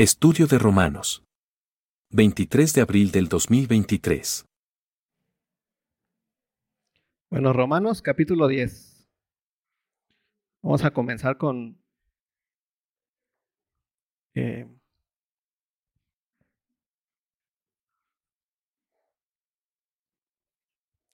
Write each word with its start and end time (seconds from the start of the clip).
Estudio 0.00 0.46
de 0.46 0.58
Romanos. 0.58 1.26
23 2.08 2.72
de 2.72 2.80
abril 2.80 3.10
del 3.10 3.28
2023. 3.28 4.46
Bueno, 7.28 7.52
Romanos 7.52 8.00
capítulo 8.00 8.48
10. 8.48 9.06
Vamos 10.62 10.84
a 10.86 10.90
comenzar 10.92 11.36
con 11.36 11.84
eh, 14.32 14.74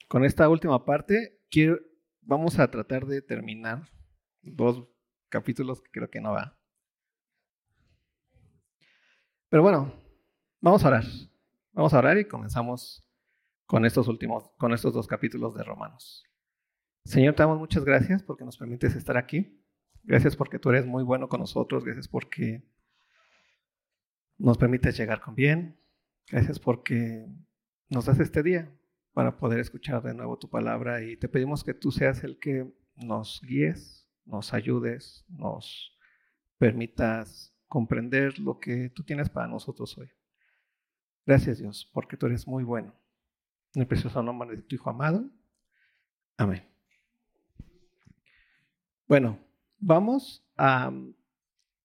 con 0.07 0.25
esta 0.25 0.49
última 0.49 0.85
parte. 0.85 1.41
Quiero, 1.51 1.81
vamos 2.21 2.61
a 2.61 2.71
tratar 2.71 3.07
de 3.07 3.21
terminar 3.21 3.91
dos 4.43 4.87
capítulos 5.29 5.83
que 5.83 5.91
creo 5.91 6.09
que 6.09 6.21
no 6.21 6.35
va. 6.35 6.56
Pero 9.57 9.63
bueno, 9.63 9.91
vamos 10.61 10.85
a 10.85 10.89
orar. 10.89 11.05
Vamos 11.73 11.95
a 11.95 11.99
orar 11.99 12.19
y 12.19 12.29
comenzamos 12.29 13.09
con 13.65 13.87
estos 13.87 14.07
últimos, 14.07 14.51
con 14.59 14.75
estos 14.75 14.93
dos 14.93 15.07
capítulos 15.07 15.55
de 15.55 15.65
Romanos. 15.65 16.27
Señor, 17.07 17.35
te 17.35 17.43
damos 17.43 17.59
muchas 17.59 17.83
gracias 17.83 18.23
porque 18.23 18.45
nos 18.45 18.59
permites 18.59 18.95
estar 18.95 19.17
aquí. 19.17 19.65
Gracias 20.03 20.37
porque 20.37 20.59
tú 20.59 20.69
eres 20.69 20.85
muy 20.85 21.05
bueno 21.05 21.31
con 21.31 21.41
nosotros. 21.41 21.87
Gracias 21.87 22.07
porque 22.07 22.69
nos 24.37 24.59
permites 24.59 24.95
llegar 24.99 25.23
con 25.23 25.35
bien. 25.35 25.81
Gracias 26.31 26.61
porque 26.61 27.27
nos 27.89 28.05
das 28.05 28.21
este 28.21 28.43
día 28.43 28.71
para 29.15 29.39
poder 29.39 29.59
escuchar 29.59 30.03
de 30.03 30.13
nuevo 30.13 30.39
tu 30.39 30.51
palabra 30.51 31.03
y 31.03 31.17
te 31.17 31.31
pedimos 31.31 31.65
que 31.65 31.73
tú 31.73 31.93
seas 31.93 32.25
el 32.25 32.39
que 32.39 32.71
nos 32.95 33.41
guíes, 33.41 34.07
nos 34.27 34.53
ayudes, 34.53 35.25
nos 35.31 35.97
permitas 36.59 37.56
comprender 37.67 38.39
lo 38.39 38.59
que 38.59 38.91
tú 38.91 39.03
tienes 39.03 39.29
para 39.29 39.49
nosotros 39.49 39.97
hoy. 39.99 40.09
Gracias 41.25 41.59
Dios, 41.59 41.91
porque 41.93 42.17
tú 42.17 42.27
eres 42.27 42.47
muy 42.47 42.65
bueno. 42.65 42.95
En 43.75 43.83
el 43.83 43.89
precioso 43.89 44.23
nombre 44.23 44.57
de 44.57 44.63
tu 44.63 44.75
Hijo 44.75 44.91
amado. 44.91 45.29
Amén. 46.37 46.67
Bueno, 49.09 49.39
vamos 49.79 50.45
a, 50.57 50.93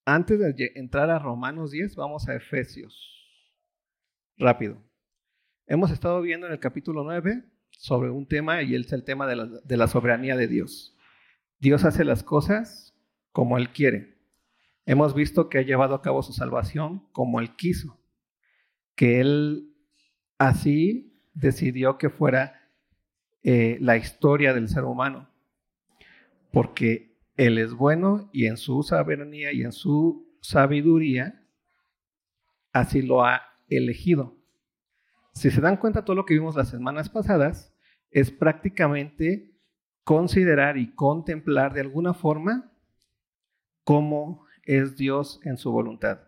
antes 0.06 0.39
de 0.39 0.72
entrar 0.75 1.09
a 1.09 1.19
Romanos 1.19 1.72
10, 1.72 1.95
vamos 1.95 2.28
a 2.28 2.36
Efesios. 2.36 3.17
Rápido. 4.38 4.81
Hemos 5.67 5.91
estado 5.91 6.22
viendo 6.22 6.47
en 6.47 6.53
el 6.53 6.59
capítulo 6.59 7.03
9 7.03 7.44
sobre 7.69 8.09
un 8.09 8.28
tema 8.28 8.61
y 8.63 8.75
es 8.75 8.91
el 8.91 9.03
tema 9.03 9.28
de 9.28 9.36
la, 9.36 9.45
de 9.45 9.78
la 9.78 9.88
soberanía 9.88 10.36
de 10.36 10.47
Dios. 10.47 10.97
Dios 11.59 11.86
hace 11.86 12.03
las 12.03 12.23
cosas 12.23 12.95
como 13.31 13.58
Él 13.58 13.69
quiere. 13.72 14.20
Hemos 14.86 15.14
visto 15.14 15.50
que 15.50 15.60
ha 15.60 15.62
llevado 15.62 15.96
a 15.96 16.02
cabo 16.02 16.24
su 16.24 16.34
salvación 16.34 17.08
como 17.12 17.40
Él 17.40 17.56
quiso, 17.56 18.00
que 18.96 19.20
Él 19.20 19.76
así 20.38 21.20
decidió 21.34 21.98
que 21.98 22.10
fuera 22.10 22.70
eh, 23.44 23.78
la 23.80 23.98
historia 23.98 24.54
del 24.54 24.70
ser 24.70 24.84
humano, 24.84 25.30
porque 26.52 27.18
Él 27.38 27.58
es 27.58 27.74
bueno 27.74 28.30
y 28.34 28.48
en 28.48 28.58
su 28.58 28.84
soberanía 28.84 29.52
y 29.52 29.64
en 29.64 29.72
su 29.72 30.36
sabiduría 30.42 31.48
así 32.74 33.02
lo 33.02 33.24
ha 33.24 33.42
elegido. 33.70 34.38
Si 35.34 35.50
se 35.50 35.62
dan 35.62 35.78
cuenta, 35.78 36.04
todo 36.04 36.16
lo 36.16 36.26
que 36.26 36.34
vimos 36.34 36.56
las 36.56 36.70
semanas 36.70 37.09
pasadas 37.09 37.74
es 38.09 38.32
prácticamente 38.32 39.56
considerar 40.04 40.78
y 40.78 40.94
contemplar 40.94 41.74
de 41.74 41.82
alguna 41.82 42.14
forma 42.14 42.72
cómo 43.84 44.46
es 44.64 44.98
Dios 44.98 45.40
en 45.44 45.58
su 45.58 45.72
voluntad. 45.72 46.22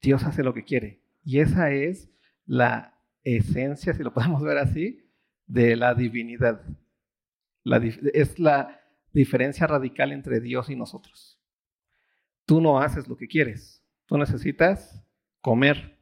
Dios 0.00 0.24
hace 0.24 0.42
lo 0.42 0.54
que 0.54 0.64
quiere. 0.64 1.02
Y 1.24 1.40
esa 1.40 1.70
es 1.70 2.10
la 2.46 2.98
esencia, 3.22 3.94
si 3.94 4.02
lo 4.02 4.12
podemos 4.14 4.42
ver 4.42 4.58
así, 4.58 5.10
de 5.46 5.76
la 5.76 5.94
divinidad. 5.94 6.64
es 7.64 8.38
la 8.38 8.80
diferencia 9.12 9.66
radical 9.66 10.12
entre 10.12 10.40
Dios 10.40 10.70
y 10.70 10.76
nosotros. 10.76 11.40
Tú 12.46 12.60
no 12.60 12.80
haces 12.80 13.08
lo 13.08 13.16
que 13.16 13.28
quieres. 13.28 13.84
Tú 14.06 14.18
necesitas 14.18 15.04
comer 15.40 15.98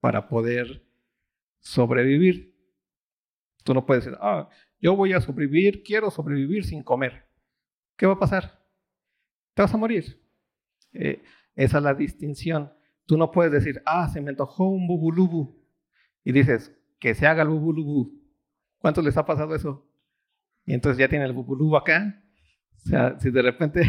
para 0.00 0.28
poder 0.28 0.84
sobrevivir. 1.60 2.54
Tú 3.64 3.74
no 3.74 3.84
puedes 3.84 4.04
decir, 4.04 4.18
ah, 4.20 4.48
yo 4.80 4.94
voy 4.94 5.12
a 5.12 5.20
sobrevivir, 5.20 5.82
quiero 5.82 6.10
sobrevivir 6.10 6.64
sin 6.64 6.82
comer. 6.82 7.26
¿Qué 7.96 8.06
va 8.06 8.14
a 8.14 8.18
pasar? 8.18 8.64
Te 9.54 9.62
vas 9.62 9.74
a 9.74 9.76
morir. 9.76 10.17
Eh, 10.98 11.22
esa 11.54 11.78
es 11.78 11.84
la 11.84 11.94
distinción. 11.94 12.72
Tú 13.06 13.16
no 13.16 13.30
puedes 13.30 13.52
decir, 13.52 13.82
ah, 13.86 14.08
se 14.08 14.20
me 14.20 14.30
antojó 14.30 14.68
un 14.68 14.86
bubulubu. 14.86 15.64
Y 16.24 16.32
dices, 16.32 16.76
que 16.98 17.14
se 17.14 17.26
haga 17.26 17.42
el 17.42 17.48
bubulubu. 17.48 18.12
¿Cuántos 18.78 19.04
les 19.04 19.16
ha 19.16 19.24
pasado 19.24 19.54
eso? 19.54 19.88
Y 20.66 20.74
entonces 20.74 20.98
ya 20.98 21.08
tiene 21.08 21.24
el 21.24 21.32
bubulubu 21.32 21.76
acá. 21.76 22.22
O 22.84 22.88
sea, 22.88 23.18
si 23.18 23.30
de 23.30 23.42
repente 23.42 23.82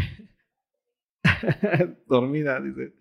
dormida, 2.08 2.59
dice, 2.62 2.96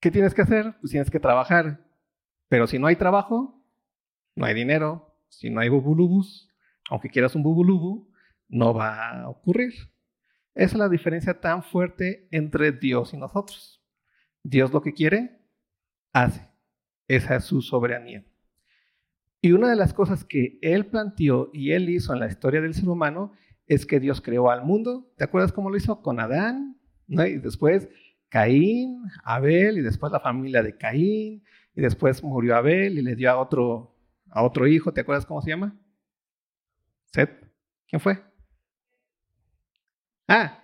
¿qué 0.00 0.10
tienes 0.10 0.34
que 0.34 0.42
hacer? 0.42 0.74
Pues 0.80 0.90
tienes 0.90 1.10
que 1.10 1.20
trabajar. 1.20 1.86
Pero 2.48 2.66
si 2.66 2.78
no 2.78 2.86
hay 2.86 2.96
trabajo, 2.96 3.62
no 4.34 4.46
hay 4.46 4.54
dinero. 4.54 5.06
Si 5.28 5.48
no 5.48 5.60
hay 5.60 5.68
bubulubus, 5.68 6.50
aunque 6.90 7.08
quieras 7.08 7.36
un 7.36 7.44
bubulubu, 7.44 8.10
no 8.48 8.74
va 8.74 9.22
a 9.22 9.28
ocurrir. 9.28 9.72
Esa 10.54 10.74
es 10.74 10.78
la 10.78 10.88
diferencia 10.88 11.40
tan 11.40 11.62
fuerte 11.62 12.28
entre 12.30 12.72
Dios 12.72 13.14
y 13.14 13.16
nosotros. 13.16 13.82
Dios 14.42 14.72
lo 14.72 14.82
que 14.82 14.92
quiere, 14.92 15.40
hace. 16.12 16.48
Esa 17.08 17.36
es 17.36 17.44
su 17.44 17.62
soberanía. 17.62 18.24
Y 19.42 19.52
una 19.52 19.70
de 19.70 19.76
las 19.76 19.94
cosas 19.94 20.24
que 20.24 20.58
Él 20.60 20.86
planteó 20.86 21.50
y 21.52 21.72
Él 21.72 21.88
hizo 21.88 22.12
en 22.12 22.20
la 22.20 22.28
historia 22.28 22.60
del 22.60 22.74
ser 22.74 22.88
humano 22.88 23.32
es 23.66 23.86
que 23.86 24.00
Dios 24.00 24.20
creó 24.20 24.50
al 24.50 24.64
mundo. 24.64 25.12
¿Te 25.16 25.24
acuerdas 25.24 25.52
cómo 25.52 25.70
lo 25.70 25.76
hizo? 25.76 26.02
Con 26.02 26.20
Adán, 26.20 26.76
y 27.06 27.38
después 27.38 27.88
Caín, 28.28 29.02
Abel, 29.24 29.78
y 29.78 29.80
después 29.80 30.12
la 30.12 30.20
familia 30.20 30.62
de 30.62 30.76
Caín, 30.76 31.42
y 31.74 31.80
después 31.80 32.22
murió 32.22 32.56
Abel 32.56 32.98
y 32.98 33.02
le 33.02 33.16
dio 33.16 33.30
a 33.30 33.38
otro, 33.38 33.96
a 34.28 34.42
otro 34.42 34.66
hijo. 34.66 34.92
¿Te 34.92 35.00
acuerdas 35.00 35.26
cómo 35.26 35.40
se 35.40 35.50
llama? 35.50 35.76
Seth. 37.06 37.30
¿Quién 37.88 38.00
fue? 38.00 38.29
Ah. 40.32 40.56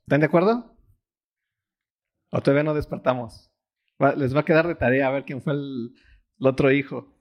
¿Están 0.00 0.18
de 0.18 0.26
acuerdo? 0.26 0.76
¿O 2.30 2.40
todavía 2.40 2.64
no 2.64 2.74
despertamos? 2.74 3.52
Les 4.16 4.34
va 4.34 4.40
a 4.40 4.44
quedar 4.44 4.66
de 4.66 4.74
tarea 4.74 5.06
a 5.06 5.12
ver 5.12 5.24
quién 5.24 5.40
fue 5.40 5.52
el, 5.52 5.94
otro 6.40 6.72
hijo. 6.72 7.16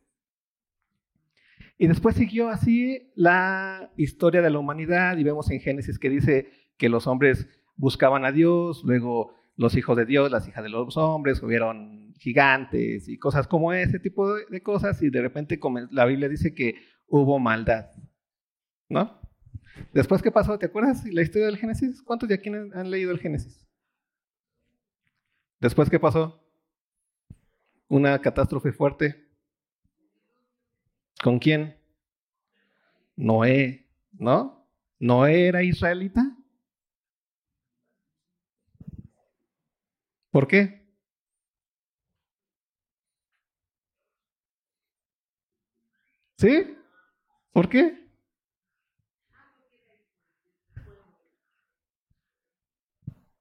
Y 1.77 1.85
después 1.85 2.15
siguió 2.15 2.49
así 2.49 3.11
la 3.15 3.93
historia 3.95 4.41
de 4.41 4.49
la 4.49 4.57
humanidad 4.57 5.17
y 5.17 5.23
vemos 5.23 5.51
en 5.51 5.59
Génesis 5.59 5.99
que 5.99 6.09
dice 6.09 6.49
que 6.77 6.89
los 6.89 7.05
hombres 7.05 7.47
buscaban 7.75 8.25
a 8.25 8.31
Dios, 8.31 8.81
luego 8.83 9.35
los 9.55 9.75
hijos 9.75 9.97
de 9.97 10.05
Dios, 10.05 10.31
las 10.31 10.47
hijas 10.47 10.63
de 10.63 10.69
los 10.69 10.97
hombres, 10.97 11.41
hubieron 11.43 12.13
gigantes 12.17 13.07
y 13.07 13.17
cosas 13.17 13.47
como 13.47 13.73
ese 13.73 13.99
tipo 13.99 14.35
de, 14.35 14.63
cosas 14.63 15.01
y 15.01 15.09
de 15.09 15.21
repente 15.21 15.59
la 15.91 16.05
Biblia 16.05 16.29
dice 16.29 16.53
que 16.53 16.75
hubo 17.07 17.39
maldad, 17.39 17.87
¿no? 18.89 19.19
Después, 19.91 20.21
¿qué 20.21 20.31
pasó? 20.31 20.57
¿Te 20.57 20.67
acuerdas 20.67 21.05
la 21.05 21.21
historia 21.21 21.47
del 21.47 21.57
Génesis? 21.57 22.01
¿Cuántos 22.01 22.29
de 22.29 22.35
aquí 22.35 22.49
han 22.49 22.89
leído 22.89 23.11
el 23.11 23.19
Génesis? 23.19 23.67
Después, 25.59 25.89
¿qué 25.89 25.99
pasó? 25.99 26.43
Una 27.87 28.19
catástrofe 28.19 28.71
fuerte. 28.71 29.27
¿Con 31.23 31.39
quién? 31.39 31.77
Noé, 33.15 33.87
¿no? 34.11 34.67
¿Noé 34.99 35.47
era 35.47 35.63
israelita? 35.63 36.32
¿Por 40.33 40.47
qué? 40.47 40.81
¿Sí? 46.39 46.75
¿Por 47.51 47.69
qué? 47.69 48.09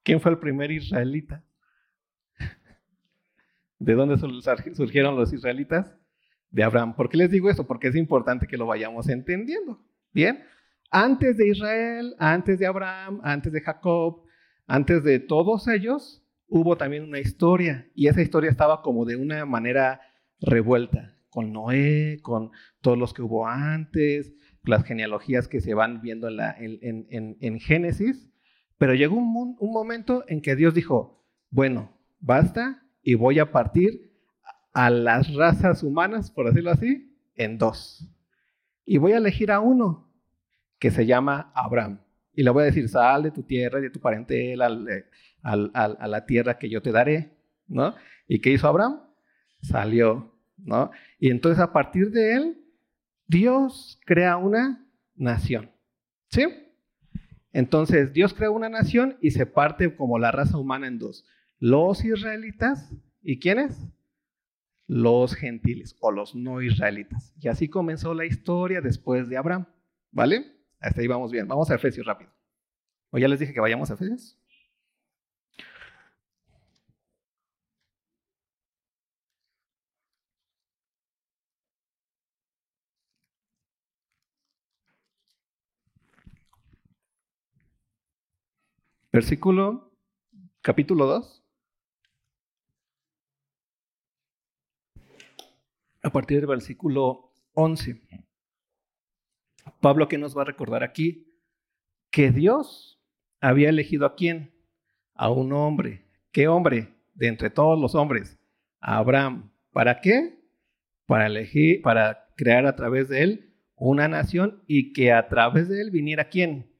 ¿Quién 0.02 0.20
fue 0.20 0.32
el 0.32 0.38
primer 0.38 0.70
israelita? 0.70 1.42
¿De 3.78 3.94
dónde 3.94 4.18
surgieron 4.18 5.16
los 5.16 5.32
israelitas? 5.32 5.96
De 6.50 6.62
Abraham. 6.62 6.94
¿Por 6.94 7.08
qué 7.08 7.16
les 7.16 7.30
digo 7.30 7.48
esto? 7.48 7.66
Porque 7.66 7.88
es 7.88 7.96
importante 7.96 8.46
que 8.46 8.58
lo 8.58 8.66
vayamos 8.66 9.08
entendiendo. 9.08 9.82
Bien, 10.12 10.44
antes 10.90 11.38
de 11.38 11.48
Israel, 11.48 12.14
antes 12.18 12.58
de 12.58 12.66
Abraham, 12.66 13.22
antes 13.24 13.50
de 13.50 13.62
Jacob, 13.62 14.26
antes 14.66 15.02
de 15.02 15.20
todos 15.20 15.68
ellos, 15.68 16.21
hubo 16.52 16.76
también 16.76 17.04
una 17.04 17.18
historia 17.18 17.88
y 17.94 18.08
esa 18.08 18.20
historia 18.20 18.50
estaba 18.50 18.82
como 18.82 19.06
de 19.06 19.16
una 19.16 19.46
manera 19.46 20.02
revuelta, 20.38 21.16
con 21.30 21.50
Noé, 21.50 22.18
con 22.20 22.50
todos 22.82 22.98
los 22.98 23.14
que 23.14 23.22
hubo 23.22 23.46
antes, 23.46 24.34
las 24.62 24.84
genealogías 24.84 25.48
que 25.48 25.62
se 25.62 25.72
van 25.72 26.02
viendo 26.02 26.28
en, 26.28 27.06
en, 27.40 27.58
Génesis, 27.58 28.28
pero 28.76 28.92
llegó 28.92 29.16
un, 29.16 29.56
un 29.58 29.72
momento 29.72 30.24
en 30.28 30.42
que 30.42 30.54
Dios 30.54 30.74
dijo, 30.74 31.24
bueno, 31.50 31.98
basta 32.20 32.82
y 33.02 33.14
voy 33.14 33.38
a 33.38 33.50
partir 33.50 34.12
a 34.74 34.90
las 34.90 35.34
razas 35.34 35.82
humanas, 35.82 36.30
por 36.30 36.46
decirlo 36.46 36.70
así, 36.70 37.16
en 37.34 37.56
dos. 37.56 38.06
Y 38.84 38.98
voy 38.98 39.12
a 39.12 39.18
elegir 39.18 39.50
a 39.52 39.60
uno 39.60 40.12
que 40.78 40.90
se 40.90 41.06
llama 41.06 41.50
Abraham. 41.54 42.00
Y 42.34 42.42
le 42.42 42.50
voy 42.50 42.62
a 42.62 42.66
decir, 42.66 42.90
sal 42.90 43.22
de 43.22 43.30
tu 43.30 43.42
tierra 43.42 43.78
y 43.78 43.82
de 43.82 43.90
tu 43.90 44.00
parentela 44.00 44.68
a 45.42 45.56
la 46.08 46.26
tierra 46.26 46.58
que 46.58 46.70
yo 46.70 46.82
te 46.82 46.92
daré, 46.92 47.36
¿no? 47.66 47.94
¿Y 48.28 48.40
qué 48.40 48.50
hizo 48.50 48.68
Abraham? 48.68 49.00
Salió, 49.60 50.34
¿no? 50.56 50.90
Y 51.18 51.30
entonces 51.30 51.60
a 51.60 51.72
partir 51.72 52.10
de 52.10 52.34
él, 52.34 52.58
Dios 53.26 54.00
crea 54.04 54.36
una 54.36 54.86
nación, 55.14 55.70
¿sí? 56.28 56.46
Entonces 57.52 58.12
Dios 58.12 58.34
crea 58.34 58.50
una 58.50 58.68
nación 58.68 59.16
y 59.20 59.32
se 59.32 59.46
parte 59.46 59.94
como 59.94 60.18
la 60.18 60.30
raza 60.32 60.58
humana 60.58 60.86
en 60.86 60.98
dos. 60.98 61.24
Los 61.58 62.04
israelitas 62.04 62.90
y 63.22 63.38
quiénes? 63.38 63.78
Los 64.86 65.34
gentiles 65.34 65.96
o 66.00 66.10
los 66.10 66.34
no 66.34 66.60
israelitas. 66.60 67.34
Y 67.40 67.48
así 67.48 67.68
comenzó 67.68 68.14
la 68.14 68.24
historia 68.24 68.80
después 68.80 69.28
de 69.28 69.36
Abraham, 69.36 69.66
¿vale? 70.10 70.46
Hasta 70.80 71.00
ahí 71.00 71.06
vamos 71.06 71.30
bien. 71.30 71.46
Vamos 71.46 71.70
a 71.70 71.76
Efesios 71.76 72.06
rápido. 72.06 72.30
¿O 73.10 73.18
ya 73.18 73.28
les 73.28 73.38
dije 73.38 73.52
que 73.52 73.60
vayamos 73.60 73.90
a 73.90 73.94
Efesios? 73.94 74.38
Versículo, 89.12 89.92
capítulo 90.62 91.04
2. 91.04 91.44
A 96.02 96.10
partir 96.10 96.38
del 96.38 96.46
versículo 96.46 97.34
11. 97.52 98.00
Pablo, 99.82 100.08
¿qué 100.08 100.16
nos 100.16 100.34
va 100.34 100.42
a 100.42 100.46
recordar 100.46 100.82
aquí? 100.82 101.30
Que 102.10 102.30
Dios 102.30 103.02
había 103.42 103.68
elegido 103.68 104.06
a 104.06 104.14
quién? 104.14 104.54
A 105.14 105.28
un 105.28 105.52
hombre. 105.52 106.06
¿Qué 106.32 106.48
hombre? 106.48 106.96
De 107.12 107.28
entre 107.28 107.50
todos 107.50 107.78
los 107.78 107.94
hombres. 107.94 108.38
A 108.80 108.96
Abraham. 108.96 109.52
¿Para 109.72 110.00
qué? 110.00 110.42
Para 111.04 111.26
elegir, 111.26 111.82
para 111.82 112.32
crear 112.34 112.64
a 112.64 112.76
través 112.76 113.10
de 113.10 113.22
él 113.22 113.54
una 113.76 114.08
nación 114.08 114.62
y 114.66 114.94
que 114.94 115.12
a 115.12 115.28
través 115.28 115.68
de 115.68 115.82
él 115.82 115.90
viniera 115.90 116.30
quién? 116.30 116.71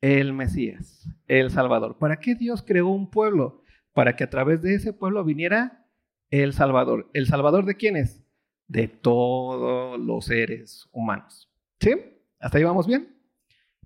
El 0.00 0.32
Mesías, 0.32 1.08
el 1.26 1.50
Salvador. 1.50 1.98
¿Para 1.98 2.20
qué 2.20 2.34
Dios 2.34 2.62
creó 2.62 2.88
un 2.88 3.10
pueblo? 3.10 3.62
Para 3.92 4.14
que 4.14 4.24
a 4.24 4.30
través 4.30 4.62
de 4.62 4.74
ese 4.74 4.92
pueblo 4.92 5.24
viniera 5.24 5.86
el 6.30 6.52
Salvador. 6.52 7.10
¿El 7.14 7.26
Salvador 7.26 7.64
de 7.64 7.76
quiénes? 7.76 8.24
De 8.68 8.86
todos 8.86 9.98
los 9.98 10.26
seres 10.26 10.88
humanos. 10.92 11.50
¿Sí? 11.80 11.94
¿Hasta 12.38 12.58
ahí 12.58 12.64
vamos 12.64 12.86
bien? 12.86 13.16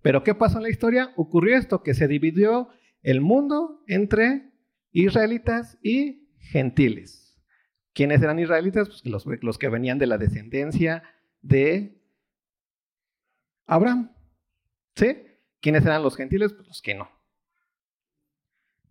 Pero 0.03 0.23
¿qué 0.25 0.35
pasó 0.35 0.59
en 0.59 0.65
la 0.65 0.71
historia? 0.71 1.13
Ocurrió 1.17 1.57
esto, 1.57 1.83
que 1.83 1.95
se 1.95 2.09
dividió 2.09 2.69
el 3.03 3.21
mundo 3.21 3.83
entre 3.87 4.53
israelitas 4.91 5.79
y 5.83 6.29
gentiles. 6.39 7.41
¿Quiénes 7.95 8.21
eran 8.23 8.39
israelitas? 8.39 8.89
Pues 8.89 9.07
los, 9.07 9.27
los 9.43 9.59
que 9.59 9.69
venían 9.69 9.99
de 9.99 10.07
la 10.07 10.19
descendencia 10.19 11.03
de 11.41 12.03
Abraham. 13.67 14.13
¿Sí? 14.97 15.17
¿Quiénes 15.63 15.87
eran 15.87 16.03
los 16.03 16.17
gentiles? 16.17 16.53
Pues 16.53 16.67
los 16.67 16.83
que 16.83 16.95
no. 16.95 17.09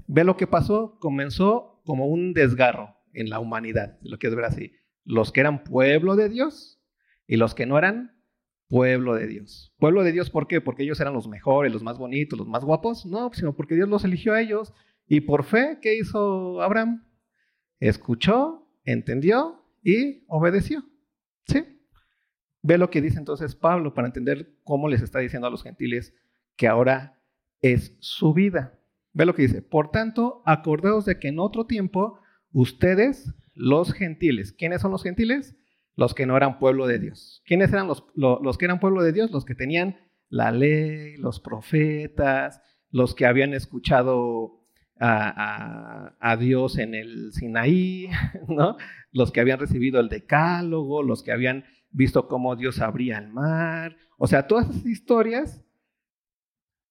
Ve 0.07 0.23
lo 0.23 0.37
que 0.37 0.47
pasó, 0.47 0.97
comenzó 0.99 1.81
como 1.85 2.07
un 2.07 2.33
desgarro 2.33 2.95
en 3.13 3.29
la 3.29 3.39
humanidad, 3.39 3.99
lo 4.01 4.17
que 4.17 4.27
es 4.27 4.35
ver 4.35 4.45
así. 4.45 4.71
Los 5.03 5.31
que 5.31 5.41
eran 5.41 5.63
pueblo 5.63 6.15
de 6.15 6.29
Dios 6.29 6.81
y 7.27 7.35
los 7.35 7.53
que 7.53 7.65
no 7.65 7.77
eran 7.77 8.23
pueblo 8.69 9.15
de 9.15 9.27
Dios. 9.27 9.73
Pueblo 9.79 10.01
de 10.03 10.13
Dios, 10.13 10.29
¿por 10.29 10.47
qué? 10.47 10.61
Porque 10.61 10.83
ellos 10.83 10.99
eran 11.01 11.13
los 11.13 11.27
mejores, 11.27 11.73
los 11.73 11.83
más 11.83 11.97
bonitos, 11.97 12.39
los 12.39 12.47
más 12.47 12.63
guapos. 12.63 13.05
No, 13.05 13.29
sino 13.33 13.53
porque 13.53 13.75
Dios 13.75 13.89
los 13.89 14.05
eligió 14.05 14.33
a 14.33 14.41
ellos. 14.41 14.73
Y 15.07 15.21
por 15.21 15.43
fe, 15.43 15.79
¿qué 15.81 15.97
hizo 15.97 16.61
Abraham? 16.61 17.05
Escuchó, 17.81 18.65
entendió 18.85 19.65
y 19.83 20.23
obedeció. 20.27 20.85
¿Sí? 21.47 21.65
Ve 22.61 22.77
lo 22.77 22.89
que 22.89 23.01
dice 23.01 23.19
entonces 23.19 23.55
Pablo 23.55 23.93
para 23.93 24.07
entender 24.07 24.55
cómo 24.63 24.87
les 24.87 25.01
está 25.01 25.19
diciendo 25.19 25.47
a 25.47 25.51
los 25.51 25.63
gentiles 25.63 26.13
que 26.61 26.67
ahora 26.67 27.17
es 27.63 27.97
su 28.01 28.35
vida. 28.35 28.77
Ve 29.13 29.25
lo 29.25 29.33
que 29.33 29.41
dice. 29.41 29.63
Por 29.63 29.89
tanto, 29.89 30.43
acordaos 30.45 31.05
de 31.05 31.17
que 31.17 31.29
en 31.29 31.39
otro 31.39 31.65
tiempo 31.65 32.19
ustedes, 32.51 33.33
los 33.55 33.93
gentiles, 33.93 34.53
¿quiénes 34.53 34.81
son 34.81 34.91
los 34.91 35.01
gentiles? 35.01 35.55
los 35.95 36.13
que 36.13 36.27
no 36.27 36.37
eran 36.37 36.59
pueblo 36.59 36.85
de 36.85 36.99
Dios. 36.99 37.41
¿Quiénes 37.45 37.73
eran 37.73 37.87
los, 37.87 38.05
los, 38.13 38.57
que 38.59 38.65
eran 38.65 38.79
pueblo 38.79 39.01
de 39.01 39.11
Dios? 39.11 39.31
Los 39.31 39.43
que 39.43 39.55
tenían 39.55 39.97
la 40.29 40.51
ley, 40.51 41.17
los 41.17 41.39
profetas, 41.39 42.61
los 42.91 43.15
que 43.15 43.25
habían 43.25 43.55
escuchado 43.55 44.63
a, 44.99 46.13
a, 46.19 46.37
Dios 46.37 46.77
en 46.77 46.93
el 46.93 47.33
Sinaí, 47.33 48.07
¿no? 48.47 48.77
los 49.11 49.31
que 49.31 49.41
habían 49.41 49.59
recibido 49.59 49.99
el 49.99 50.09
decálogo, 50.09 51.01
los 51.01 51.23
que 51.23 51.31
habían 51.31 51.65
visto 51.89 52.27
cómo 52.27 52.55
Dios 52.55 52.81
abría 52.81 53.17
el 53.17 53.29
mar. 53.29 53.97
O 54.19 54.27
sea, 54.27 54.45
todas 54.45 54.69
esas 54.69 54.85
historias, 54.85 55.65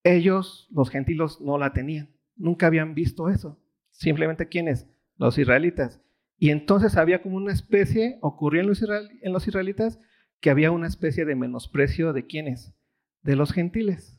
ellos, 0.03 0.69
los 0.71 0.91
gentiles, 0.91 1.41
no 1.41 1.59
la 1.59 1.73
tenían. 1.73 2.11
Nunca 2.37 2.67
habían 2.67 2.95
visto 2.95 3.29
eso. 3.29 3.61
Simplemente 3.91 4.49
quiénes? 4.49 4.89
Los 5.17 5.39
israelitas. 5.39 6.01
Y 6.39 6.51
entonces 6.51 6.97
había 6.97 7.21
como 7.21 7.37
una 7.37 7.53
especie, 7.53 8.19
ocurrió 8.23 8.63
en 8.63 8.69
los, 8.69 8.83
en 8.83 9.33
los 9.33 9.47
israelitas, 9.47 10.01
que 10.41 10.51
había 10.51 10.71
una 10.71 10.87
especie 10.87 11.27
de 11.27 11.37
menosprecio 11.37 12.13
de 12.15 12.27
quiénes? 12.27 12.75
De 13.23 13.37
los 13.37 13.53
gentiles. 13.53 14.19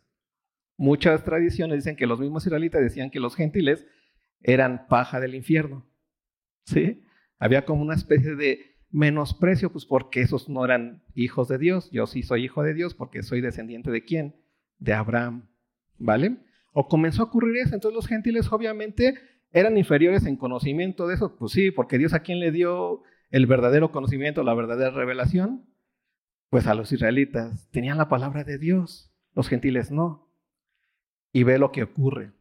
Muchas 0.77 1.23
tradiciones 1.23 1.77
dicen 1.77 1.95
que 1.95 2.05
los 2.05 2.19
mismos 2.19 2.45
israelitas 2.45 2.81
decían 2.81 3.09
que 3.09 3.19
los 3.19 3.35
gentiles 3.35 3.87
eran 4.41 4.87
paja 4.87 5.19
del 5.19 5.35
infierno. 5.35 5.87
¿Sí? 6.65 7.03
Había 7.39 7.65
como 7.65 7.81
una 7.81 7.95
especie 7.95 8.35
de 8.35 8.71
menosprecio, 8.91 9.71
pues 9.71 9.85
porque 9.85 10.21
esos 10.21 10.47
no 10.47 10.63
eran 10.63 11.03
hijos 11.15 11.47
de 11.47 11.57
Dios. 11.57 11.89
Yo 11.91 12.05
sí 12.05 12.21
soy 12.21 12.45
hijo 12.45 12.61
de 12.61 12.75
Dios 12.75 12.93
porque 12.93 13.23
soy 13.23 13.41
descendiente 13.41 13.89
de 13.89 14.03
quién? 14.03 14.35
De 14.77 14.93
Abraham. 14.93 15.50
¿Vale? 16.03 16.37
O 16.73 16.87
comenzó 16.87 17.23
a 17.23 17.25
ocurrir 17.25 17.57
eso. 17.57 17.75
Entonces 17.75 17.95
los 17.95 18.07
gentiles 18.07 18.51
obviamente 18.51 19.15
¿Eran 19.53 19.77
inferiores 19.77 20.25
en 20.25 20.37
conocimiento 20.37 21.07
de 21.07 21.15
eso? 21.15 21.35
Pues 21.35 21.51
sí, 21.51 21.71
porque 21.71 21.97
Dios 21.97 22.13
a 22.13 22.21
quién 22.21 22.39
le 22.39 22.51
dio 22.51 23.03
el 23.31 23.47
verdadero 23.47 23.91
conocimiento, 23.91 24.43
la 24.43 24.53
verdadera 24.53 24.91
revelación? 24.91 25.65
Pues 26.49 26.67
a 26.67 26.73
los 26.73 26.91
israelitas. 26.91 27.69
Tenían 27.71 27.97
la 27.97 28.07
palabra 28.07 28.43
de 28.43 28.57
Dios, 28.57 29.13
los 29.33 29.49
gentiles 29.49 29.91
no. 29.91 30.29
Y 31.33 31.43
ve 31.43 31.57
lo 31.59 31.71
que 31.71 31.83
ocurre. 31.83 32.31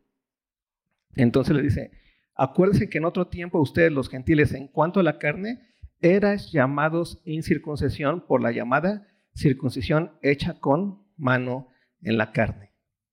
Entonces 1.16 1.54
le 1.54 1.62
dice, 1.62 1.90
acuérdense 2.36 2.88
que 2.88 2.98
en 2.98 3.04
otro 3.04 3.26
tiempo 3.26 3.60
ustedes 3.60 3.90
los 3.90 4.08
gentiles 4.08 4.52
en 4.52 4.68
cuanto 4.68 5.00
a 5.00 5.04
la 5.04 5.18
carne, 5.18 5.68
eras 6.00 6.52
llamados 6.52 7.20
incircuncisión 7.24 8.24
por 8.26 8.40
la 8.40 8.52
llamada 8.52 9.08
circuncisión 9.34 10.12
hecha 10.22 10.60
con 10.60 11.02
mano 11.16 11.68
en 12.02 12.18
la 12.18 12.30
carne. 12.30 12.69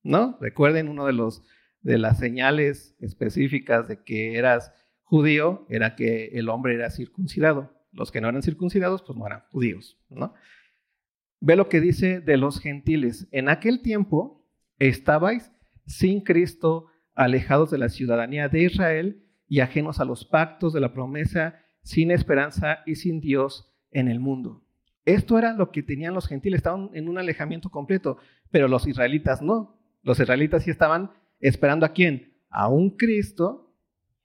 ¿No? 0.08 0.38
Recuerden 0.40 0.88
uno 0.88 1.06
de 1.06 1.12
los 1.12 1.44
de 1.82 1.98
las 1.98 2.18
señales 2.18 2.96
específicas 3.00 3.88
de 3.88 4.04
que 4.04 4.38
eras 4.38 4.74
judío 5.04 5.66
era 5.70 5.96
que 5.96 6.28
el 6.34 6.48
hombre 6.50 6.76
era 6.76 6.90
circuncidado. 6.90 7.74
Los 7.92 8.12
que 8.12 8.22
no 8.22 8.30
eran 8.30 8.42
circuncidados, 8.42 9.04
pues 9.04 9.18
no 9.18 9.28
eran 9.28 9.44
judíos, 9.52 9.98
¿no? 10.10 10.34
Ve 11.42 11.56
lo 11.56 11.68
que 11.68 11.82
dice 11.82 12.22
de 12.22 12.38
los 12.38 12.60
gentiles. 12.60 13.28
En 13.32 13.50
aquel 13.50 13.82
tiempo 13.82 14.46
estabais 14.80 15.52
sin 15.86 16.22
Cristo, 16.22 16.88
alejados 17.14 17.70
de 17.70 17.78
la 17.78 17.90
ciudadanía 17.90 18.48
de 18.48 18.64
Israel 18.64 19.24
y 19.48 19.60
ajenos 19.60 20.00
a 20.00 20.06
los 20.06 20.24
pactos 20.24 20.74
de 20.74 20.82
la 20.82 20.94
promesa, 20.94 21.60
sin 21.84 22.12
esperanza 22.12 22.80
y 22.86 22.96
sin 22.96 23.20
Dios 23.20 23.74
en 23.92 24.08
el 24.08 24.20
mundo. 24.20 24.64
Esto 25.06 25.38
era 25.38 25.54
lo 25.54 25.72
que 25.72 25.84
tenían 25.84 26.14
los 26.14 26.28
gentiles, 26.28 26.60
estaban 26.60 26.92
en 26.94 27.08
un 27.08 27.18
alejamiento 27.18 27.70
completo, 27.70 28.18
pero 28.52 28.68
los 28.68 28.88
israelitas 28.88 29.42
no. 29.42 29.77
Los 30.08 30.22
israelitas 30.22 30.64
sí 30.64 30.72
estaban 30.72 31.12
esperando 31.42 31.86
a 31.86 31.92
quién? 31.92 32.34
A 32.50 32.70
un 32.70 32.92
Cristo, 32.92 33.76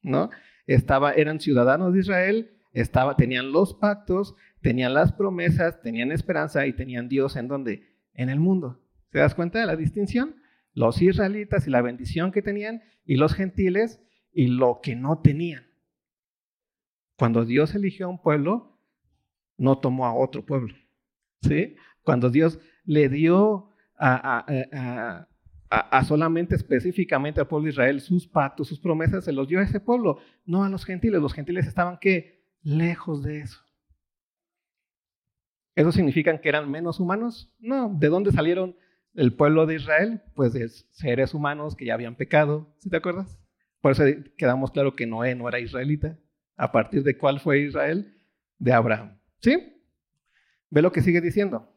¿no? 0.01 0.31
Estaba, 0.65 1.11
eran 1.11 1.41
ciudadanos 1.41 1.93
de 1.93 1.99
Israel, 1.99 2.53
estaba, 2.73 3.17
tenían 3.17 3.51
los 3.51 3.75
pactos, 3.75 4.37
tenían 4.61 4.95
las 4.95 5.13
promesas, 5.13 5.83
tenían 5.83 6.13
esperanza 6.13 6.69
y 6.69 6.73
tenían 6.73 7.09
Dios 7.09 7.35
en 7.35 7.49
donde? 7.49 7.99
En 8.15 8.31
el 8.31 8.39
mundo. 8.39 8.81
¿Se 9.11 9.19
das 9.19 9.35
cuenta 9.35 9.59
de 9.59 9.67
la 9.67 9.75
distinción? 9.75 10.37
Los 10.73 11.03
israelitas 11.03 11.67
y 11.67 11.71
la 11.71 11.83
bendición 11.83 12.31
que 12.31 12.43
tenían 12.43 12.85
y 13.05 13.17
los 13.17 13.35
gentiles 13.35 14.01
y 14.33 14.47
lo 14.47 14.79
que 14.85 14.95
no 14.95 15.21
tenían. 15.21 15.67
Cuando 17.19 17.45
Dios 17.45 17.75
eligió 17.75 18.07
a 18.07 18.11
un 18.11 18.23
pueblo, 18.23 18.79
no 19.57 19.79
tomó 19.79 20.07
a 20.07 20.15
otro 20.15 20.47
pueblo. 20.47 20.77
¿Sí? 21.41 21.75
Cuando 22.05 22.31
Dios 22.31 22.61
le 22.85 23.09
dio 23.09 23.73
a, 23.99 24.45
a, 24.47 25.29
solamente 26.05 26.55
específicamente 26.55 27.41
al 27.41 27.49
pueblo 27.49 27.65
de 27.65 27.71
Israel 27.71 28.01
sus 28.01 28.27
pactos, 28.27 28.69
sus 28.69 28.81
promesas, 28.81 29.25
se 29.25 29.33
los 29.33 29.49
dio 29.49 29.61
a 29.61 29.63
ese 29.63 29.81
pueblo, 29.81 30.19
no 30.45 30.65
a 30.65 30.69
los 30.69 30.85
gentiles. 30.85 31.21
Los 31.21 31.35
gentiles 31.35 31.67
estaban 31.67 31.99
que 31.99 32.45
lejos 32.63 33.23
de 33.23 33.41
eso. 33.41 33.61
¿Eso 35.75 35.93
significa 35.93 36.39
que 36.41 36.49
eran 36.49 36.71
menos 36.71 37.01
humanos? 37.01 37.51
No. 37.59 37.95
¿De 37.99 38.09
dónde 38.09 38.33
salieron 38.33 38.77
el 39.15 39.35
pueblo 39.35 39.67
de 39.67 39.77
Israel? 39.77 40.23
Pues 40.35 40.53
de 40.53 40.69
seres 40.69 41.33
humanos 41.33 41.77
que 41.77 41.87
ya 41.87 41.95
habían 41.95 42.17
pecado. 42.17 42.75
¿Sí 42.79 42.91
te 42.91 42.97
acuerdas? 42.97 43.39
Por 43.81 43.93
eso 43.93 44.05
quedamos 44.37 44.71
claro 44.71 44.95
que 44.95 45.07
Noé 45.07 45.35
no 45.35 45.49
era 45.49 45.61
israelita. 45.61 46.19
¿A 46.57 46.71
partir 46.71 47.03
de 47.03 47.17
cuál 47.17 47.41
fue 47.41 47.61
Israel? 47.61 48.15
De 48.59 48.73
Abraham. 48.73 49.19
¿Sí? 49.41 49.81
Ve 50.71 50.83
lo 50.83 50.93
que 50.93 51.01
sigue 51.01 51.21
diciendo. 51.21 51.69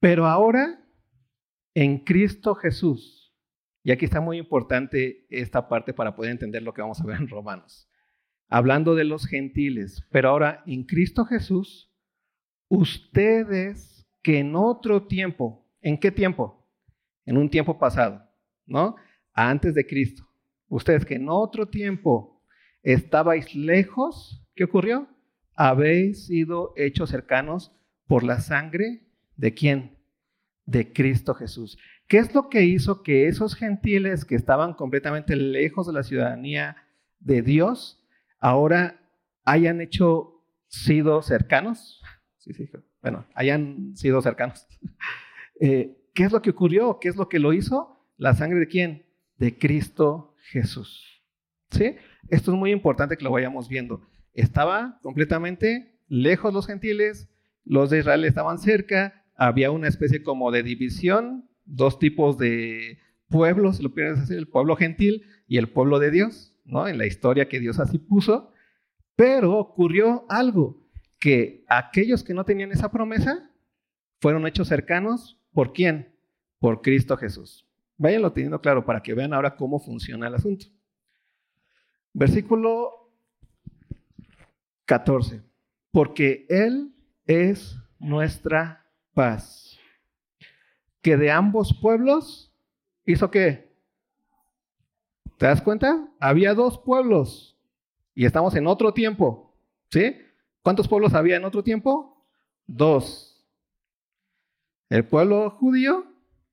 Pero 0.00 0.26
ahora, 0.26 0.85
en 1.76 1.98
Cristo 1.98 2.54
Jesús, 2.54 3.34
y 3.84 3.92
aquí 3.92 4.04
está 4.06 4.20
muy 4.20 4.38
importante 4.38 5.26
esta 5.28 5.68
parte 5.68 5.92
para 5.92 6.16
poder 6.16 6.32
entender 6.32 6.62
lo 6.62 6.72
que 6.72 6.82
vamos 6.82 7.00
a 7.00 7.04
ver 7.04 7.16
en 7.16 7.28
Romanos 7.28 7.88
hablando 8.48 8.94
de 8.94 9.04
los 9.04 9.26
gentiles, 9.26 10.04
pero 10.10 10.30
ahora 10.30 10.62
en 10.66 10.84
Cristo 10.84 11.24
Jesús, 11.24 11.92
ustedes 12.68 14.06
que 14.22 14.38
en 14.38 14.56
otro 14.56 15.06
tiempo, 15.06 15.66
¿en 15.80 15.98
qué 15.98 16.10
tiempo? 16.10 16.66
En 17.24 17.36
un 17.36 17.48
tiempo 17.48 17.78
pasado, 17.78 18.22
¿no? 18.66 18.96
Antes 19.32 19.74
de 19.74 19.86
Cristo. 19.86 20.28
Ustedes 20.68 21.04
que 21.04 21.14
en 21.14 21.28
otro 21.28 21.68
tiempo 21.68 22.42
estabais 22.82 23.54
lejos, 23.54 24.44
¿qué 24.54 24.64
ocurrió? 24.64 25.08
Habéis 25.54 26.26
sido 26.26 26.72
hechos 26.76 27.10
cercanos 27.10 27.72
por 28.06 28.22
la 28.22 28.40
sangre 28.40 29.06
de 29.36 29.54
quién? 29.54 29.95
De 30.66 30.92
Cristo 30.92 31.34
Jesús. 31.34 31.78
¿Qué 32.08 32.18
es 32.18 32.34
lo 32.34 32.48
que 32.48 32.64
hizo 32.64 33.02
que 33.02 33.28
esos 33.28 33.54
gentiles 33.54 34.24
que 34.24 34.34
estaban 34.34 34.74
completamente 34.74 35.36
lejos 35.36 35.86
de 35.86 35.92
la 35.92 36.02
ciudadanía 36.02 36.76
de 37.20 37.42
Dios 37.42 38.04
ahora 38.40 39.00
hayan 39.44 39.80
hecho 39.80 40.36
sido 40.68 41.22
cercanos, 41.22 42.02
sí, 42.38 42.52
sí, 42.52 42.68
bueno, 43.00 43.26
hayan 43.34 43.96
sido 43.96 44.20
cercanos. 44.20 44.66
Eh, 45.58 45.96
¿Qué 46.12 46.24
es 46.24 46.32
lo 46.32 46.42
que 46.42 46.50
ocurrió? 46.50 46.98
¿Qué 47.00 47.08
es 47.08 47.16
lo 47.16 47.30
que 47.30 47.38
lo 47.38 47.54
hizo? 47.54 48.06
La 48.18 48.34
sangre 48.34 48.58
de 48.58 48.68
quién? 48.68 49.06
De 49.38 49.56
Cristo 49.56 50.34
Jesús. 50.50 51.24
¿Sí? 51.70 51.96
Esto 52.28 52.52
es 52.52 52.58
muy 52.58 52.72
importante 52.72 53.16
que 53.16 53.24
lo 53.24 53.30
vayamos 53.30 53.66
viendo. 53.66 54.06
Estaba 54.34 54.98
completamente 55.00 55.98
lejos 56.08 56.52
los 56.52 56.66
gentiles, 56.66 57.30
los 57.64 57.88
de 57.88 58.00
Israel 58.00 58.26
estaban 58.26 58.58
cerca, 58.58 59.24
había 59.36 59.70
una 59.70 59.88
especie 59.88 60.22
como 60.22 60.50
de 60.50 60.62
división, 60.62 61.48
dos 61.64 61.98
tipos 61.98 62.38
de 62.38 62.98
pueblos, 63.28 63.80
lo 63.80 63.92
quieres 63.92 64.20
decir, 64.20 64.38
el 64.38 64.48
pueblo 64.48 64.76
gentil 64.76 65.24
y 65.46 65.58
el 65.58 65.68
pueblo 65.68 65.98
de 65.98 66.10
Dios. 66.10 66.52
En 66.66 66.98
la 66.98 67.06
historia 67.06 67.48
que 67.48 67.60
Dios 67.60 67.78
así 67.78 67.98
puso, 67.98 68.50
pero 69.14 69.56
ocurrió 69.56 70.26
algo, 70.28 70.84
que 71.20 71.64
aquellos 71.68 72.24
que 72.24 72.34
no 72.34 72.44
tenían 72.44 72.72
esa 72.72 72.90
promesa 72.90 73.50
fueron 74.20 74.46
hechos 74.46 74.68
cercanos, 74.68 75.40
¿por 75.52 75.72
quién? 75.72 76.14
Por 76.58 76.82
Cristo 76.82 77.16
Jesús. 77.16 77.66
Váyanlo 77.98 78.32
teniendo 78.32 78.60
claro 78.60 78.84
para 78.84 79.02
que 79.02 79.14
vean 79.14 79.32
ahora 79.32 79.56
cómo 79.56 79.78
funciona 79.78 80.26
el 80.26 80.34
asunto. 80.34 80.66
Versículo 82.12 83.12
14. 84.86 85.42
Porque 85.92 86.46
Él 86.48 86.94
es 87.26 87.78
nuestra 87.98 88.85
paz. 89.16 89.78
Que 91.00 91.16
de 91.16 91.30
ambos 91.30 91.74
pueblos 91.80 92.54
hizo 93.06 93.30
qué? 93.30 93.74
¿Te 95.38 95.46
das 95.46 95.62
cuenta? 95.62 96.08
Había 96.20 96.52
dos 96.52 96.78
pueblos 96.78 97.58
y 98.14 98.26
estamos 98.26 98.54
en 98.54 98.66
otro 98.66 98.92
tiempo. 98.92 99.56
¿Sí? 99.90 100.16
¿Cuántos 100.62 100.86
pueblos 100.86 101.14
había 101.14 101.36
en 101.36 101.44
otro 101.44 101.64
tiempo? 101.64 102.26
Dos. 102.66 103.48
El 104.90 105.06
pueblo 105.06 105.50
judío 105.50 106.04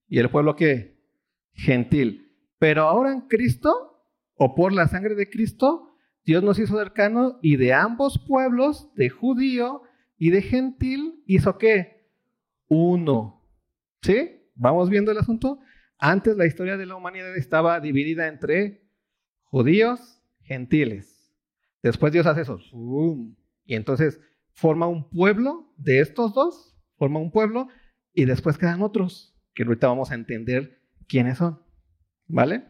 y 0.08 0.20
el 0.20 0.30
pueblo 0.30 0.56
que 0.56 0.98
gentil. 1.54 2.32
Pero 2.60 2.84
ahora 2.84 3.12
en 3.12 3.22
Cristo, 3.22 4.06
o 4.36 4.56
por 4.56 4.72
la 4.72 4.88
sangre 4.88 5.16
de 5.16 5.30
Cristo, 5.30 5.98
Dios 6.24 6.44
nos 6.44 6.60
hizo 6.60 6.78
cercanos 6.78 7.36
y 7.42 7.58
de 7.58 7.74
ambos 7.74 8.24
pueblos, 8.26 8.94
de 8.96 9.10
judío 9.10 9.82
y 10.18 10.30
de 10.30 10.42
gentil, 10.42 11.22
hizo 11.26 11.58
qué? 11.58 11.93
Uno. 12.68 13.42
¿Sí? 14.02 14.42
¿Vamos 14.56 14.90
viendo 14.90 15.12
el 15.12 15.18
asunto? 15.18 15.60
Antes 15.98 16.36
la 16.36 16.46
historia 16.46 16.78
de 16.78 16.86
la 16.86 16.96
humanidad 16.96 17.36
estaba 17.38 17.80
dividida 17.80 18.28
entre 18.28 18.84
judíos, 19.44 20.22
gentiles. 20.42 21.34
Después 21.82 22.12
Dios 22.14 22.26
hace 22.26 22.42
eso. 22.42 22.60
Y 23.66 23.76
entonces 23.76 24.20
forma 24.54 24.88
un 24.88 25.10
pueblo 25.10 25.74
de 25.78 26.00
estos 26.00 26.34
dos, 26.34 26.78
forma 26.98 27.20
un 27.20 27.32
pueblo 27.32 27.68
y 28.14 28.26
después 28.26 28.58
quedan 28.58 28.82
otros, 28.82 29.36
que 29.54 29.64
ahorita 29.64 29.88
vamos 29.88 30.12
a 30.12 30.16
entender 30.16 30.82
quiénes 31.08 31.38
son. 31.38 31.62
¿Vale? 32.28 32.66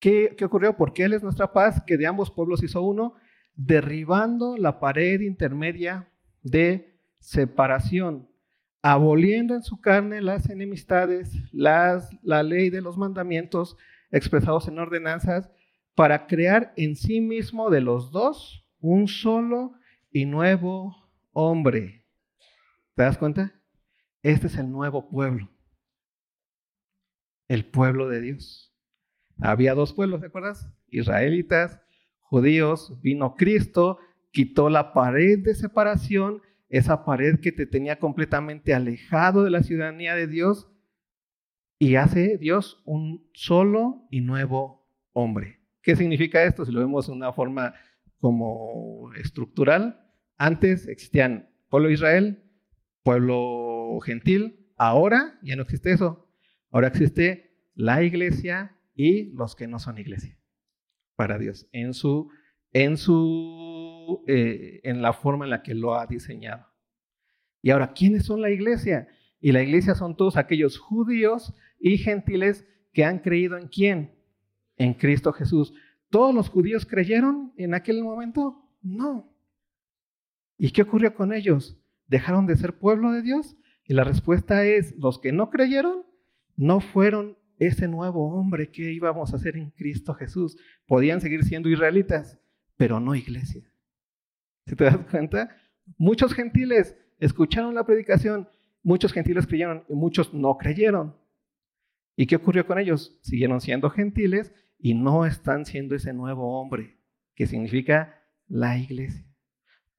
¿Qué, 0.00 0.34
¿Qué, 0.36 0.44
ocurrió? 0.44 0.76
Porque 0.76 1.04
Él 1.04 1.12
es 1.12 1.22
nuestra 1.22 1.52
paz, 1.52 1.82
que 1.86 1.96
de 1.96 2.06
ambos 2.06 2.30
pueblos 2.30 2.62
hizo 2.62 2.82
uno, 2.82 3.14
derribando 3.54 4.56
la 4.56 4.80
pared 4.80 5.20
intermedia 5.20 6.12
de 6.42 6.95
separación 7.26 8.30
aboliendo 8.82 9.56
en 9.56 9.62
su 9.64 9.80
carne 9.80 10.22
las 10.22 10.48
enemistades, 10.48 11.32
las, 11.52 12.08
la 12.22 12.44
ley 12.44 12.70
de 12.70 12.80
los 12.80 12.96
mandamientos 12.96 13.76
expresados 14.12 14.68
en 14.68 14.78
ordenanzas, 14.78 15.50
para 15.96 16.28
crear 16.28 16.72
en 16.76 16.94
sí 16.94 17.20
mismo 17.20 17.68
de 17.68 17.80
los 17.80 18.12
dos 18.12 18.64
un 18.78 19.08
solo 19.08 19.72
y 20.12 20.24
nuevo 20.24 21.10
hombre. 21.32 22.06
¿Te 22.94 23.02
das 23.02 23.18
cuenta? 23.18 23.60
Este 24.22 24.46
es 24.46 24.56
el 24.56 24.70
nuevo 24.70 25.08
pueblo, 25.08 25.50
el 27.48 27.66
pueblo 27.66 28.08
de 28.08 28.20
Dios. 28.20 28.72
Había 29.40 29.74
dos 29.74 29.94
pueblos, 29.94 30.20
¿te 30.20 30.28
acuerdas? 30.28 30.70
Israelitas, 30.86 31.80
judíos, 32.20 33.00
vino 33.02 33.34
Cristo, 33.34 33.98
quitó 34.30 34.70
la 34.70 34.92
pared 34.92 35.40
de 35.42 35.56
separación 35.56 36.40
esa 36.68 37.04
pared 37.04 37.40
que 37.40 37.52
te 37.52 37.66
tenía 37.66 37.98
completamente 37.98 38.74
alejado 38.74 39.44
de 39.44 39.50
la 39.50 39.62
ciudadanía 39.62 40.14
de 40.14 40.26
Dios 40.26 40.70
y 41.78 41.96
hace 41.96 42.38
Dios 42.38 42.82
un 42.84 43.28
solo 43.32 44.06
y 44.10 44.20
nuevo 44.20 44.88
hombre. 45.12 45.60
¿Qué 45.82 45.94
significa 45.94 46.42
esto? 46.44 46.64
Si 46.64 46.72
lo 46.72 46.80
vemos 46.80 47.06
de 47.06 47.12
una 47.12 47.32
forma 47.32 47.74
como 48.18 49.12
estructural, 49.14 50.00
antes 50.36 50.88
existían 50.88 51.50
pueblo 51.68 51.90
Israel, 51.90 52.42
pueblo 53.02 54.00
gentil, 54.04 54.72
ahora 54.76 55.38
ya 55.42 55.56
no 55.56 55.62
existe 55.62 55.92
eso. 55.92 56.28
Ahora 56.70 56.88
existe 56.88 57.56
la 57.74 58.02
iglesia 58.02 58.76
y 58.94 59.32
los 59.34 59.54
que 59.54 59.68
no 59.68 59.78
son 59.78 59.98
iglesia 59.98 60.38
para 61.14 61.38
Dios 61.38 61.68
en 61.72 61.94
su 61.94 62.30
en 62.72 62.96
su 62.96 63.75
eh, 64.26 64.80
en 64.84 65.02
la 65.02 65.12
forma 65.12 65.44
en 65.44 65.50
la 65.50 65.62
que 65.62 65.74
lo 65.74 65.94
ha 65.94 66.06
diseñado. 66.06 66.66
Y 67.62 67.70
ahora, 67.70 67.92
¿quiénes 67.92 68.24
son 68.24 68.40
la 68.40 68.50
iglesia? 68.50 69.08
Y 69.40 69.52
la 69.52 69.62
iglesia 69.62 69.94
son 69.94 70.16
todos 70.16 70.36
aquellos 70.36 70.78
judíos 70.78 71.54
y 71.78 71.98
gentiles 71.98 72.66
que 72.92 73.04
han 73.04 73.18
creído 73.18 73.58
en 73.58 73.68
quién? 73.68 74.14
En 74.76 74.94
Cristo 74.94 75.32
Jesús. 75.32 75.74
¿Todos 76.10 76.34
los 76.34 76.48
judíos 76.48 76.86
creyeron 76.86 77.52
en 77.56 77.74
aquel 77.74 78.02
momento? 78.02 78.62
No. 78.82 79.32
¿Y 80.56 80.70
qué 80.70 80.82
ocurrió 80.82 81.14
con 81.14 81.32
ellos? 81.32 81.78
¿Dejaron 82.06 82.46
de 82.46 82.56
ser 82.56 82.78
pueblo 82.78 83.12
de 83.12 83.22
Dios? 83.22 83.56
Y 83.84 83.94
la 83.94 84.04
respuesta 84.04 84.64
es, 84.64 84.94
los 84.98 85.18
que 85.18 85.32
no 85.32 85.50
creyeron 85.50 86.04
no 86.56 86.80
fueron 86.80 87.36
ese 87.58 87.88
nuevo 87.88 88.32
hombre 88.34 88.70
que 88.70 88.92
íbamos 88.92 89.32
a 89.32 89.36
hacer 89.36 89.56
en 89.56 89.70
Cristo 89.70 90.14
Jesús. 90.14 90.56
Podían 90.86 91.20
seguir 91.20 91.44
siendo 91.44 91.68
israelitas, 91.68 92.38
pero 92.76 93.00
no 93.00 93.14
iglesia. 93.14 93.62
¿Se 94.66 94.74
te 94.74 94.84
das 94.84 94.98
cuenta? 95.10 95.56
Muchos 95.96 96.34
gentiles 96.34 96.96
escucharon 97.18 97.74
la 97.74 97.84
predicación, 97.86 98.48
muchos 98.82 99.12
gentiles 99.12 99.46
creyeron 99.46 99.84
y 99.88 99.94
muchos 99.94 100.34
no 100.34 100.56
creyeron. 100.58 101.16
¿Y 102.16 102.26
qué 102.26 102.36
ocurrió 102.36 102.66
con 102.66 102.78
ellos? 102.78 103.18
Siguieron 103.22 103.60
siendo 103.60 103.90
gentiles 103.90 104.52
y 104.78 104.94
no 104.94 105.24
están 105.24 105.64
siendo 105.64 105.94
ese 105.94 106.12
nuevo 106.12 106.60
hombre, 106.60 106.98
que 107.34 107.46
significa 107.46 108.22
la 108.48 108.78
iglesia. 108.78 109.24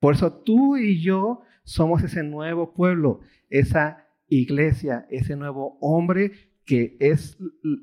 Por 0.00 0.14
eso 0.14 0.32
tú 0.32 0.76
y 0.76 1.00
yo 1.00 1.42
somos 1.64 2.02
ese 2.02 2.22
nuevo 2.22 2.74
pueblo, 2.74 3.20
esa 3.48 4.06
iglesia, 4.28 5.06
ese 5.10 5.36
nuevo 5.36 5.78
hombre 5.80 6.32
que 6.64 6.96
es 7.00 7.38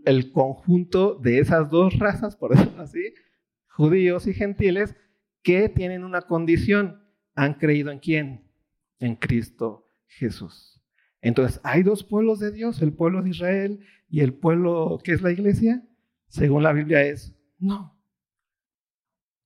el 0.06 0.32
conjunto 0.32 1.16
de 1.16 1.40
esas 1.40 1.70
dos 1.72 1.98
razas, 1.98 2.36
por 2.36 2.56
decirlo 2.56 2.84
así, 2.84 3.14
judíos 3.68 4.28
y 4.28 4.34
gentiles, 4.34 4.96
que 5.46 5.70
tienen 5.70 6.04
una 6.04 6.24
condición. 6.24 7.02
¿Han 7.36 7.54
creído 7.54 7.92
en 7.92 8.00
quién? 8.00 8.46
en 9.00 9.16
Cristo 9.16 9.88
Jesús. 10.08 10.82
Entonces, 11.22 11.60
¿hay 11.64 11.84
dos 11.84 12.04
pueblos 12.04 12.40
de 12.40 12.52
Dios, 12.52 12.82
el 12.82 12.94
pueblo 12.94 13.22
de 13.22 13.32
Israel 13.32 13.86
y 14.10 14.22
el 14.22 14.34
pueblo 14.34 15.00
que 15.04 15.14
es 15.14 15.22
la 15.22 15.32
iglesia? 15.32 15.84
Según 16.28 16.64
la 16.64 16.74
Biblia 16.74 17.02
es, 17.04 17.36
no. 17.58 17.98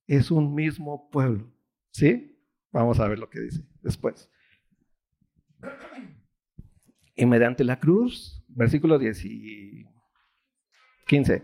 Es 0.08 0.32
un 0.32 0.53
mismo 0.53 1.10
pueblo. 1.10 1.51
¿Sí? 1.91 2.38
Vamos 2.72 3.00
a 3.00 3.08
ver 3.08 3.20
lo 3.20 3.29
que 3.29 3.39
dice 3.39 3.63
después. 3.82 4.29
Y 7.15 7.25
mediante 7.25 7.63
la 7.63 7.79
cruz, 7.79 8.44
versículo 8.48 8.98
10 8.98 9.25
y 9.25 9.86
15, 11.08 11.44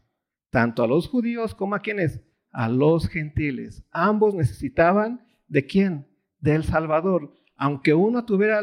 Tanto 0.51 0.83
a 0.83 0.87
los 0.87 1.07
judíos 1.07 1.55
como 1.55 1.73
a 1.73 1.79
quienes 1.79 2.21
a 2.51 2.69
los 2.69 3.07
gentiles. 3.07 3.83
Ambos 3.91 4.35
necesitaban 4.35 5.25
de 5.47 5.65
quién? 5.65 6.07
Del 6.39 6.63
Salvador. 6.63 7.33
Aunque 7.55 7.93
uno 7.93 8.25
tuviera 8.25 8.61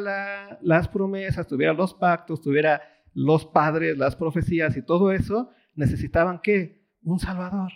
las 0.61 0.89
promesas, 0.89 1.47
tuviera 1.47 1.73
los 1.73 1.95
pactos, 1.95 2.41
tuviera 2.41 2.83
los 3.15 3.47
padres, 3.47 3.97
las 3.97 4.15
profecías 4.15 4.77
y 4.77 4.83
todo 4.83 5.13
eso, 5.13 5.51
necesitaban 5.75 6.41
qué? 6.41 6.85
Un 7.03 7.19
Salvador. 7.19 7.73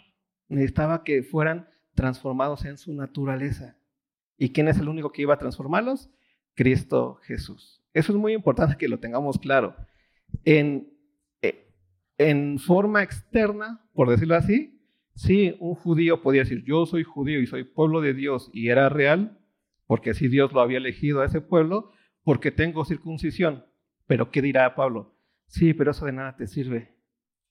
Necesitaba 0.48 1.02
que 1.04 1.22
fueran 1.22 1.68
transformados 1.94 2.64
en 2.64 2.76
su 2.76 2.92
naturaleza. 2.92 3.76
¿Y 4.36 4.52
quién 4.52 4.68
es 4.68 4.78
el 4.78 4.88
único 4.88 5.12
que 5.12 5.22
iba 5.22 5.34
a 5.34 5.38
transformarlos? 5.38 6.10
Cristo 6.54 7.20
Jesús. 7.22 7.82
Eso 7.94 8.12
es 8.12 8.18
muy 8.18 8.32
importante 8.32 8.76
que 8.76 8.88
lo 8.88 8.98
tengamos 8.98 9.38
claro. 9.38 9.76
En, 10.44 10.92
en 12.30 12.58
forma 12.58 13.02
externa, 13.02 13.80
por 13.94 14.08
decirlo 14.08 14.34
así, 14.34 14.72
Sí, 15.14 15.56
un 15.60 15.74
judío 15.74 16.22
podía 16.22 16.42
decir, 16.42 16.64
yo 16.64 16.86
soy 16.86 17.04
judío 17.04 17.40
y 17.40 17.46
soy 17.46 17.64
pueblo 17.64 18.00
de 18.00 18.14
Dios 18.14 18.50
y 18.52 18.68
era 18.68 18.88
real, 18.88 19.38
porque 19.86 20.10
así 20.10 20.28
Dios 20.28 20.52
lo 20.52 20.60
había 20.60 20.78
elegido 20.78 21.20
a 21.20 21.26
ese 21.26 21.40
pueblo, 21.40 21.90
porque 22.24 22.50
tengo 22.50 22.84
circuncisión. 22.84 23.66
Pero 24.06 24.30
¿qué 24.30 24.40
dirá 24.40 24.74
Pablo? 24.74 25.18
Sí, 25.46 25.74
pero 25.74 25.90
eso 25.90 26.06
de 26.06 26.12
nada 26.12 26.36
te 26.36 26.46
sirve, 26.46 26.96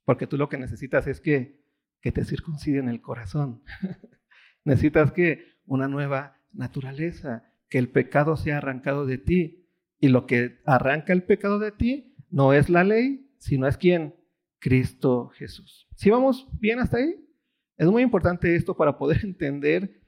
porque 0.06 0.26
tú 0.26 0.38
lo 0.38 0.50
que 0.50 0.58
necesitas 0.58 1.06
es 1.06 1.22
que, 1.22 1.62
que 2.02 2.12
te 2.12 2.26
circunciden 2.26 2.90
el 2.90 3.02
corazón. 3.02 3.62
necesitas 4.64 5.12
que 5.12 5.46
una 5.66 5.88
nueva 5.88 6.40
naturaleza, 6.52 7.44
que 7.70 7.78
el 7.78 7.90
pecado 7.90 8.38
sea 8.38 8.58
arrancado 8.58 9.06
de 9.06 9.18
ti. 9.18 9.68
Y 10.00 10.08
lo 10.08 10.26
que 10.26 10.62
arranca 10.66 11.14
el 11.14 11.22
pecado 11.22 11.60
de 11.60 11.72
ti 11.72 12.16
no 12.32 12.54
es 12.54 12.70
la 12.70 12.84
ley, 12.84 13.30
sino 13.38 13.68
es 13.68 13.78
quién? 13.78 14.16
Cristo 14.62 15.30
Jesús. 15.36 15.88
¿Sí 15.96 16.10
vamos 16.10 16.48
bien 16.60 16.80
hasta 16.80 16.98
ahí? 16.98 17.16
Es 17.78 17.88
muy 17.88 18.04
importante 18.04 18.56
esto 18.56 18.78
para 18.78 18.98
poder 18.98 19.20
entender 19.26 20.02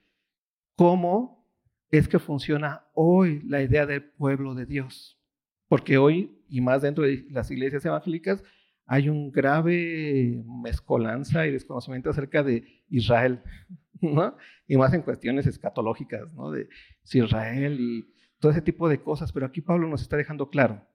cómo 0.76 1.44
es 1.90 2.08
que 2.08 2.20
funciona 2.20 2.86
hoy 2.94 3.42
la 3.46 3.62
idea 3.62 3.86
del 3.86 4.04
pueblo 4.04 4.56
de 4.56 4.66
Dios. 4.66 5.20
Porque 5.68 5.98
hoy, 5.98 6.40
y 6.48 6.62
más 6.62 6.84
dentro 6.84 7.04
de 7.04 7.26
las 7.30 7.50
iglesias 7.50 7.84
evangélicas, 7.84 8.44
hay 8.86 9.10
un 9.10 9.32
grave 9.32 10.44
mezcolanza 10.46 11.48
y 11.48 11.52
desconocimiento 11.52 12.10
acerca 12.10 12.44
de 12.44 12.84
Israel, 12.90 13.42
¿no? 14.02 14.38
Y 14.68 14.78
más 14.78 14.94
en 14.94 15.02
cuestiones 15.02 15.48
escatológicas, 15.48 16.32
¿no? 16.34 16.52
De 16.52 16.70
Israel 17.12 17.78
y 17.80 18.06
todo 18.40 18.52
ese 18.52 18.62
tipo 18.62 18.88
de 18.88 19.02
cosas. 19.02 19.32
Pero 19.32 19.48
aquí 19.48 19.62
Pablo 19.62 19.88
nos 19.88 20.02
está 20.04 20.16
dejando 20.16 20.50
claro. 20.50 20.86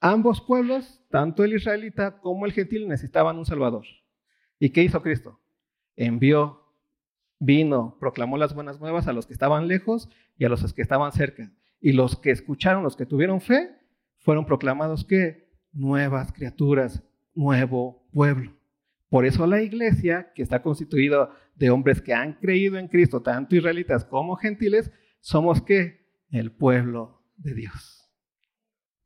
Ambos 0.00 0.40
pueblos, 0.40 1.02
tanto 1.10 1.44
el 1.44 1.54
israelita 1.54 2.20
como 2.20 2.46
el 2.46 2.52
gentil, 2.52 2.88
necesitaban 2.88 3.38
un 3.38 3.46
Salvador. 3.46 3.84
¿Y 4.58 4.70
qué 4.70 4.82
hizo 4.82 5.02
Cristo? 5.02 5.40
envió, 5.96 6.62
vino, 7.38 7.96
proclamó 8.00 8.38
las 8.38 8.54
buenas 8.54 8.80
nuevas 8.80 9.06
a 9.06 9.12
los 9.12 9.26
que 9.26 9.34
estaban 9.34 9.68
lejos 9.68 10.08
y 10.38 10.44
a 10.44 10.48
los 10.48 10.72
que 10.72 10.82
estaban 10.82 11.12
cerca. 11.12 11.52
Y 11.80 11.92
los 11.92 12.16
que 12.16 12.30
escucharon, 12.30 12.82
los 12.82 12.96
que 12.96 13.06
tuvieron 13.06 13.40
fe, 13.40 13.70
fueron 14.18 14.46
proclamados 14.46 15.04
que 15.04 15.48
nuevas 15.72 16.32
criaturas, 16.32 17.02
nuevo 17.34 18.06
pueblo. 18.12 18.56
Por 19.08 19.26
eso 19.26 19.46
la 19.46 19.60
iglesia, 19.60 20.32
que 20.34 20.42
está 20.42 20.62
constituida 20.62 21.30
de 21.54 21.70
hombres 21.70 22.00
que 22.00 22.14
han 22.14 22.34
creído 22.34 22.78
en 22.78 22.88
Cristo, 22.88 23.20
tanto 23.20 23.56
israelitas 23.56 24.04
como 24.04 24.36
gentiles, 24.36 24.90
somos 25.20 25.60
que 25.60 26.06
el 26.30 26.52
pueblo 26.52 27.22
de 27.36 27.54
Dios. 27.54 28.10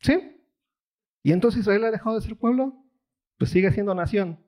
¿Sí? 0.01 0.34
¿Y 1.25 1.33
entonces 1.33 1.63
Israel 1.63 1.85
ha 1.85 1.91
dejado 1.91 2.15
de 2.15 2.23
ser 2.23 2.37
pueblo? 2.37 2.85
Pues 3.39 3.51
sigue 3.51 3.73
siendo 3.73 3.95
nación. 3.95 4.39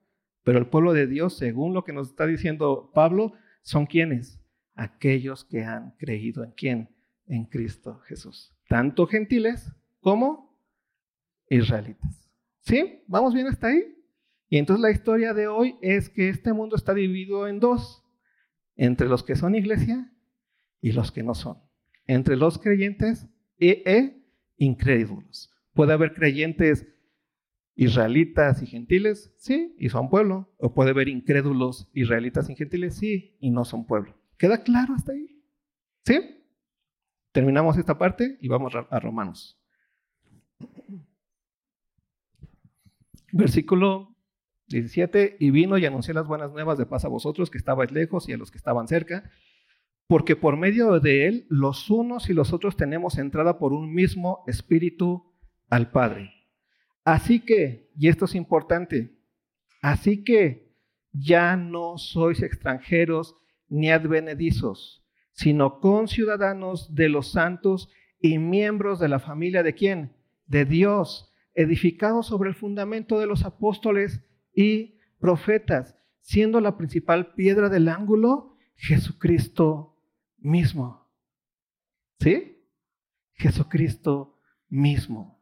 Pero 0.43 0.59
el 0.59 0.67
pueblo 0.67 0.93
de 0.93 1.07
Dios, 1.07 1.35
según 1.35 1.73
lo 1.73 1.83
que 1.83 1.91
nos 1.91 2.09
está 2.09 2.27
diciendo 2.27 2.91
Pablo, 2.93 3.33
son 3.63 3.87
quienes? 3.87 4.39
Aquellos 4.75 5.43
que 5.43 5.65
han 5.65 5.95
creído 5.97 6.43
en 6.43 6.51
quién? 6.51 6.95
En 7.25 7.45
Cristo 7.45 7.99
Jesús. 8.05 8.55
Tanto 8.69 9.07
gentiles 9.07 9.73
como 10.01 10.55
israelitas. 11.49 12.29
¿Sí? 12.61 13.03
¿Vamos 13.07 13.33
bien 13.33 13.47
hasta 13.47 13.67
ahí? 13.67 13.97
Y 14.47 14.57
entonces 14.57 14.81
la 14.81 14.91
historia 14.91 15.33
de 15.33 15.47
hoy 15.47 15.77
es 15.81 16.09
que 16.09 16.29
este 16.29 16.53
mundo 16.53 16.75
está 16.75 16.93
dividido 16.93 17.47
en 17.47 17.59
dos, 17.59 18.03
entre 18.75 19.07
los 19.07 19.23
que 19.23 19.35
son 19.35 19.55
iglesia 19.55 20.13
y 20.79 20.91
los 20.91 21.11
que 21.11 21.23
no 21.23 21.33
son, 21.33 21.57
entre 22.05 22.37
los 22.37 22.59
creyentes 22.59 23.27
e, 23.59 23.81
e 23.85 24.23
incrédulos. 24.57 25.51
Puede 25.77 25.93
haber 25.93 26.15
creyentes 26.15 26.87
israelitas 27.75 28.63
y 28.63 28.65
gentiles, 28.65 29.31
sí, 29.37 29.75
y 29.77 29.89
son 29.89 30.09
pueblo. 30.09 30.51
O 30.57 30.73
puede 30.73 30.89
haber 30.89 31.07
incrédulos 31.07 31.87
israelitas 31.93 32.49
y 32.49 32.55
gentiles, 32.55 32.95
sí, 32.95 33.37
y 33.39 33.51
no 33.51 33.63
son 33.63 33.85
pueblo. 33.85 34.17
¿Queda 34.39 34.63
claro 34.63 34.95
hasta 34.95 35.11
ahí? 35.11 35.39
¿Sí? 36.03 36.19
Terminamos 37.31 37.77
esta 37.77 37.95
parte 37.95 38.39
y 38.41 38.47
vamos 38.47 38.73
a 38.73 38.99
Romanos. 38.99 39.61
Versículo 43.31 44.15
17, 44.69 45.37
y 45.39 45.51
vino 45.51 45.77
y 45.77 45.85
anunció 45.85 46.15
las 46.15 46.25
buenas 46.25 46.51
nuevas 46.51 46.79
de 46.79 46.87
paz 46.87 47.05
a 47.05 47.07
vosotros 47.07 47.51
que 47.51 47.59
estabais 47.59 47.91
lejos 47.91 48.27
y 48.27 48.33
a 48.33 48.37
los 48.37 48.49
que 48.49 48.57
estaban 48.57 48.87
cerca, 48.87 49.29
porque 50.07 50.35
por 50.35 50.57
medio 50.57 50.99
de 50.99 51.27
él 51.27 51.45
los 51.49 51.91
unos 51.91 52.31
y 52.31 52.33
los 52.33 52.51
otros 52.51 52.77
tenemos 52.77 53.19
entrada 53.19 53.59
por 53.59 53.73
un 53.73 53.93
mismo 53.93 54.43
espíritu 54.47 55.36
al 55.69 55.91
Padre. 55.91 56.33
Así 57.03 57.39
que, 57.39 57.89
y 57.97 58.09
esto 58.09 58.25
es 58.25 58.35
importante, 58.35 59.17
así 59.81 60.23
que 60.23 60.73
ya 61.13 61.55
no 61.55 61.97
sois 61.97 62.41
extranjeros 62.41 63.35
ni 63.69 63.89
advenedizos, 63.91 65.05
sino 65.31 65.79
conciudadanos 65.79 66.93
de 66.95 67.09
los 67.09 67.31
santos 67.31 67.89
y 68.19 68.39
miembros 68.39 68.99
de 68.99 69.07
la 69.07 69.19
familia 69.19 69.63
de 69.63 69.73
quién? 69.73 70.15
De 70.47 70.65
Dios, 70.65 71.33
edificados 71.53 72.27
sobre 72.27 72.49
el 72.49 72.55
fundamento 72.55 73.19
de 73.19 73.27
los 73.27 73.43
apóstoles 73.45 74.21
y 74.53 74.99
profetas, 75.19 75.95
siendo 76.21 76.59
la 76.61 76.77
principal 76.77 77.33
piedra 77.33 77.69
del 77.69 77.87
ángulo 77.87 78.57
Jesucristo 78.75 79.97
mismo. 80.37 81.07
¿Sí? 82.19 82.63
Jesucristo 83.33 84.39
mismo. 84.69 85.36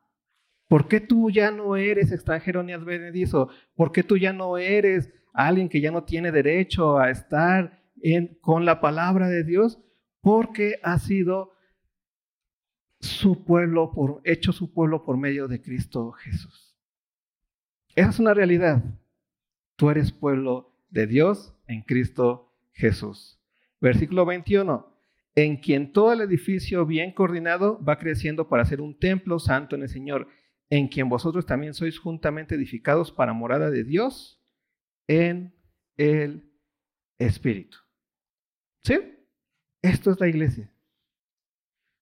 ¿Por 0.67 0.87
qué 0.87 0.99
tú 0.99 1.29
ya 1.29 1.51
no 1.51 1.75
eres 1.75 2.11
extranjero 2.11 2.63
ni 2.63 2.73
advenedizo? 2.73 3.49
¿Por 3.75 3.91
qué 3.91 4.03
tú 4.03 4.17
ya 4.17 4.33
no 4.33 4.57
eres 4.57 5.11
alguien 5.33 5.69
que 5.69 5.81
ya 5.81 5.91
no 5.91 6.03
tiene 6.03 6.31
derecho 6.31 6.97
a 6.97 7.11
estar 7.11 7.81
con 8.41 8.65
la 8.65 8.81
palabra 8.81 9.27
de 9.27 9.43
Dios? 9.43 9.79
Porque 10.21 10.79
ha 10.81 10.97
sido 10.97 11.53
su 12.99 13.45
pueblo, 13.45 13.91
por, 13.91 14.21
hecho 14.23 14.51
su 14.51 14.73
pueblo 14.73 15.03
por 15.03 15.17
medio 15.17 15.47
de 15.47 15.61
Cristo 15.61 16.11
Jesús. 16.13 16.75
Esa 17.95 18.09
es 18.09 18.19
una 18.19 18.33
realidad. 18.33 18.83
Tú 19.75 19.89
eres 19.89 20.11
pueblo 20.11 20.73
de 20.89 21.05
Dios 21.05 21.53
en 21.67 21.81
Cristo 21.83 22.53
Jesús. 22.73 23.39
Versículo 23.79 24.25
21. 24.25 24.93
En 25.35 25.57
quien 25.57 25.91
todo 25.91 26.13
el 26.13 26.21
edificio 26.21 26.85
bien 26.85 27.11
coordinado 27.11 27.83
va 27.83 27.99
creciendo 27.99 28.47
para 28.47 28.65
ser 28.65 28.81
un 28.81 28.97
templo 28.97 29.37
santo 29.37 29.75
en 29.75 29.83
el 29.83 29.89
Señor 29.89 30.27
en 30.69 30.87
quien 30.87 31.09
vosotros 31.09 31.45
también 31.45 31.73
sois 31.73 31.99
juntamente 31.99 32.55
edificados 32.55 33.11
para 33.11 33.33
morada 33.33 33.69
de 33.69 33.83
Dios 33.83 34.41
en 35.07 35.53
el 35.97 36.51
Espíritu. 37.17 37.77
¿Sí? 38.83 38.99
Esto 39.81 40.11
es 40.11 40.19
la 40.19 40.27
iglesia. 40.27 40.71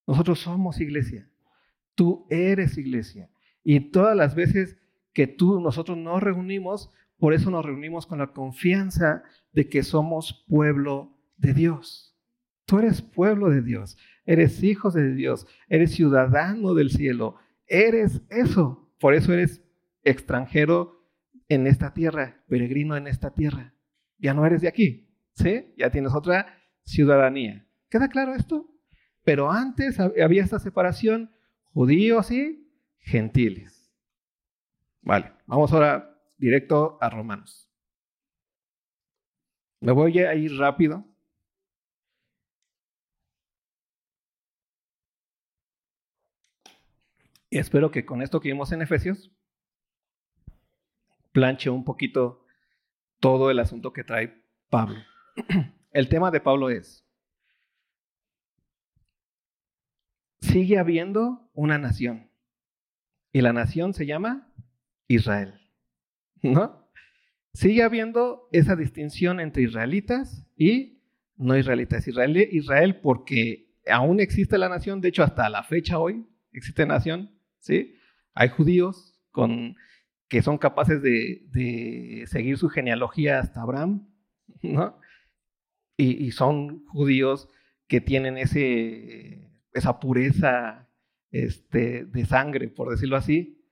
Nosotros 0.08 0.40
somos 0.40 0.80
iglesia. 0.80 1.30
Tú 1.96 2.26
eres 2.30 2.78
iglesia. 2.78 3.30
Y 3.64 3.80
todas 3.92 4.16
las 4.16 4.36
veces 4.36 4.78
que 5.14 5.28
tú, 5.28 5.60
nosotros 5.62 5.98
nos 5.98 6.22
reunimos, 6.22 6.92
por 7.18 7.34
eso 7.34 7.52
nos 7.52 7.66
reunimos 7.66 8.06
con 8.06 8.20
la 8.20 8.34
confianza 8.34 9.24
de 9.52 9.70
que 9.70 9.84
somos 9.84 10.46
pueblo 10.48 11.18
de 11.38 11.54
Dios. 11.54 12.18
Tú 12.66 12.80
eres 12.80 13.02
pueblo 13.02 13.50
de 13.50 13.62
Dios, 13.62 13.98
eres 14.26 14.64
hijo 14.64 14.90
de 14.90 15.14
Dios, 15.14 15.46
eres 15.68 15.92
ciudadano 15.92 16.74
del 16.74 16.90
cielo, 16.90 17.36
eres 17.68 18.22
eso. 18.30 18.92
Por 19.00 19.14
eso 19.14 19.34
eres 19.34 19.64
extranjero 20.04 21.04
en 21.50 21.68
esta 21.68 21.94
tierra, 21.94 22.44
peregrino 22.48 22.96
en 22.96 23.08
esta 23.08 23.34
tierra. 23.34 23.74
Ya 24.18 24.34
no 24.34 24.46
eres 24.46 24.62
de 24.62 24.68
aquí, 24.68 25.10
¿sí? 25.34 25.74
Ya 25.78 25.90
tienes 25.90 26.14
otra 26.14 26.58
ciudadanía. 26.84 27.68
¿Queda 27.90 28.08
claro 28.08 28.34
esto? 28.34 28.70
Pero 29.24 29.52
antes 29.52 30.00
había 30.00 30.44
esta 30.44 30.60
separación, 30.60 31.32
judíos 31.74 32.32
y 32.32 32.70
gentiles. 33.00 33.92
Vale, 35.02 35.34
vamos 35.46 35.72
ahora 35.74 36.18
directo 36.38 36.98
a 37.02 37.10
Romanos. 37.10 37.70
Me 39.80 39.92
voy 39.92 40.20
a 40.20 40.34
ir 40.34 40.58
rápido. 40.58 41.06
Espero 47.58 47.92
que 47.92 48.06
con 48.06 48.22
esto 48.22 48.40
que 48.40 48.50
vimos 48.50 48.72
en 48.72 48.82
Efesios, 48.82 49.32
planche 51.32 51.70
un 51.70 51.84
poquito 51.84 52.46
todo 53.20 53.52
el 53.52 53.60
asunto 53.60 53.94
que 53.94 54.04
trae 54.04 54.44
Pablo. 54.70 55.00
El 55.92 56.10
tema 56.10 56.32
de 56.32 56.40
Pablo 56.40 56.70
es, 56.70 57.06
sigue 60.42 60.78
habiendo 60.78 61.50
una 61.54 61.78
nación. 61.78 62.30
Y 63.32 63.42
la 63.42 63.54
nación 63.54 63.94
se 63.94 64.06
llama 64.06 64.54
Israel. 65.08 65.60
¿No? 66.42 66.88
Sigue 67.54 67.84
habiendo 67.84 68.48
esa 68.52 68.76
distinción 68.76 69.40
entre 69.40 69.64
israelitas 69.64 70.46
y 70.56 71.02
no 71.38 71.58
israelitas. 71.58 72.08
Israel, 72.08 72.38
Israel 72.52 73.00
porque 73.02 73.74
aún 73.88 74.20
existe 74.20 74.58
la 74.58 74.70
nación, 74.70 75.02
de 75.02 75.10
hecho 75.10 75.24
hasta 75.24 75.50
la 75.50 75.64
fecha 75.64 76.00
hoy 76.00 76.28
existe 76.52 76.86
nación, 76.86 77.32
¿sí? 77.64 77.96
Hay 78.34 78.50
judíos 78.50 79.20
con, 79.32 79.76
que 80.28 80.42
son 80.42 80.58
capaces 80.58 81.02
de, 81.02 81.48
de 81.52 82.26
seguir 82.28 82.58
su 82.58 82.70
genealogía 82.70 83.40
hasta 83.40 83.62
Abraham, 83.62 84.10
¿no? 84.62 85.00
Y, 85.96 86.32
son 86.32 86.86
judíos 86.88 87.48
que 87.88 88.02
tienen 88.02 88.38
ese 88.38 89.52
esa 89.74 90.00
pureza 90.00 90.90
este, 91.32 92.06
de 92.06 92.26
sangre, 92.26 92.68
por 92.68 92.90
decirlo 92.90 93.16
así, 93.16 93.64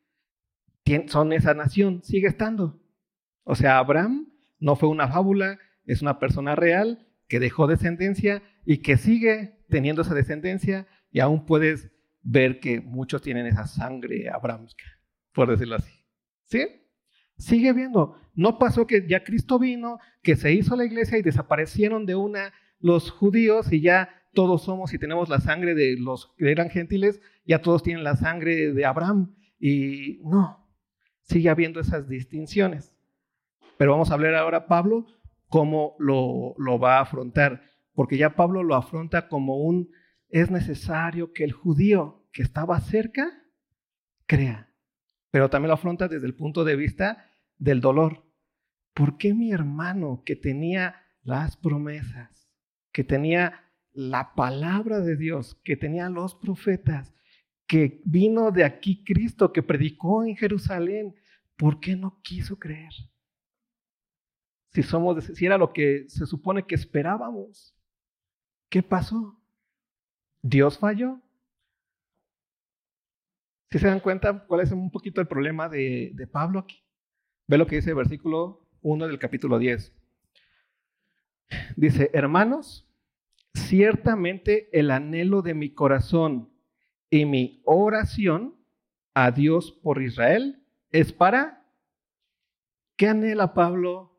son 1.07 1.33
esa 1.33 1.53
nación, 1.53 2.01
sigue 2.03 2.27
estando. 2.27 2.81
O 3.43 3.55
sea, 3.55 3.77
Abraham 3.77 4.31
no 4.59 4.75
fue 4.75 4.89
una 4.89 5.07
fábula, 5.07 5.59
es 5.85 6.01
una 6.01 6.19
persona 6.19 6.55
real 6.55 7.07
que 7.27 7.39
dejó 7.39 7.67
descendencia 7.67 8.41
y 8.65 8.77
que 8.77 8.97
sigue 8.97 9.59
teniendo 9.69 10.03
esa 10.03 10.13
descendencia 10.13 10.87
y 11.11 11.19
aún 11.19 11.45
puedes 11.45 11.91
ver 12.21 12.59
que 12.59 12.81
muchos 12.81 13.21
tienen 13.21 13.45
esa 13.45 13.67
sangre 13.67 14.29
abrahámica, 14.29 14.85
por 15.33 15.49
decirlo 15.49 15.75
así. 15.75 15.91
¿Sí? 16.43 16.67
Sigue 17.37 17.73
viendo. 17.73 18.17
No 18.35 18.59
pasó 18.59 18.85
que 18.85 19.07
ya 19.07 19.23
Cristo 19.23 19.57
vino, 19.59 19.99
que 20.21 20.35
se 20.35 20.53
hizo 20.53 20.75
la 20.75 20.85
iglesia 20.85 21.17
y 21.17 21.21
desaparecieron 21.21 22.05
de 22.05 22.15
una 22.15 22.53
los 22.79 23.11
judíos 23.11 23.71
y 23.71 23.81
ya 23.81 24.09
todos 24.33 24.63
somos 24.63 24.93
y 24.93 24.99
tenemos 24.99 25.29
la 25.29 25.39
sangre 25.39 25.75
de 25.75 25.97
los 25.97 26.33
que 26.37 26.51
eran 26.51 26.69
gentiles, 26.69 27.21
ya 27.45 27.61
todos 27.61 27.83
tienen 27.83 28.03
la 28.03 28.15
sangre 28.15 28.73
de 28.73 28.85
Abraham. 28.85 29.35
Y 29.59 30.19
no, 30.23 30.67
sigue 31.23 31.49
habiendo 31.49 31.79
esas 31.79 32.07
distinciones. 32.07 32.95
Pero 33.77 33.91
vamos 33.91 34.11
a 34.11 34.13
hablar 34.13 34.35
ahora, 34.35 34.67
Pablo, 34.67 35.05
cómo 35.47 35.95
lo, 35.99 36.55
lo 36.57 36.79
va 36.79 36.97
a 36.97 37.01
afrontar, 37.01 37.61
porque 37.93 38.17
ya 38.17 38.35
Pablo 38.35 38.63
lo 38.63 38.75
afronta 38.75 39.27
como 39.27 39.57
un, 39.57 39.91
es 40.31 40.49
necesario 40.49 41.33
que 41.33 41.43
el 41.43 41.51
judío 41.51 42.27
que 42.31 42.41
estaba 42.41 42.79
cerca 42.79 43.31
crea, 44.25 44.73
pero 45.29 45.49
también 45.49 45.67
lo 45.67 45.75
afronta 45.75 46.07
desde 46.07 46.25
el 46.25 46.35
punto 46.35 46.63
de 46.63 46.75
vista 46.75 47.29
del 47.57 47.81
dolor. 47.81 48.25
¿Por 48.93 49.17
qué 49.17 49.33
mi 49.33 49.51
hermano 49.51 50.23
que 50.25 50.35
tenía 50.35 50.95
las 51.23 51.57
promesas, 51.57 52.49
que 52.91 53.03
tenía 53.03 53.71
la 53.93 54.33
palabra 54.35 55.01
de 55.01 55.17
Dios 55.17 55.59
que 55.63 55.75
tenían 55.75 56.13
los 56.13 56.35
profetas, 56.35 57.13
que 57.67 58.01
vino 58.05 58.51
de 58.51 58.63
aquí 58.63 59.03
Cristo, 59.03 59.51
que 59.51 59.63
predicó 59.63 60.23
en 60.23 60.35
Jerusalén, 60.35 61.15
¿por 61.57 61.79
qué 61.79 61.95
no 61.95 62.21
quiso 62.21 62.57
creer? 62.57 62.91
Si, 64.73 64.83
somos, 64.83 65.25
si 65.25 65.45
era 65.45 65.57
lo 65.57 65.73
que 65.73 66.05
se 66.07 66.25
supone 66.25 66.65
que 66.65 66.75
esperábamos, 66.75 67.75
¿qué 68.69 68.81
pasó? 68.81 69.40
¿Dios 70.41 70.77
falló? 70.77 71.19
Si 73.69 73.79
se 73.79 73.87
dan 73.87 73.99
cuenta, 73.99 74.45
¿cuál 74.45 74.61
es 74.61 74.71
un 74.71 74.91
poquito 74.91 75.21
el 75.21 75.27
problema 75.27 75.69
de, 75.69 76.11
de 76.13 76.27
Pablo 76.27 76.59
aquí? 76.59 76.83
Ve 77.47 77.57
lo 77.57 77.67
que 77.67 77.77
dice 77.77 77.91
el 77.91 77.95
versículo 77.95 78.67
1 78.81 79.07
del 79.07 79.19
capítulo 79.19 79.59
10. 79.59 79.93
Dice, 81.75 82.09
hermanos, 82.13 82.87
ciertamente 83.53 84.69
el 84.77 84.91
anhelo 84.91 85.41
de 85.41 85.53
mi 85.53 85.73
corazón 85.73 86.49
y 87.09 87.25
mi 87.25 87.61
oración 87.65 88.55
a 89.13 89.31
Dios 89.31 89.71
por 89.71 90.01
Israel 90.01 90.63
es 90.91 91.11
para... 91.13 91.65
¿Qué 92.95 93.07
anhela 93.07 93.53
Pablo 93.53 94.15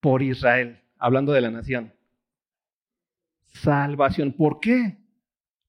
por 0.00 0.22
Israel? 0.22 0.82
Hablando 0.98 1.32
de 1.32 1.40
la 1.40 1.50
nación. 1.50 1.94
Salvación. 3.44 4.32
¿Por 4.32 4.58
qué? 4.60 4.98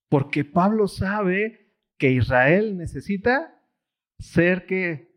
Porque 0.10 0.46
Pablo 0.46 0.88
sabe 0.88 1.74
que 1.98 2.12
Israel 2.12 2.78
necesita 2.78 3.54
ser 4.20 4.65
que 4.65 5.08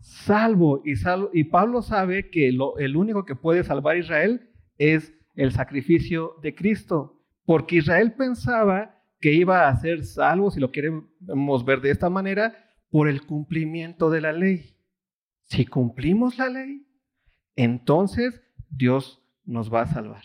salvo 0.00 0.82
y, 0.84 0.94
y 1.32 1.44
Pablo 1.44 1.82
sabe 1.82 2.30
que 2.30 2.52
lo, 2.52 2.78
el 2.78 2.96
único 2.96 3.24
que 3.24 3.34
puede 3.34 3.64
salvar 3.64 3.96
a 3.96 3.98
Israel 3.98 4.50
es 4.78 5.14
el 5.34 5.52
sacrificio 5.52 6.34
de 6.42 6.54
Cristo. 6.54 7.22
Porque 7.44 7.76
Israel 7.76 8.14
pensaba 8.14 9.02
que 9.20 9.32
iba 9.32 9.68
a 9.68 9.76
ser 9.76 10.04
salvo, 10.04 10.50
si 10.50 10.60
lo 10.60 10.70
queremos 10.70 11.64
ver 11.64 11.80
de 11.80 11.90
esta 11.90 12.10
manera, 12.10 12.54
por 12.90 13.08
el 13.08 13.22
cumplimiento 13.22 14.10
de 14.10 14.20
la 14.20 14.32
ley. 14.32 14.76
Si 15.44 15.66
cumplimos 15.66 16.38
la 16.38 16.48
ley, 16.48 16.86
entonces 17.56 18.42
Dios 18.70 19.22
nos 19.44 19.72
va 19.72 19.82
a 19.82 19.86
salvar. 19.86 20.22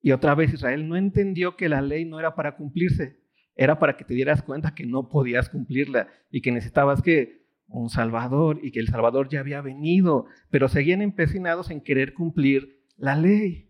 Y 0.00 0.12
otra 0.12 0.34
vez 0.34 0.52
Israel 0.52 0.88
no 0.88 0.96
entendió 0.96 1.56
que 1.56 1.68
la 1.68 1.82
ley 1.82 2.04
no 2.04 2.20
era 2.20 2.34
para 2.34 2.56
cumplirse, 2.56 3.17
era 3.58 3.80
para 3.80 3.96
que 3.96 4.04
te 4.04 4.14
dieras 4.14 4.40
cuenta 4.40 4.74
que 4.74 4.86
no 4.86 5.08
podías 5.08 5.50
cumplirla 5.50 6.08
y 6.30 6.40
que 6.40 6.52
necesitabas 6.52 7.02
que 7.02 7.44
un 7.66 7.90
Salvador 7.90 8.60
y 8.62 8.70
que 8.70 8.78
el 8.78 8.86
Salvador 8.86 9.28
ya 9.28 9.40
había 9.40 9.60
venido, 9.60 10.26
pero 10.48 10.68
seguían 10.68 11.02
empecinados 11.02 11.68
en 11.70 11.82
querer 11.82 12.14
cumplir 12.14 12.84
la 12.96 13.16
ley. 13.16 13.68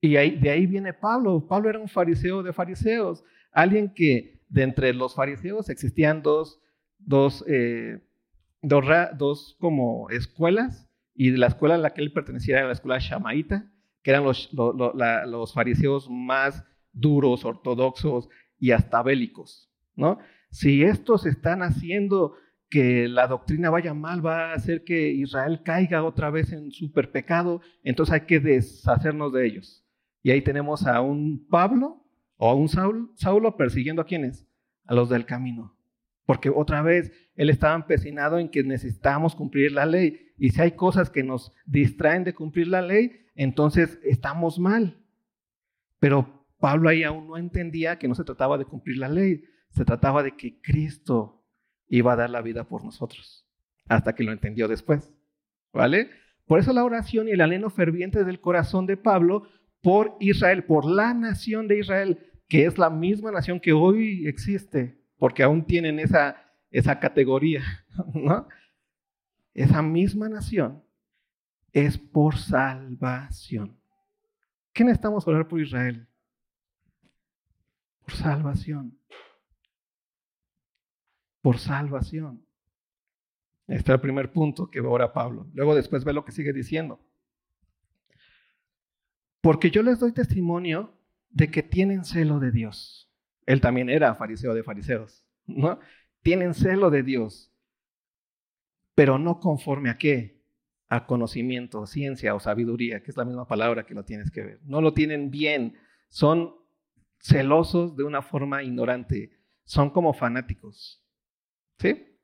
Y 0.00 0.12
de 0.12 0.50
ahí 0.50 0.66
viene 0.66 0.94
Pablo. 0.94 1.46
Pablo 1.48 1.68
era 1.68 1.80
un 1.80 1.88
fariseo 1.88 2.44
de 2.44 2.52
fariseos, 2.52 3.24
alguien 3.50 3.92
que 3.92 4.40
de 4.48 4.62
entre 4.62 4.94
los 4.94 5.16
fariseos 5.16 5.68
existían 5.68 6.22
dos, 6.22 6.60
dos, 6.98 7.44
eh, 7.48 8.00
dos, 8.62 9.56
como 9.58 10.08
escuelas, 10.10 10.88
y 11.12 11.30
de 11.32 11.38
la 11.38 11.48
escuela 11.48 11.74
a 11.74 11.78
la 11.78 11.90
que 11.90 12.02
él 12.02 12.12
pertenecía 12.12 12.58
era 12.58 12.68
la 12.68 12.72
escuela 12.72 12.98
shamaíta, 13.00 13.68
que 14.02 14.12
eran 14.12 14.22
los, 14.22 14.48
los 14.52 15.52
fariseos 15.52 16.08
más 16.08 16.64
duros, 16.92 17.44
ortodoxos 17.44 18.28
y 18.58 18.72
hasta 18.72 19.02
bélicos. 19.02 19.70
¿no? 19.94 20.18
Si 20.50 20.82
estos 20.82 21.26
están 21.26 21.62
haciendo 21.62 22.34
que 22.70 23.08
la 23.08 23.26
doctrina 23.26 23.70
vaya 23.70 23.94
mal, 23.94 24.24
va 24.24 24.50
a 24.50 24.54
hacer 24.54 24.84
que 24.84 25.10
Israel 25.10 25.62
caiga 25.64 26.04
otra 26.04 26.30
vez 26.30 26.52
en 26.52 26.70
super 26.70 27.10
pecado, 27.10 27.60
entonces 27.82 28.14
hay 28.14 28.20
que 28.22 28.40
deshacernos 28.40 29.32
de 29.32 29.46
ellos. 29.46 29.84
Y 30.22 30.30
ahí 30.30 30.42
tenemos 30.42 30.86
a 30.86 31.00
un 31.00 31.46
Pablo 31.48 32.04
o 32.36 32.48
a 32.50 32.54
un 32.54 32.68
Saulo, 32.68 33.56
persiguiendo 33.56 34.02
a 34.02 34.06
quienes? 34.06 34.46
A 34.84 34.94
los 34.94 35.08
del 35.08 35.24
camino. 35.24 35.76
Porque 36.26 36.50
otra 36.50 36.82
vez 36.82 37.12
él 37.36 37.48
estaba 37.50 37.74
empecinado 37.74 38.38
en 38.38 38.50
que 38.50 38.62
necesitamos 38.62 39.34
cumplir 39.34 39.72
la 39.72 39.86
ley. 39.86 40.32
Y 40.36 40.50
si 40.50 40.60
hay 40.60 40.72
cosas 40.72 41.08
que 41.08 41.22
nos 41.22 41.52
distraen 41.64 42.24
de 42.24 42.34
cumplir 42.34 42.68
la 42.68 42.82
ley, 42.82 43.26
entonces 43.34 43.98
estamos 44.04 44.58
mal. 44.58 45.02
Pero 45.98 46.37
Pablo 46.58 46.88
ahí 46.88 47.04
aún 47.04 47.28
no 47.28 47.36
entendía 47.36 47.98
que 47.98 48.08
no 48.08 48.14
se 48.14 48.24
trataba 48.24 48.58
de 48.58 48.64
cumplir 48.64 48.98
la 48.98 49.08
ley, 49.08 49.44
se 49.70 49.84
trataba 49.84 50.22
de 50.22 50.36
que 50.36 50.60
Cristo 50.60 51.44
iba 51.88 52.12
a 52.12 52.16
dar 52.16 52.30
la 52.30 52.42
vida 52.42 52.64
por 52.64 52.84
nosotros, 52.84 53.46
hasta 53.88 54.14
que 54.14 54.24
lo 54.24 54.32
entendió 54.32 54.68
después. 54.68 55.12
¿Vale? 55.72 56.10
Por 56.46 56.58
eso 56.58 56.72
la 56.72 56.84
oración 56.84 57.28
y 57.28 57.32
el 57.32 57.42
anhelo 57.42 57.70
ferviente 57.70 58.24
del 58.24 58.40
corazón 58.40 58.86
de 58.86 58.96
Pablo 58.96 59.48
por 59.82 60.16
Israel, 60.18 60.64
por 60.64 60.84
la 60.86 61.14
nación 61.14 61.68
de 61.68 61.78
Israel, 61.78 62.18
que 62.48 62.64
es 62.64 62.78
la 62.78 62.90
misma 62.90 63.30
nación 63.30 63.60
que 63.60 63.72
hoy 63.72 64.26
existe, 64.26 64.98
porque 65.18 65.42
aún 65.42 65.64
tienen 65.64 65.98
esa, 65.98 66.36
esa 66.70 66.98
categoría, 66.98 67.62
¿no? 68.14 68.48
Esa 69.54 69.82
misma 69.82 70.28
nación 70.28 70.82
es 71.72 71.98
por 71.98 72.36
salvación. 72.36 73.78
¿Qué 74.72 74.84
necesitamos 74.84 75.26
orar 75.26 75.46
por 75.48 75.60
Israel? 75.60 76.07
Por 78.08 78.16
salvación. 78.16 78.98
Por 81.42 81.58
salvación. 81.58 82.42
Este 83.66 83.92
es 83.92 83.96
el 83.96 84.00
primer 84.00 84.32
punto 84.32 84.70
que 84.70 84.80
ora 84.80 85.12
Pablo. 85.12 85.46
Luego 85.52 85.74
después 85.74 86.04
ve 86.04 86.14
lo 86.14 86.24
que 86.24 86.32
sigue 86.32 86.54
diciendo. 86.54 86.98
Porque 89.42 89.70
yo 89.70 89.82
les 89.82 89.98
doy 89.98 90.12
testimonio 90.12 90.98
de 91.28 91.50
que 91.50 91.62
tienen 91.62 92.02
celo 92.02 92.38
de 92.38 92.50
Dios. 92.50 93.12
Él 93.44 93.60
también 93.60 93.90
era 93.90 94.14
fariseo 94.14 94.54
de 94.54 94.62
fariseos, 94.62 95.22
¿no? 95.46 95.78
Tienen 96.22 96.54
celo 96.54 96.88
de 96.88 97.02
Dios, 97.02 97.52
pero 98.94 99.18
no 99.18 99.38
conforme 99.38 99.90
a 99.90 99.98
qué? 99.98 100.42
A 100.88 101.06
conocimiento, 101.06 101.86
ciencia 101.86 102.34
o 102.34 102.40
sabiduría, 102.40 103.02
que 103.02 103.10
es 103.10 103.18
la 103.18 103.26
misma 103.26 103.46
palabra 103.46 103.84
que 103.84 103.94
lo 103.94 104.06
tienes 104.06 104.30
que 104.30 104.42
ver. 104.42 104.60
No 104.64 104.80
lo 104.80 104.94
tienen 104.94 105.30
bien, 105.30 105.76
son 106.08 106.57
celosos 107.20 107.96
de 107.96 108.04
una 108.04 108.22
forma 108.22 108.62
ignorante, 108.62 109.30
son 109.64 109.90
como 109.90 110.12
fanáticos. 110.12 111.04
¿Sí? 111.78 112.18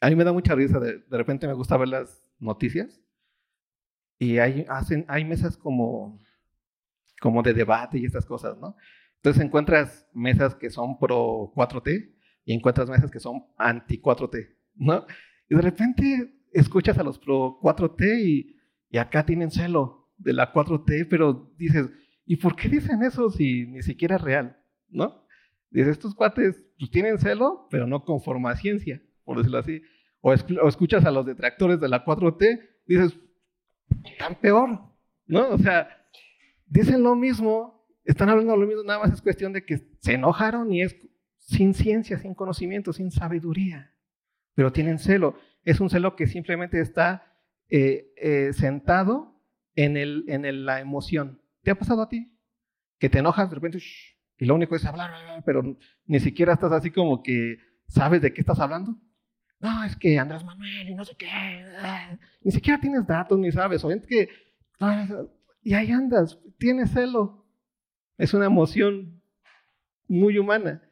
A 0.00 0.08
mí 0.08 0.16
me 0.16 0.24
da 0.24 0.32
mucha 0.32 0.54
risa, 0.54 0.80
de, 0.80 0.98
de 0.98 1.16
repente 1.16 1.46
me 1.46 1.54
gusta 1.54 1.76
ver 1.76 1.88
las 1.88 2.30
noticias 2.38 3.00
y 4.18 4.38
hay, 4.38 4.66
hacen, 4.68 5.04
hay 5.08 5.24
mesas 5.24 5.56
como, 5.56 6.18
como 7.20 7.42
de 7.42 7.54
debate 7.54 7.98
y 7.98 8.04
estas 8.04 8.26
cosas, 8.26 8.58
¿no? 8.58 8.76
Entonces 9.16 9.42
encuentras 9.42 10.08
mesas 10.12 10.54
que 10.54 10.70
son 10.70 10.98
pro 10.98 11.52
4T 11.54 12.14
y 12.44 12.52
encuentras 12.54 12.88
mesas 12.88 13.10
que 13.10 13.20
son 13.20 13.44
anti 13.56 14.00
4T, 14.00 14.56
¿no? 14.76 15.06
Y 15.48 15.54
de 15.54 15.62
repente 15.62 16.34
escuchas 16.52 16.98
a 16.98 17.02
los 17.02 17.18
pro 17.18 17.58
4T 17.62 18.20
y, 18.22 18.56
y 18.90 18.98
acá 18.98 19.24
tienen 19.24 19.50
celo 19.50 20.10
de 20.18 20.32
la 20.32 20.52
4T, 20.52 21.06
pero 21.08 21.52
dices, 21.56 21.90
¿y 22.30 22.36
por 22.36 22.54
qué 22.54 22.68
dicen 22.68 23.02
eso 23.02 23.28
si 23.28 23.66
ni 23.66 23.82
siquiera 23.82 24.14
es 24.14 24.22
real, 24.22 24.56
¿no? 24.88 25.26
Dices, 25.68 25.88
estos 25.88 26.14
cuates 26.14 26.62
pues, 26.78 26.88
tienen 26.88 27.18
celo, 27.18 27.66
pero 27.72 27.88
no 27.88 28.04
conforma 28.04 28.52
a 28.52 28.56
ciencia, 28.56 29.02
por 29.24 29.38
decirlo 29.38 29.58
así. 29.58 29.82
O, 30.20 30.32
escuchas 30.32 31.04
a 31.04 31.10
los 31.10 31.26
detractores 31.26 31.80
de 31.80 31.88
la 31.88 32.04
4T, 32.04 32.60
dices, 32.86 33.18
tan 34.16 34.36
peor, 34.36 34.78
¿no? 35.26 35.48
O 35.48 35.58
sea, 35.58 35.88
dicen 36.66 37.02
lo 37.02 37.16
mismo, 37.16 37.84
están 38.04 38.28
hablando 38.28 38.56
lo 38.56 38.64
mismo, 38.68 38.84
nada 38.84 39.00
más 39.00 39.12
es 39.12 39.22
cuestión 39.22 39.52
de 39.52 39.64
que 39.64 39.78
se 39.98 40.12
enojaron 40.12 40.72
y 40.72 40.82
es 40.82 40.94
sin 41.36 41.74
ciencia, 41.74 42.16
sin 42.20 42.36
conocimiento, 42.36 42.92
sin 42.92 43.10
sabiduría, 43.10 43.92
pero 44.54 44.70
tienen 44.70 45.00
celo. 45.00 45.34
Es 45.64 45.80
un 45.80 45.90
celo 45.90 46.14
que 46.14 46.28
simplemente 46.28 46.80
está 46.80 47.24
eh, 47.70 48.12
eh, 48.16 48.52
sentado 48.52 49.42
en, 49.74 49.96
el, 49.96 50.26
en 50.28 50.64
la 50.64 50.78
emoción. 50.78 51.40
¿Te 51.70 51.74
ha 51.74 51.78
pasado 51.78 52.02
a 52.02 52.08
ti? 52.08 52.36
Que 52.98 53.08
te 53.08 53.20
enojas 53.20 53.48
de 53.48 53.54
repente 53.54 53.78
y 54.38 54.44
lo 54.44 54.56
único 54.56 54.74
es 54.74 54.84
hablar, 54.84 55.12
pero 55.46 55.78
ni 56.04 56.18
siquiera 56.18 56.54
estás 56.54 56.72
así 56.72 56.90
como 56.90 57.22
que 57.22 57.58
sabes 57.86 58.20
de 58.22 58.32
qué 58.32 58.40
estás 58.40 58.58
hablando 58.58 58.98
no, 59.60 59.84
es 59.84 59.94
que 59.94 60.18
Andrés 60.18 60.42
Manuel 60.42 60.88
y 60.88 60.94
no 60.96 61.04
sé 61.04 61.14
qué, 61.16 61.28
ni 62.42 62.50
siquiera 62.50 62.80
tienes 62.80 63.06
datos 63.06 63.38
ni 63.38 63.52
sabes, 63.52 63.84
o 63.84 63.90
es 63.92 64.04
que, 64.04 64.28
y 65.62 65.74
ahí 65.74 65.92
andas, 65.92 66.40
tienes 66.58 66.90
celo. 66.90 67.46
Es 68.18 68.34
una 68.34 68.46
emoción 68.46 69.22
muy 70.08 70.38
humana, 70.38 70.82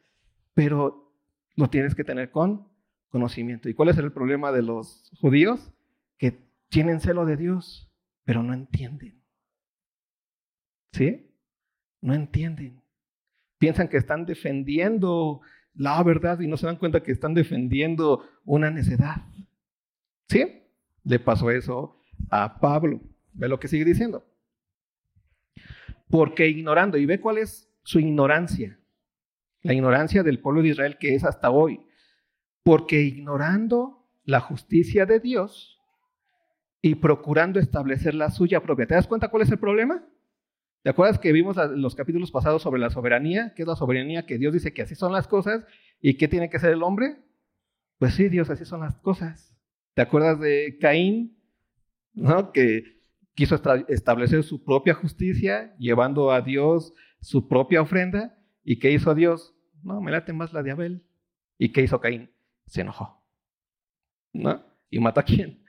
pero 0.53 1.11
lo 1.55 1.69
tienes 1.69 1.93
que 1.93 2.05
tener 2.05 2.31
con 2.31 2.69
conocimiento. 3.09 3.67
¿Y 3.67 3.73
cuál 3.73 3.89
es 3.89 3.97
el 3.97 4.13
problema 4.13 4.53
de 4.53 4.61
los 4.61 5.11
judíos? 5.19 5.73
Que 6.17 6.39
tienen 6.69 7.01
celo 7.01 7.25
de 7.25 7.35
Dios, 7.35 7.91
pero 8.23 8.43
no 8.43 8.53
entienden. 8.53 9.18
¿Sí? 10.91 11.29
No 12.01 12.13
entienden. 12.13 12.81
Piensan 13.57 13.87
que 13.87 13.97
están 13.97 14.25
defendiendo 14.25 15.41
la 15.75 16.01
verdad 16.03 16.39
y 16.39 16.47
no 16.47 16.57
se 16.57 16.65
dan 16.65 16.77
cuenta 16.77 17.03
que 17.03 17.11
están 17.11 17.33
defendiendo 17.33 18.27
una 18.45 18.69
necedad. 18.69 19.23
¿Sí? 20.27 20.63
Le 21.03 21.19
pasó 21.19 21.51
eso 21.51 22.01
a 22.29 22.59
Pablo. 22.59 23.01
Ve 23.33 23.47
lo 23.47 23.59
que 23.59 23.67
sigue 23.67 23.85
diciendo. 23.85 24.25
Porque 26.09 26.47
ignorando, 26.47 26.97
y 26.97 27.05
ve 27.05 27.19
cuál 27.19 27.37
es 27.37 27.71
su 27.83 27.99
ignorancia, 27.99 28.79
la 29.61 29.73
ignorancia 29.73 30.23
del 30.23 30.39
pueblo 30.39 30.61
de 30.61 30.69
Israel 30.69 30.97
que 30.99 31.15
es 31.15 31.23
hasta 31.23 31.49
hoy. 31.49 31.81
Porque 32.63 33.01
ignorando 33.01 34.07
la 34.23 34.39
justicia 34.39 35.05
de 35.05 35.19
Dios 35.19 35.79
y 36.81 36.95
procurando 36.95 37.59
establecer 37.59 38.15
la 38.15 38.31
suya 38.31 38.61
propia. 38.61 38.87
¿Te 38.87 38.95
das 38.95 39.07
cuenta 39.07 39.29
cuál 39.29 39.43
es 39.43 39.51
el 39.51 39.59
problema? 39.59 40.03
¿Te 40.81 40.89
acuerdas 40.89 41.19
que 41.19 41.33
vimos 41.33 41.57
los 41.75 41.93
capítulos 41.95 42.31
pasados 42.31 42.61
sobre 42.61 42.79
la 42.79 42.89
soberanía? 42.89 43.53
¿Qué 43.53 43.63
es 43.63 43.67
la 43.67 43.75
soberanía? 43.75 44.25
Que 44.25 44.37
Dios 44.37 44.53
dice 44.53 44.73
que 44.73 44.81
así 44.81 44.95
son 44.95 45.11
las 45.11 45.27
cosas. 45.27 45.65
¿Y 46.01 46.15
qué 46.15 46.27
tiene 46.27 46.49
que 46.49 46.59
ser 46.59 46.71
el 46.71 46.83
hombre? 46.83 47.17
Pues 47.97 48.13
sí, 48.13 48.29
Dios, 48.29 48.49
así 48.49 48.63
son 48.63 48.79
las 48.79 48.97
cosas. 48.99 49.53
¿Te 49.93 50.01
acuerdas 50.01 50.39
de 50.39 50.77
Caín? 50.79 51.37
¿No? 52.13 52.53
Que 52.53 53.01
quiso 53.35 53.61
establecer 53.89 54.43
su 54.43 54.63
propia 54.63 54.93
justicia, 54.93 55.75
llevando 55.77 56.31
a 56.31 56.41
Dios 56.41 56.93
su 57.19 57.49
propia 57.49 57.81
ofrenda. 57.81 58.37
¿Y 58.63 58.79
qué 58.79 58.91
hizo 58.91 59.13
Dios? 59.13 59.53
No, 59.83 59.99
me 59.99 60.11
late 60.11 60.31
más 60.31 60.53
la 60.53 60.63
de 60.63 60.71
Abel. 60.71 61.03
¿Y 61.57 61.73
qué 61.73 61.81
hizo 61.81 61.99
Caín? 61.99 62.31
Se 62.67 62.81
enojó. 62.81 63.21
¿No? 64.31 64.63
¿Y 64.89 64.99
mató 64.99 65.19
a 65.19 65.23
quién? 65.23 65.61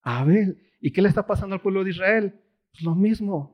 A 0.00 0.20
Abel. 0.20 0.58
¿Y 0.80 0.90
qué 0.90 1.02
le 1.02 1.08
está 1.08 1.26
pasando 1.26 1.54
al 1.54 1.60
pueblo 1.60 1.84
de 1.84 1.90
Israel? 1.90 2.40
Pues 2.72 2.82
lo 2.82 2.94
mismo 2.94 3.53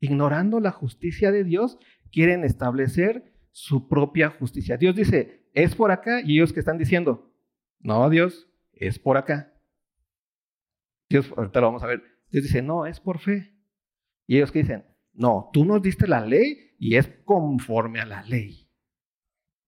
ignorando 0.00 0.60
la 0.60 0.70
justicia 0.70 1.32
de 1.32 1.44
Dios, 1.44 1.78
quieren 2.10 2.44
establecer 2.44 3.32
su 3.52 3.88
propia 3.88 4.30
justicia. 4.30 4.76
Dios 4.76 4.94
dice, 4.94 5.48
es 5.52 5.74
por 5.74 5.90
acá, 5.90 6.20
y 6.22 6.36
ellos 6.36 6.52
que 6.52 6.60
están 6.60 6.78
diciendo, 6.78 7.34
no, 7.80 8.08
Dios, 8.10 8.48
es 8.72 8.98
por 8.98 9.16
acá. 9.16 9.52
Dios, 11.08 11.32
ahorita 11.36 11.60
lo 11.60 11.66
vamos 11.66 11.82
a 11.82 11.86
ver, 11.86 12.02
Dios 12.30 12.44
dice, 12.44 12.62
no, 12.62 12.86
es 12.86 13.00
por 13.00 13.18
fe. 13.18 13.54
Y 14.26 14.36
ellos 14.36 14.52
que 14.52 14.60
dicen, 14.60 14.84
no, 15.12 15.50
tú 15.52 15.64
nos 15.64 15.82
diste 15.82 16.06
la 16.06 16.24
ley 16.24 16.74
y 16.78 16.96
es 16.96 17.08
conforme 17.24 18.00
a 18.00 18.06
la 18.06 18.22
ley. 18.22 18.70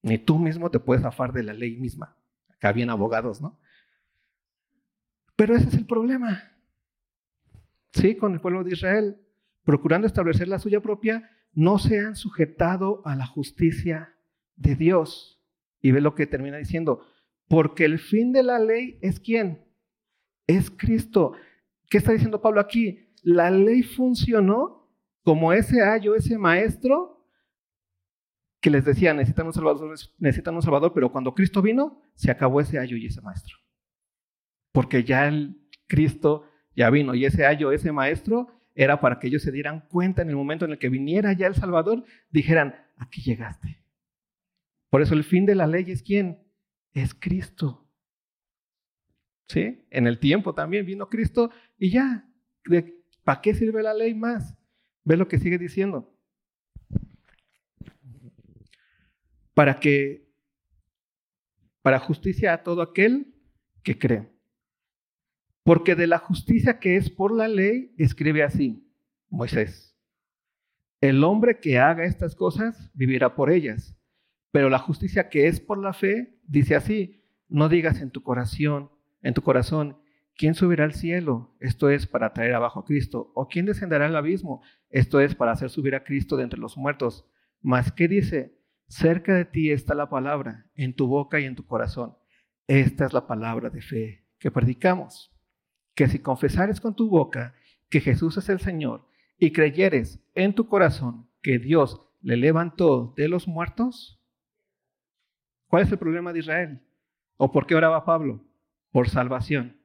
Ni 0.02 0.18
tú 0.18 0.38
mismo 0.38 0.70
te 0.70 0.78
puedes 0.78 1.02
zafar 1.02 1.32
de 1.32 1.42
la 1.42 1.52
ley 1.52 1.76
misma. 1.76 2.16
Acá 2.48 2.68
habían 2.68 2.90
abogados, 2.90 3.40
¿no? 3.40 3.58
Pero 5.36 5.56
ese 5.56 5.68
es 5.68 5.74
el 5.74 5.86
problema. 5.86 6.52
Sí, 7.92 8.16
con 8.16 8.34
el 8.34 8.40
pueblo 8.40 8.62
de 8.62 8.72
Israel 8.72 9.20
procurando 9.70 10.08
establecer 10.08 10.48
la 10.48 10.58
suya 10.58 10.80
propia, 10.80 11.30
no 11.52 11.78
se 11.78 12.00
han 12.00 12.16
sujetado 12.16 13.02
a 13.04 13.14
la 13.14 13.24
justicia 13.24 14.16
de 14.56 14.74
Dios. 14.74 15.40
Y 15.80 15.92
ve 15.92 16.00
lo 16.00 16.16
que 16.16 16.26
termina 16.26 16.56
diciendo, 16.56 17.06
porque 17.46 17.84
el 17.84 18.00
fin 18.00 18.32
de 18.32 18.42
la 18.42 18.58
ley 18.58 18.98
es 19.00 19.20
quién? 19.20 19.64
Es 20.48 20.72
Cristo. 20.72 21.34
¿Qué 21.88 21.98
está 21.98 22.10
diciendo 22.10 22.42
Pablo 22.42 22.60
aquí? 22.60 23.14
La 23.22 23.48
ley 23.52 23.84
funcionó 23.84 24.92
como 25.22 25.52
ese 25.52 25.82
ayo, 25.82 26.16
ese 26.16 26.36
maestro 26.36 27.24
que 28.60 28.70
les 28.70 28.84
decía, 28.84 29.14
necesitan 29.14 29.46
un 29.46 29.52
salvador, 29.52 29.94
necesitan 30.18 30.56
un 30.56 30.62
salvador, 30.62 30.90
pero 30.92 31.12
cuando 31.12 31.32
Cristo 31.32 31.62
vino, 31.62 32.02
se 32.16 32.32
acabó 32.32 32.60
ese 32.60 32.80
ayo 32.80 32.96
y 32.96 33.06
ese 33.06 33.20
maestro. 33.20 33.56
Porque 34.72 35.04
ya 35.04 35.28
el 35.28 35.64
Cristo 35.86 36.42
ya 36.74 36.90
vino 36.90 37.14
y 37.14 37.24
ese 37.24 37.46
ayo, 37.46 37.70
ese 37.70 37.92
maestro 37.92 38.59
era 38.82 38.98
para 38.98 39.18
que 39.18 39.26
ellos 39.26 39.42
se 39.42 39.52
dieran 39.52 39.80
cuenta 39.88 40.22
en 40.22 40.30
el 40.30 40.36
momento 40.36 40.64
en 40.64 40.70
el 40.70 40.78
que 40.78 40.88
viniera 40.88 41.34
ya 41.34 41.46
el 41.46 41.54
Salvador, 41.54 42.02
dijeran, 42.30 42.74
aquí 42.96 43.20
llegaste. 43.20 43.84
Por 44.88 45.02
eso 45.02 45.12
el 45.12 45.22
fin 45.22 45.44
de 45.44 45.54
la 45.54 45.66
ley 45.66 45.84
es 45.90 46.02
quién? 46.02 46.42
Es 46.94 47.12
Cristo. 47.12 47.86
¿Sí? 49.48 49.84
En 49.90 50.06
el 50.06 50.18
tiempo 50.18 50.54
también 50.54 50.86
vino 50.86 51.10
Cristo 51.10 51.50
y 51.76 51.90
ya, 51.90 52.26
¿para 53.22 53.42
qué 53.42 53.52
sirve 53.52 53.82
la 53.82 53.92
ley 53.92 54.14
más? 54.14 54.56
Ve 55.04 55.18
lo 55.18 55.28
que 55.28 55.38
sigue 55.38 55.58
diciendo. 55.58 56.16
Para 59.52 59.78
que, 59.78 60.26
para 61.82 61.98
justicia 61.98 62.54
a 62.54 62.62
todo 62.62 62.80
aquel 62.80 63.34
que 63.82 63.98
cree. 63.98 64.39
Porque 65.62 65.94
de 65.94 66.06
la 66.06 66.18
justicia 66.18 66.78
que 66.78 66.96
es 66.96 67.10
por 67.10 67.34
la 67.34 67.48
ley, 67.48 67.94
escribe 67.98 68.42
así 68.42 68.86
Moisés. 69.28 69.96
El 71.00 71.24
hombre 71.24 71.60
que 71.60 71.78
haga 71.78 72.04
estas 72.04 72.34
cosas 72.34 72.90
vivirá 72.94 73.34
por 73.34 73.50
ellas. 73.50 73.96
Pero 74.52 74.68
la 74.68 74.78
justicia 74.78 75.28
que 75.28 75.46
es 75.46 75.60
por 75.60 75.78
la 75.78 75.92
fe 75.92 76.38
dice 76.46 76.74
así, 76.74 77.22
no 77.48 77.68
digas 77.68 78.00
en 78.00 78.10
tu 78.10 78.22
corazón, 78.22 78.90
en 79.22 79.34
tu 79.34 79.42
corazón, 79.42 79.98
¿quién 80.36 80.54
subirá 80.54 80.84
al 80.84 80.94
cielo? 80.94 81.56
Esto 81.60 81.90
es 81.90 82.06
para 82.06 82.32
traer 82.32 82.54
abajo 82.54 82.80
a 82.80 82.84
Cristo. 82.84 83.32
¿O 83.34 83.48
quién 83.48 83.66
descenderá 83.66 84.06
al 84.06 84.16
abismo? 84.16 84.62
Esto 84.88 85.20
es 85.20 85.34
para 85.34 85.52
hacer 85.52 85.70
subir 85.70 85.94
a 85.94 86.04
Cristo 86.04 86.36
de 86.36 86.44
entre 86.44 86.60
los 86.60 86.76
muertos. 86.76 87.26
Mas, 87.60 87.92
¿qué 87.92 88.08
dice? 88.08 88.58
Cerca 88.88 89.34
de 89.34 89.44
ti 89.44 89.70
está 89.70 89.94
la 89.94 90.10
palabra, 90.10 90.66
en 90.74 90.94
tu 90.94 91.06
boca 91.06 91.38
y 91.38 91.44
en 91.44 91.54
tu 91.54 91.64
corazón. 91.64 92.16
Esta 92.66 93.06
es 93.06 93.12
la 93.12 93.26
palabra 93.26 93.70
de 93.70 93.82
fe 93.82 94.26
que 94.38 94.50
predicamos. 94.50 95.32
Que 95.94 96.08
si 96.08 96.18
confesares 96.18 96.80
con 96.80 96.94
tu 96.94 97.08
boca 97.08 97.54
que 97.88 98.00
Jesús 98.00 98.36
es 98.36 98.48
el 98.48 98.60
Señor 98.60 99.06
y 99.38 99.52
creyeres 99.52 100.20
en 100.34 100.54
tu 100.54 100.68
corazón 100.68 101.28
que 101.42 101.58
Dios 101.58 102.00
le 102.22 102.36
levantó 102.36 103.14
de 103.16 103.28
los 103.28 103.48
muertos, 103.48 104.20
¿cuál 105.66 105.82
es 105.82 105.92
el 105.92 105.98
problema 105.98 106.32
de 106.32 106.40
Israel? 106.40 106.80
¿O 107.36 107.50
por 107.52 107.66
qué 107.66 107.74
oraba 107.74 108.04
Pablo? 108.04 108.44
Por 108.92 109.08
salvación. 109.08 109.80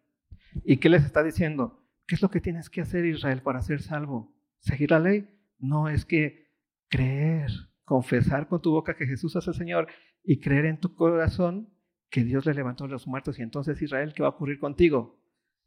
¿Y 0.64 0.78
qué 0.78 0.90
les 0.90 1.06
está 1.06 1.24
diciendo? 1.24 1.84
¿Qué 2.08 2.16
es 2.16 2.22
lo 2.22 2.30
que 2.30 2.42
tienes 2.42 2.70
que 2.70 2.82
hacer 2.82 3.06
Israel 3.06 3.42
para 3.42 3.62
ser 3.62 3.82
salvo? 3.82 4.34
¿Seguir 4.60 4.92
la 4.92 5.00
ley? 5.00 5.30
No, 5.58 5.90
es 5.90 6.06
que 6.06 6.50
creer 6.90 7.50
confesar 7.84 8.48
con 8.48 8.62
tu 8.62 8.72
boca 8.72 8.96
que 8.96 9.06
Jesús 9.06 9.36
es 9.36 9.48
el 9.48 9.54
Señor 9.54 9.88
y 10.24 10.40
creer 10.40 10.66
en 10.66 10.80
tu 10.80 10.96
corazón 10.96 11.70
que 12.10 12.24
Dios 12.24 12.46
le 12.46 12.54
levantó 12.54 12.86
a 12.86 12.88
los 12.88 13.08
muertos 13.08 13.40
y 13.40 13.42
entonces 13.42 13.82
Israel, 13.82 14.14
¿qué 14.14 14.24
va 14.24 14.30
a 14.30 14.32
ocurrir 14.32 14.60
contigo? 14.60 15.20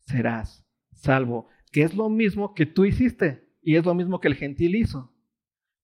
Serás 0.08 0.66
salvo, 0.94 1.48
que 1.70 1.82
es 1.82 1.94
lo 1.94 2.08
mismo 2.08 2.54
que 2.54 2.64
tú 2.64 2.86
hiciste 2.86 3.46
y 3.60 3.76
es 3.76 3.84
lo 3.84 3.94
mismo 3.94 4.20
que 4.20 4.28
el 4.28 4.36
gentil 4.36 4.74
hizo. 4.74 5.14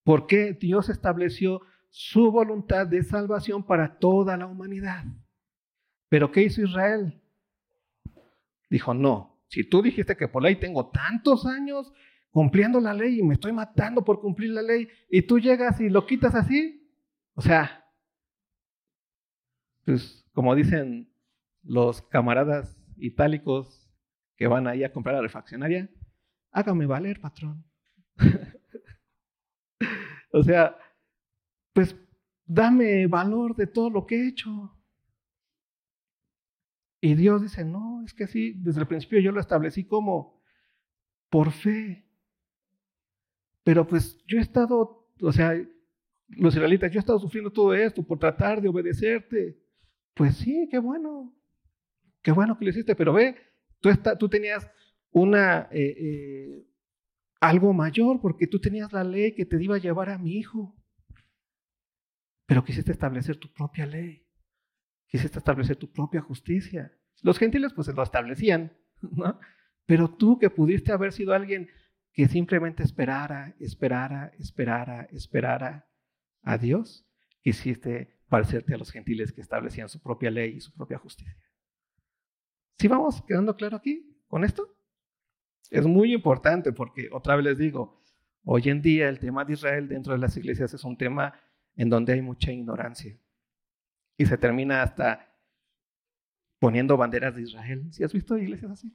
Porque 0.03 0.55
Dios 0.55 0.89
estableció 0.89 1.61
su 1.91 2.33
voluntad 2.33 2.87
de 2.87 3.03
salvación 3.03 3.65
para 3.65 3.99
toda 3.99 4.39
la 4.39 4.47
humanidad. 4.47 5.05
Pero 6.09 6.33
¿qué 6.33 6.43
hizo 6.43 6.63
Israel? 6.63 7.21
Dijo, 8.71 8.95
no, 8.95 9.43
si 9.49 9.63
tú 9.63 9.83
dijiste 9.83 10.17
que 10.17 10.27
por 10.27 10.43
ley 10.43 10.57
tengo 10.57 10.89
tantos 10.89 11.45
años 11.45 11.93
cumpliendo 12.31 12.81
la 12.81 12.95
ley 12.95 13.19
y 13.19 13.23
me 13.23 13.35
estoy 13.35 13.53
matando 13.53 14.03
por 14.03 14.21
cumplir 14.21 14.53
la 14.53 14.63
ley 14.63 14.89
y 15.11 15.21
tú 15.21 15.39
llegas 15.39 15.81
y 15.83 15.91
lo 15.91 16.07
quitas 16.07 16.35
así. 16.35 16.91
O 17.35 17.43
sea, 17.43 17.85
pues 19.85 20.27
como 20.33 20.55
dicen 20.55 21.13
los 21.63 22.01
camaradas 22.01 22.83
itálicos 22.97 23.84
que 24.37 24.47
van 24.47 24.67
ahí 24.67 24.85
a 24.85 24.93
comprar 24.93 25.15
a 25.15 25.19
la 25.19 25.23
refaccionaria, 25.23 25.89
hágame 26.51 26.87
valer, 26.87 27.21
patrón. 27.21 27.65
o 30.33 30.43
sea, 30.43 30.77
pues 31.73 31.97
dame 32.47 33.07
valor 33.07 33.57
de 33.57 33.67
todo 33.67 33.91
lo 33.91 34.07
que 34.07 34.17
he 34.17 34.29
hecho. 34.29 34.73
Y 37.01 37.15
Dios 37.15 37.43
dice, 37.43 37.65
no, 37.65 38.03
es 38.05 38.15
que 38.15 38.27
sí, 38.27 38.55
desde 38.57 38.81
el 38.81 38.87
principio 38.87 39.21
yo 39.21 39.31
lo 39.31 39.41
establecí 39.41 39.85
como 39.85 40.43
por 41.29 41.53
fe. 41.53 42.07
Pero 43.63 43.87
pues 43.87 44.25
yo 44.27 44.39
he 44.39 44.43
estado, 44.43 45.07
o 45.21 45.33
sea, 45.33 45.55
los 46.29 46.55
israelitas, 46.55 46.91
yo 46.91 46.99
he 46.99 47.01
estado 47.01 47.19
sufriendo 47.19 47.51
todo 47.51 47.75
esto 47.75 48.03
por 48.03 48.19
tratar 48.19 48.61
de 48.61 48.69
obedecerte. 48.69 49.59
Pues 50.15 50.37
sí, 50.37 50.69
qué 50.71 50.79
bueno. 50.79 51.35
Qué 52.23 52.33
bueno 52.33 52.57
que 52.57 52.65
lo 52.65 52.71
hiciste, 52.71 52.95
pero 52.95 53.13
ve, 53.13 53.37
tú, 54.19 54.29
tenías 54.29 54.65
eh, 54.65 55.69
eh, 55.73 56.67
algo 57.41 57.73
mayor 57.73 58.21
porque 58.21 58.47
tú 58.47 58.61
tenías 58.61 58.93
la 58.93 59.05
ley 59.05 59.35
que 59.35 59.45
te 59.45 59.63
iba 59.63 59.77
a 59.77 59.81
llevar 59.81 60.11
a 60.11 60.19
mi 60.19 60.37
hijo. 60.37 60.75
Pero 62.47 62.65
quisiste 62.65 62.93
establecer 62.93 63.37
tu 63.37 63.53
propia 63.53 63.87
ley. 63.87 64.27
Quisiste 65.07 65.39
establecer 65.39 65.77
tu 65.77 65.91
propia 65.91 66.21
justicia. 66.21 66.93
Los 67.23 67.39
gentiles 67.39 67.73
pues 67.73 67.87
se 67.87 67.93
lo 67.93 68.03
establecían, 68.03 68.77
¿no? 69.01 69.39
Pero 69.87 70.15
tú 70.15 70.39
que 70.39 70.51
pudiste 70.51 70.93
haber 70.93 71.13
sido 71.13 71.35
alguien 71.35 71.69
que 72.13 72.29
simplemente 72.29 72.83
esperara, 72.83 73.55
esperara, 73.59 74.33
esperara, 74.39 75.09
esperara 75.11 75.89
a 76.43 76.59
Dios, 76.59 77.07
quisiste 77.43 78.15
parecerte 78.29 78.75
a 78.75 78.79
los 78.79 78.91
gentiles 78.91 79.33
que 79.33 79.41
establecían 79.41 79.89
su 79.89 80.01
propia 80.01 80.31
ley 80.31 80.57
y 80.57 80.61
su 80.61 80.73
propia 80.73 80.99
justicia. 80.99 81.37
¿Sí 82.79 82.89
vamos 82.89 83.23
quedando 83.23 83.57
claro 83.57 83.77
aquí 83.77 84.23
con 84.29 84.45
esto? 84.45 84.77
Es 85.71 85.87
muy 85.87 86.13
importante 86.13 86.73
porque, 86.73 87.09
otra 87.13 87.37
vez 87.37 87.45
les 87.45 87.59
digo, 87.59 88.03
hoy 88.45 88.69
en 88.69 88.83
día 88.83 89.09
el 89.09 89.19
tema 89.19 89.45
de 89.45 89.55
Israel 89.55 89.89
dentro 89.89 90.13
de 90.13 90.19
las 90.19 90.37
iglesias 90.37 90.75
es 90.75 90.85
un 90.85 90.97
tema 90.97 91.35
en 91.77 91.89
donde 91.89 92.13
hay 92.13 92.23
mucha 92.23 92.53
ignorancia. 92.53 93.19
Y 94.17 94.27
se 94.27 94.39
termina 94.39 94.83
hasta 94.83 95.33
poniendo 96.59 96.97
banderas 96.97 97.35
de 97.35 97.43
Israel. 97.43 97.89
¿Sí 97.93 98.05
has 98.05 98.13
visto 98.13 98.37
iglesias 98.37 98.71
así? 98.71 98.95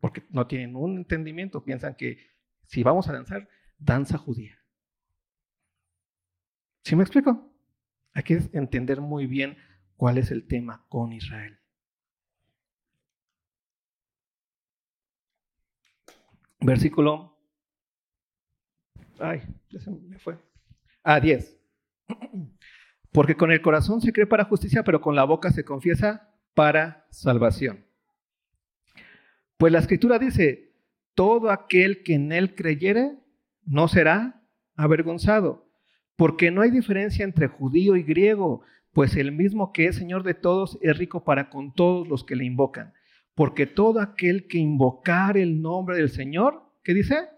porque 0.00 0.24
no 0.30 0.46
tienen 0.46 0.76
un 0.76 0.98
entendimiento, 0.98 1.64
piensan 1.64 1.94
que 1.94 2.18
si 2.66 2.82
vamos 2.82 3.08
a 3.08 3.12
danzar, 3.12 3.48
danza 3.78 4.18
judía. 4.18 4.58
¿Sí 6.82 6.96
me 6.96 7.02
explico? 7.02 7.47
Hay 8.18 8.24
que 8.24 8.40
entender 8.52 9.00
muy 9.00 9.28
bien 9.28 9.56
cuál 9.96 10.18
es 10.18 10.32
el 10.32 10.48
tema 10.48 10.84
con 10.88 11.12
Israel. 11.12 11.56
Versículo. 16.58 17.38
Ay, 19.20 19.42
ya 19.70 19.78
se 19.78 19.92
me 19.92 20.18
fue. 20.18 20.36
Ah, 21.04 21.20
10. 21.20 21.60
Porque 23.12 23.36
con 23.36 23.52
el 23.52 23.62
corazón 23.62 24.00
se 24.00 24.12
cree 24.12 24.26
para 24.26 24.46
justicia, 24.46 24.82
pero 24.82 25.00
con 25.00 25.14
la 25.14 25.22
boca 25.22 25.52
se 25.52 25.64
confiesa 25.64 26.34
para 26.54 27.06
salvación. 27.12 27.86
Pues 29.58 29.72
la 29.72 29.78
escritura 29.78 30.18
dice, 30.18 30.74
todo 31.14 31.52
aquel 31.52 32.02
que 32.02 32.14
en 32.14 32.32
él 32.32 32.56
creyere 32.56 33.16
no 33.62 33.86
será 33.86 34.42
avergonzado, 34.74 35.67
porque 36.18 36.50
no 36.50 36.62
hay 36.62 36.72
diferencia 36.72 37.24
entre 37.24 37.46
judío 37.46 37.94
y 37.94 38.02
griego, 38.02 38.62
pues 38.92 39.14
el 39.14 39.30
mismo 39.30 39.72
que 39.72 39.86
es 39.86 39.94
Señor 39.94 40.24
de 40.24 40.34
todos 40.34 40.76
es 40.82 40.98
rico 40.98 41.22
para 41.22 41.48
con 41.48 41.72
todos 41.72 42.08
los 42.08 42.24
que 42.24 42.34
le 42.34 42.44
invocan. 42.44 42.92
Porque 43.36 43.66
todo 43.66 44.00
aquel 44.00 44.48
que 44.48 44.58
invocar 44.58 45.36
el 45.36 45.62
nombre 45.62 45.96
del 45.96 46.10
Señor, 46.10 46.60
¿qué 46.82 46.92
dice? 46.92 47.28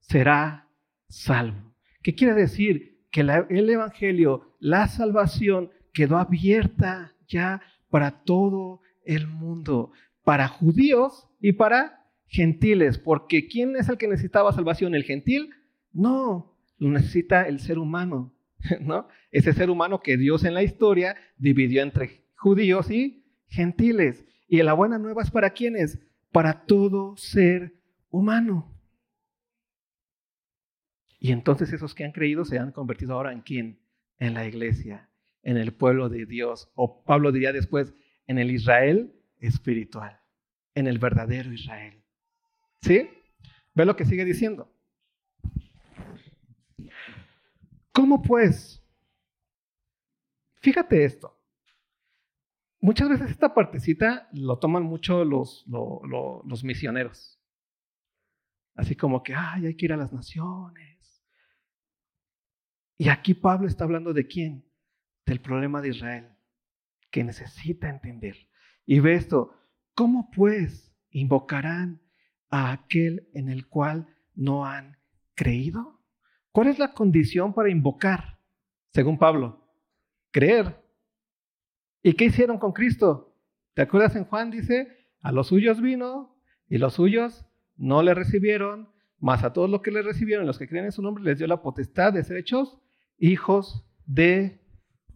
Será 0.00 0.68
salvo. 1.08 1.76
¿Qué 2.02 2.16
quiere 2.16 2.34
decir? 2.34 3.06
Que 3.12 3.20
el 3.20 3.70
Evangelio, 3.70 4.56
la 4.58 4.88
salvación, 4.88 5.70
quedó 5.92 6.18
abierta 6.18 7.14
ya 7.28 7.62
para 7.88 8.24
todo 8.24 8.80
el 9.04 9.28
mundo, 9.28 9.92
para 10.24 10.48
judíos 10.48 11.28
y 11.40 11.52
para 11.52 12.04
gentiles, 12.26 12.98
porque 12.98 13.46
¿quién 13.46 13.76
es 13.76 13.88
el 13.88 13.96
que 13.96 14.08
necesitaba 14.08 14.52
salvación? 14.52 14.96
¿El 14.96 15.04
gentil? 15.04 15.50
No, 15.92 16.53
lo 16.78 16.90
necesita 16.90 17.46
el 17.48 17.60
ser 17.60 17.78
humano, 17.78 18.34
¿no? 18.80 19.08
Ese 19.30 19.52
ser 19.52 19.70
humano 19.70 20.00
que 20.00 20.16
Dios 20.16 20.44
en 20.44 20.54
la 20.54 20.62
historia 20.62 21.16
dividió 21.36 21.82
entre 21.82 22.24
judíos 22.36 22.90
y 22.90 23.24
gentiles. 23.48 24.24
Y 24.48 24.62
la 24.62 24.72
buena 24.72 24.98
nueva 24.98 25.22
es 25.22 25.30
para 25.30 25.50
quiénes? 25.50 25.98
Para 26.32 26.66
todo 26.66 27.16
ser 27.16 27.74
humano. 28.10 28.70
Y 31.18 31.32
entonces 31.32 31.72
esos 31.72 31.94
que 31.94 32.04
han 32.04 32.12
creído 32.12 32.44
se 32.44 32.58
han 32.58 32.72
convertido 32.72 33.14
ahora 33.14 33.32
en 33.32 33.40
quién? 33.40 33.80
En 34.18 34.34
la 34.34 34.46
iglesia, 34.46 35.08
en 35.42 35.56
el 35.56 35.72
pueblo 35.72 36.08
de 36.08 36.26
Dios. 36.26 36.70
O 36.74 37.02
Pablo 37.02 37.32
diría 37.32 37.52
después, 37.52 37.94
en 38.26 38.38
el 38.38 38.50
Israel 38.50 39.14
espiritual 39.40 40.20
en 40.74 40.86
el 40.86 40.98
verdadero 40.98 41.52
Israel. 41.52 42.02
¿Sí? 42.82 43.08
Ve 43.74 43.84
lo 43.84 43.96
que 43.96 44.04
sigue 44.04 44.24
diciendo. 44.24 44.73
¿Cómo 47.94 48.20
pues? 48.20 48.84
Fíjate 50.56 51.04
esto. 51.04 51.40
Muchas 52.80 53.08
veces 53.08 53.30
esta 53.30 53.54
partecita 53.54 54.28
lo 54.32 54.58
toman 54.58 54.82
mucho 54.82 55.24
los, 55.24 55.64
los 55.66 56.64
misioneros. 56.64 57.40
Así 58.74 58.94
como 58.94 59.22
que, 59.22 59.34
ay, 59.34 59.66
hay 59.66 59.76
que 59.76 59.86
ir 59.86 59.94
a 59.94 59.96
las 59.96 60.12
naciones. 60.12 61.24
Y 62.98 63.08
aquí 63.08 63.32
Pablo 63.32 63.66
está 63.66 63.84
hablando 63.84 64.12
de 64.12 64.26
quién? 64.26 64.70
Del 65.24 65.40
problema 65.40 65.80
de 65.80 65.88
Israel, 65.88 66.36
que 67.10 67.24
necesita 67.24 67.88
entender. 67.88 68.36
Y 68.84 69.00
ve 69.00 69.14
esto, 69.14 69.56
¿Cómo 69.94 70.28
pues 70.32 70.92
invocarán 71.10 72.02
a 72.50 72.72
aquel 72.72 73.28
en 73.32 73.48
el 73.48 73.68
cual 73.68 74.08
no 74.34 74.66
han 74.66 74.98
creído? 75.36 76.03
¿Cuál 76.54 76.68
es 76.68 76.78
la 76.78 76.92
condición 76.92 77.52
para 77.52 77.68
invocar, 77.68 78.38
según 78.92 79.18
Pablo? 79.18 79.68
Creer. 80.30 80.80
¿Y 82.00 82.12
qué 82.12 82.26
hicieron 82.26 82.58
con 82.58 82.70
Cristo? 82.70 83.36
¿Te 83.74 83.82
acuerdas 83.82 84.14
en 84.14 84.24
Juan? 84.24 84.52
Dice, 84.52 84.86
a 85.20 85.32
los 85.32 85.48
suyos 85.48 85.80
vino 85.80 86.40
y 86.68 86.78
los 86.78 86.94
suyos 86.94 87.44
no 87.74 88.04
le 88.04 88.14
recibieron, 88.14 88.88
mas 89.18 89.42
a 89.42 89.52
todos 89.52 89.68
los 89.68 89.82
que 89.82 89.90
le 89.90 90.02
recibieron, 90.02 90.46
los 90.46 90.56
que 90.56 90.68
creen 90.68 90.84
en 90.84 90.92
su 90.92 91.02
nombre, 91.02 91.24
les 91.24 91.38
dio 91.38 91.48
la 91.48 91.60
potestad 91.60 92.12
de 92.12 92.22
ser 92.22 92.36
hechos 92.36 92.78
hijos 93.18 93.84
de 94.06 94.60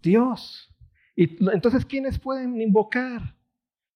Dios. 0.02 0.74
Y 1.14 1.36
entonces, 1.52 1.86
¿quiénes 1.86 2.18
pueden 2.18 2.60
invocar? 2.60 3.38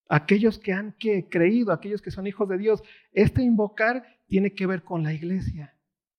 aquellos 0.08 0.58
que 0.58 0.72
han 0.74 0.94
creído, 1.30 1.72
aquellos 1.72 2.02
que 2.02 2.10
son 2.10 2.26
hijos 2.26 2.46
de 2.46 2.58
Dios. 2.58 2.82
Este 3.12 3.42
invocar 3.42 4.04
tiene 4.28 4.52
que 4.52 4.66
ver 4.66 4.84
con 4.84 5.02
la 5.02 5.14
iglesia. 5.14 5.74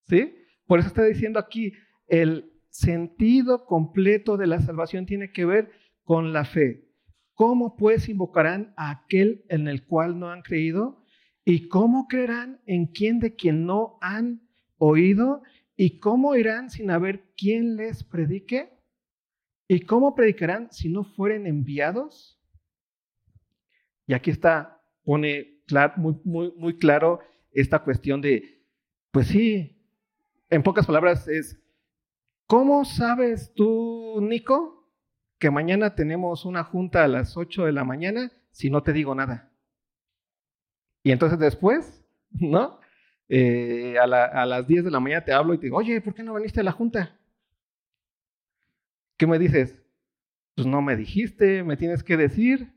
¿Sí? 0.08 0.34
Por 0.66 0.78
eso 0.78 0.88
está 0.88 1.04
diciendo 1.04 1.38
aquí, 1.38 1.72
el 2.06 2.52
sentido 2.70 3.66
completo 3.66 4.36
de 4.36 4.46
la 4.46 4.60
salvación 4.60 5.06
tiene 5.06 5.32
que 5.32 5.44
ver 5.44 5.70
con 6.02 6.32
la 6.32 6.44
fe. 6.44 6.88
¿Cómo 7.34 7.76
pues 7.76 8.08
invocarán 8.08 8.74
a 8.76 8.90
aquel 8.90 9.44
en 9.48 9.68
el 9.68 9.84
cual 9.86 10.18
no 10.18 10.30
han 10.30 10.42
creído? 10.42 11.04
¿Y 11.44 11.68
cómo 11.68 12.06
creerán 12.08 12.60
en 12.66 12.86
quien 12.86 13.18
de 13.18 13.34
quien 13.34 13.66
no 13.66 13.98
han 14.00 14.48
oído? 14.78 15.42
¿Y 15.76 15.98
cómo 15.98 16.36
irán 16.36 16.70
sin 16.70 16.90
haber 16.90 17.32
quien 17.36 17.76
les 17.76 18.04
predique? 18.04 18.70
¿Y 19.66 19.80
cómo 19.80 20.14
predicarán 20.14 20.70
si 20.70 20.88
no 20.88 21.04
fueren 21.04 21.46
enviados? 21.46 22.40
Y 24.06 24.14
aquí 24.14 24.30
está, 24.30 24.82
pone 25.02 25.62
muy, 25.96 26.14
muy, 26.24 26.52
muy 26.56 26.78
claro 26.78 27.20
esta 27.50 27.80
cuestión 27.80 28.20
de, 28.20 28.62
pues 29.10 29.28
sí, 29.28 29.73
en 30.50 30.62
pocas 30.62 30.86
palabras 30.86 31.28
es, 31.28 31.60
¿cómo 32.46 32.84
sabes 32.84 33.52
tú, 33.54 34.18
Nico, 34.20 34.90
que 35.38 35.50
mañana 35.50 35.94
tenemos 35.94 36.44
una 36.44 36.64
junta 36.64 37.04
a 37.04 37.08
las 37.08 37.36
8 37.36 37.66
de 37.66 37.72
la 37.72 37.84
mañana 37.84 38.32
si 38.50 38.70
no 38.70 38.82
te 38.82 38.92
digo 38.92 39.14
nada? 39.14 39.52
Y 41.02 41.12
entonces 41.12 41.38
después, 41.38 42.04
¿no? 42.30 42.80
Eh, 43.28 43.96
a, 43.98 44.04
a, 44.04 44.46
las 44.46 44.66
10 44.66 44.84
de 44.84 44.90
la 44.90 45.00
mañana 45.00 45.24
te 45.24 45.32
hablo 45.32 45.54
y 45.54 45.58
te 45.58 45.66
digo, 45.66 45.78
oye, 45.78 46.00
¿por 46.00 46.14
qué 46.14 46.22
no 46.22 46.34
viniste 46.34 46.60
a 46.60 46.64
la 46.64 46.72
junta? 46.72 47.18
¿Qué 49.16 49.26
me 49.26 49.38
dices? 49.38 49.82
Pues 50.54 50.66
no 50.66 50.82
me 50.82 50.96
dijiste, 50.96 51.64
me 51.64 51.76
tienes 51.76 52.02
que 52.02 52.16
decir. 52.16 52.72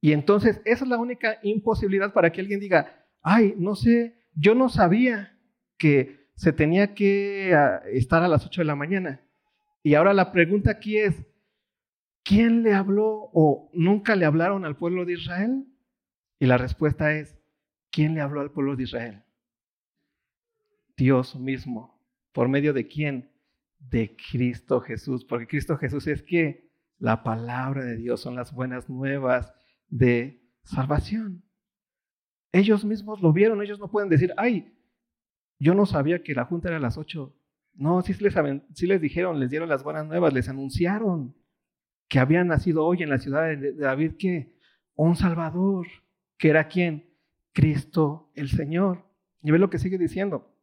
Y 0.00 0.12
entonces 0.12 0.60
esa 0.64 0.84
es 0.84 0.90
la 0.90 0.98
única 0.98 1.38
imposibilidad 1.42 2.12
para 2.12 2.30
que 2.30 2.40
alguien 2.40 2.60
diga, 2.60 3.06
ay, 3.22 3.54
no 3.56 3.74
sé, 3.74 4.26
yo 4.34 4.54
no 4.54 4.68
sabía 4.68 5.38
que 5.78 6.25
se 6.36 6.52
tenía 6.52 6.94
que 6.94 7.54
ah, 7.54 7.82
estar 7.90 8.22
a 8.22 8.28
las 8.28 8.44
8 8.46 8.60
de 8.60 8.66
la 8.66 8.76
mañana. 8.76 9.22
Y 9.82 9.94
ahora 9.94 10.12
la 10.14 10.32
pregunta 10.32 10.70
aquí 10.70 10.98
es, 10.98 11.26
¿quién 12.22 12.62
le 12.62 12.74
habló 12.74 13.30
o 13.32 13.70
nunca 13.72 14.16
le 14.16 14.26
hablaron 14.26 14.64
al 14.64 14.76
pueblo 14.76 15.04
de 15.04 15.14
Israel? 15.14 15.66
Y 16.38 16.46
la 16.46 16.58
respuesta 16.58 17.14
es, 17.14 17.38
¿quién 17.90 18.14
le 18.14 18.20
habló 18.20 18.40
al 18.40 18.50
pueblo 18.50 18.76
de 18.76 18.82
Israel? 18.82 19.24
Dios 20.96 21.36
mismo. 21.36 22.00
¿Por 22.32 22.48
medio 22.48 22.72
de 22.72 22.86
quién? 22.86 23.30
De 23.78 24.16
Cristo 24.16 24.80
Jesús. 24.80 25.24
Porque 25.24 25.46
Cristo 25.46 25.76
Jesús 25.78 26.06
es 26.06 26.22
que 26.22 26.70
la 26.98 27.22
palabra 27.22 27.84
de 27.84 27.96
Dios 27.96 28.20
son 28.20 28.34
las 28.34 28.52
buenas 28.52 28.88
nuevas 28.88 29.54
de 29.88 30.42
salvación. 30.64 31.44
Ellos 32.52 32.84
mismos 32.84 33.20
lo 33.20 33.32
vieron, 33.32 33.62
ellos 33.62 33.78
no 33.78 33.90
pueden 33.90 34.08
decir, 34.08 34.32
ay, 34.36 34.74
yo 35.58 35.74
no 35.74 35.86
sabía 35.86 36.22
que 36.22 36.34
la 36.34 36.44
junta 36.44 36.68
era 36.68 36.76
a 36.76 36.80
las 36.80 36.98
ocho. 36.98 37.34
No, 37.74 38.00
sí 38.02 38.14
les, 38.20 39.00
dijeron, 39.00 39.38
les 39.38 39.50
dieron 39.50 39.68
las 39.68 39.82
buenas 39.82 40.06
nuevas, 40.06 40.32
les 40.32 40.48
anunciaron 40.48 41.34
que 42.08 42.18
había 42.18 42.42
nacido 42.44 42.84
hoy 42.84 43.02
en 43.02 43.10
la 43.10 43.18
ciudad 43.18 43.44
de 43.48 43.74
David 43.74 44.12
que 44.18 44.56
un 44.94 45.16
Salvador, 45.16 45.86
que 46.38 46.48
era 46.48 46.68
quién? 46.68 47.10
Cristo 47.52 48.30
el 48.34 48.48
Señor. 48.48 49.04
Y 49.42 49.50
ve 49.50 49.58
lo 49.58 49.70
que 49.70 49.78
sigue 49.78 49.98
diciendo. 49.98 50.54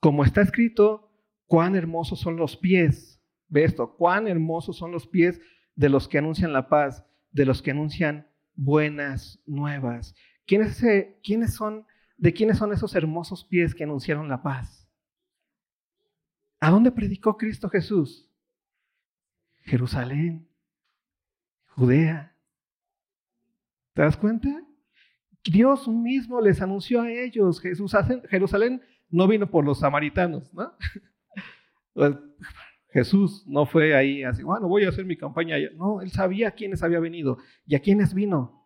Como 0.00 0.24
está 0.24 0.40
escrito, 0.40 1.12
cuán 1.46 1.76
hermosos 1.76 2.18
son 2.18 2.36
los 2.36 2.56
pies, 2.56 3.22
ve 3.48 3.64
esto, 3.64 3.96
cuán 3.96 4.26
hermosos 4.26 4.76
son 4.76 4.90
los 4.90 5.06
pies 5.06 5.40
de 5.76 5.88
los 5.88 6.08
que 6.08 6.18
anuncian 6.18 6.52
la 6.52 6.68
paz, 6.68 7.04
de 7.30 7.46
los 7.46 7.62
que 7.62 7.70
anuncian 7.70 8.26
buenas 8.54 9.40
nuevas. 9.46 10.14
¿Quiénes, 10.46 10.82
¿Quiénes 11.22 11.54
son, 11.54 11.86
de 12.22 12.32
quiénes 12.32 12.56
son 12.56 12.72
esos 12.72 12.94
hermosos 12.94 13.44
pies 13.44 13.74
que 13.74 13.82
anunciaron 13.82 14.28
la 14.28 14.40
paz? 14.40 14.88
¿A 16.60 16.70
dónde 16.70 16.92
predicó 16.92 17.36
Cristo 17.36 17.68
Jesús? 17.68 18.30
Jerusalén, 19.62 20.48
Judea. 21.66 22.32
¿Te 23.94 24.02
das 24.02 24.16
cuenta? 24.16 24.48
Dios 25.42 25.88
mismo 25.88 26.40
les 26.40 26.62
anunció 26.62 27.02
a 27.02 27.10
ellos. 27.10 27.60
Jesús, 27.60 27.92
Jerusalén 28.30 28.82
no 29.10 29.26
vino 29.26 29.50
por 29.50 29.64
los 29.64 29.80
samaritanos, 29.80 30.52
¿no? 30.54 30.72
Pues, 31.94 32.16
Jesús 32.88 33.44
no 33.46 33.66
fue 33.66 33.94
ahí 33.94 34.22
así, 34.22 34.42
bueno, 34.42 34.66
voy 34.66 34.84
a 34.84 34.88
hacer 34.88 35.04
mi 35.04 35.14
campaña. 35.14 35.56
No, 35.74 36.00
él 36.00 36.10
sabía 36.10 36.48
a 36.48 36.50
quiénes 36.52 36.82
había 36.82 37.00
venido 37.00 37.36
y 37.66 37.74
a 37.74 37.80
quiénes 37.80 38.14
vino. 38.14 38.61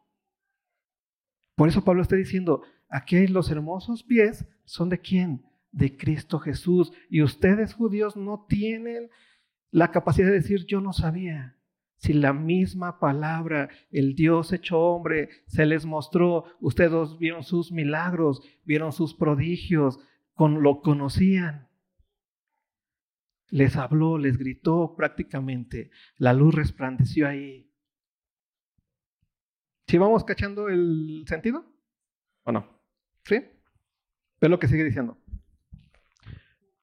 Por 1.57 1.69
eso 1.69 1.83
Pablo 1.83 2.03
está 2.03 2.17
diciendo, 2.17 2.63
aquí 2.89 3.27
los 3.27 3.51
hermosos 3.51 4.03
pies 4.05 4.47
son 4.65 4.91
de 4.91 5.01
quién? 5.01 5.43
De 5.73 5.97
Cristo 5.97 6.39
Jesús. 6.39 6.93
Y 7.09 7.23
ustedes 7.23 7.75
judíos 7.75 8.17
no 8.17 8.47
tienen 8.49 9.11
la 9.71 9.91
capacidad 9.91 10.29
de 10.29 10.35
decir, 10.35 10.67
yo 10.67 10.81
no 10.81 10.93
sabía. 10.93 11.57
Si 11.97 12.13
la 12.13 12.35
misma 12.35 13.01
palabra, 13.01 13.71
el 13.91 14.15
Dios 14.15 14.53
hecho 14.53 14.79
hombre, 14.79 15.31
se 15.47 15.65
les 15.65 15.87
mostró, 15.87 16.45
ustedes 16.61 17.17
vieron 17.19 17.43
sus 17.43 17.73
milagros, 17.73 18.43
vieron 18.65 18.93
sus 18.93 19.15
prodigios, 19.15 19.99
con, 20.35 20.63
lo 20.63 20.83
conocían. 20.83 21.69
Les 23.49 23.77
habló, 23.77 24.19
les 24.19 24.37
gritó 24.37 24.95
prácticamente. 24.95 25.91
La 26.19 26.35
luz 26.35 26.55
resplandeció 26.55 27.27
ahí. 27.27 27.71
¿Sí 29.89 29.99
vamos 29.99 30.25
cachando 30.25 30.69
el 30.69 31.25
sentido? 31.29 31.65
¿O 32.43 32.53
no? 32.53 32.69
¿Sí? 33.25 33.37
Ve 34.41 34.49
lo 34.49 34.59
que 34.59 34.67
sigue 34.67 34.85
diciendo. 34.85 35.17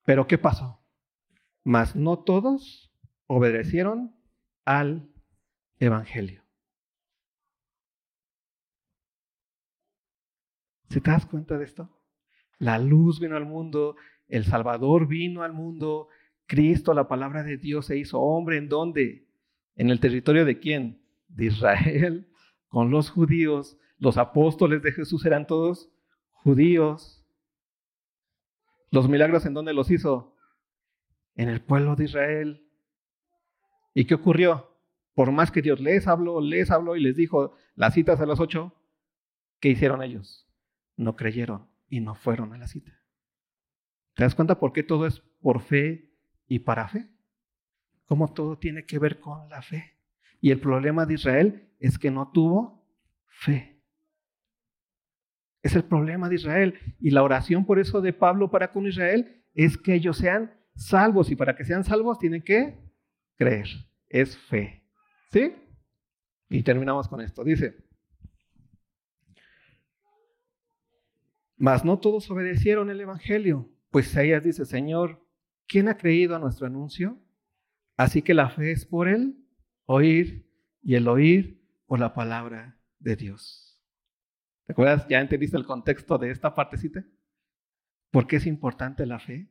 Pero 0.06 0.28
¿qué 0.28 0.38
pasó? 0.38 0.80
Mas 1.64 1.96
no 1.96 2.20
todos 2.20 2.94
obedecieron 3.28 4.16
al 4.66 5.10
Evangelio. 5.80 6.44
¿Se 10.90 11.02
te 11.02 11.12
das 11.12 11.26
cuenta 11.26 11.58
de 11.58 11.66
esto? 11.66 11.90
La 12.60 12.78
luz 12.80 13.20
vino 13.20 13.36
al 13.36 13.46
mundo, 13.46 13.96
el 14.28 14.46
Salvador 14.46 15.08
vino 15.08 15.44
al 15.44 15.52
mundo, 15.52 16.08
Cristo, 16.46 16.94
la 16.94 17.08
palabra 17.08 17.44
de 17.44 17.58
Dios, 17.58 17.88
se 17.88 17.98
hizo 17.98 18.20
hombre. 18.20 18.58
¿En 18.58 18.70
dónde? 18.70 19.28
¿En 19.76 19.90
el 19.90 20.00
territorio 20.00 20.46
de 20.46 20.60
quién? 20.60 21.02
De 21.28 21.46
Israel, 21.46 22.30
con 22.74 22.90
los 22.90 23.12
judíos. 23.12 23.78
Los 24.00 24.18
apóstoles 24.18 24.82
de 24.82 24.92
Jesús 24.92 25.24
eran 25.28 25.46
todos 25.46 25.92
judíos. 26.32 27.24
¿Los 28.90 29.08
milagros 29.08 29.46
en 29.46 29.54
dónde 29.54 29.76
los 29.76 29.92
hizo? 29.92 30.36
En 31.36 31.50
el 31.50 31.62
pueblo 31.62 31.96
de 31.96 32.06
Israel. 32.06 32.68
¿Y 33.94 34.06
qué 34.06 34.16
ocurrió? 34.16 34.76
Por 35.14 35.32
más 35.32 35.52
que 35.52 35.62
Dios 35.62 35.82
les 35.82 36.08
habló, 36.08 36.42
les 36.42 36.72
habló 36.72 36.96
y 36.96 37.04
les 37.04 37.16
dijo 37.16 37.54
las 37.76 37.94
citas 37.94 38.20
a 38.22 38.26
las 38.26 38.40
ocho, 38.40 38.74
¿qué 39.60 39.70
hicieron 39.70 40.02
ellos? 40.02 40.50
No 40.98 41.16
creyeron 41.16 41.70
y 41.90 42.00
no 42.00 42.16
fueron 42.16 42.54
a 42.54 42.58
la 42.58 42.68
cita. 42.68 43.00
¿Te 44.16 44.24
das 44.24 44.34
cuenta 44.34 44.58
por 44.58 44.74
qué 44.74 44.82
todo 44.82 45.06
es 45.06 45.20
por 45.42 45.62
fe 45.62 46.12
y 46.48 46.58
para 46.58 46.88
fe? 46.88 47.08
Cómo 48.06 48.34
todo 48.34 48.58
tiene 48.58 48.88
que 48.88 48.98
ver 48.98 49.20
con 49.20 49.48
la 49.50 49.62
fe. 49.62 49.96
Y 50.44 50.52
el 50.52 50.60
problema 50.60 51.06
de 51.06 51.14
Israel 51.14 51.70
es 51.80 51.98
que 51.98 52.12
no 52.12 52.30
tuvo 52.30 52.86
fe. 53.28 53.82
Es 55.62 55.74
el 55.74 55.86
problema 55.86 56.28
de 56.28 56.36
Israel. 56.36 56.78
Y 57.00 57.12
la 57.12 57.24
oración 57.24 57.66
por 57.66 57.80
eso 57.80 58.02
de 58.02 58.12
Pablo 58.12 58.52
para 58.52 58.74
con 58.74 58.86
Israel 58.86 59.42
es 59.54 59.78
que 59.78 59.94
ellos 59.94 60.18
sean 60.18 60.54
salvos. 60.76 61.32
Y 61.32 61.38
para 61.38 61.56
que 61.56 61.64
sean 61.64 61.86
salvos 61.86 62.20
tienen 62.20 62.42
que 62.42 62.78
creer. 63.38 63.68
Es 64.10 64.38
fe. 64.38 64.84
¿Sí? 65.32 65.56
Y 66.50 66.62
terminamos 66.62 67.08
con 67.08 67.22
esto. 67.22 67.46
Dice, 67.46 67.78
mas 71.56 71.86
no 71.86 72.00
todos 72.00 72.30
obedecieron 72.30 72.90
el 72.90 73.00
Evangelio, 73.00 73.70
pues 73.92 74.08
Isaías 74.08 74.44
dice, 74.44 74.66
Señor, 74.66 75.26
¿quién 75.68 75.88
ha 75.88 75.96
creído 75.96 76.36
a 76.36 76.40
nuestro 76.40 76.68
anuncio? 76.68 77.18
Así 77.96 78.22
que 78.22 78.34
la 78.34 78.50
fe 78.50 78.74
es 78.74 78.86
por 78.86 79.08
el 79.08 79.43
oír 79.86 80.50
y 80.82 80.96
el 80.96 81.08
oír 81.08 81.62
por 81.86 82.00
la 82.00 82.14
palabra 82.14 82.80
de 83.00 83.16
Dios. 83.16 83.82
¿Te 84.66 84.74
acuerdas? 84.74 85.08
¿Ya 85.08 85.20
entendiste 85.20 85.58
el 85.58 85.66
contexto 85.66 86.18
de 86.18 86.32
esta 86.32 86.56
partecita? 86.56 87.06
¿Por 88.12 88.28
qué 88.28 88.38
es 88.38 88.46
importante 88.46 89.06
la 89.06 89.20
fe? 89.20 89.50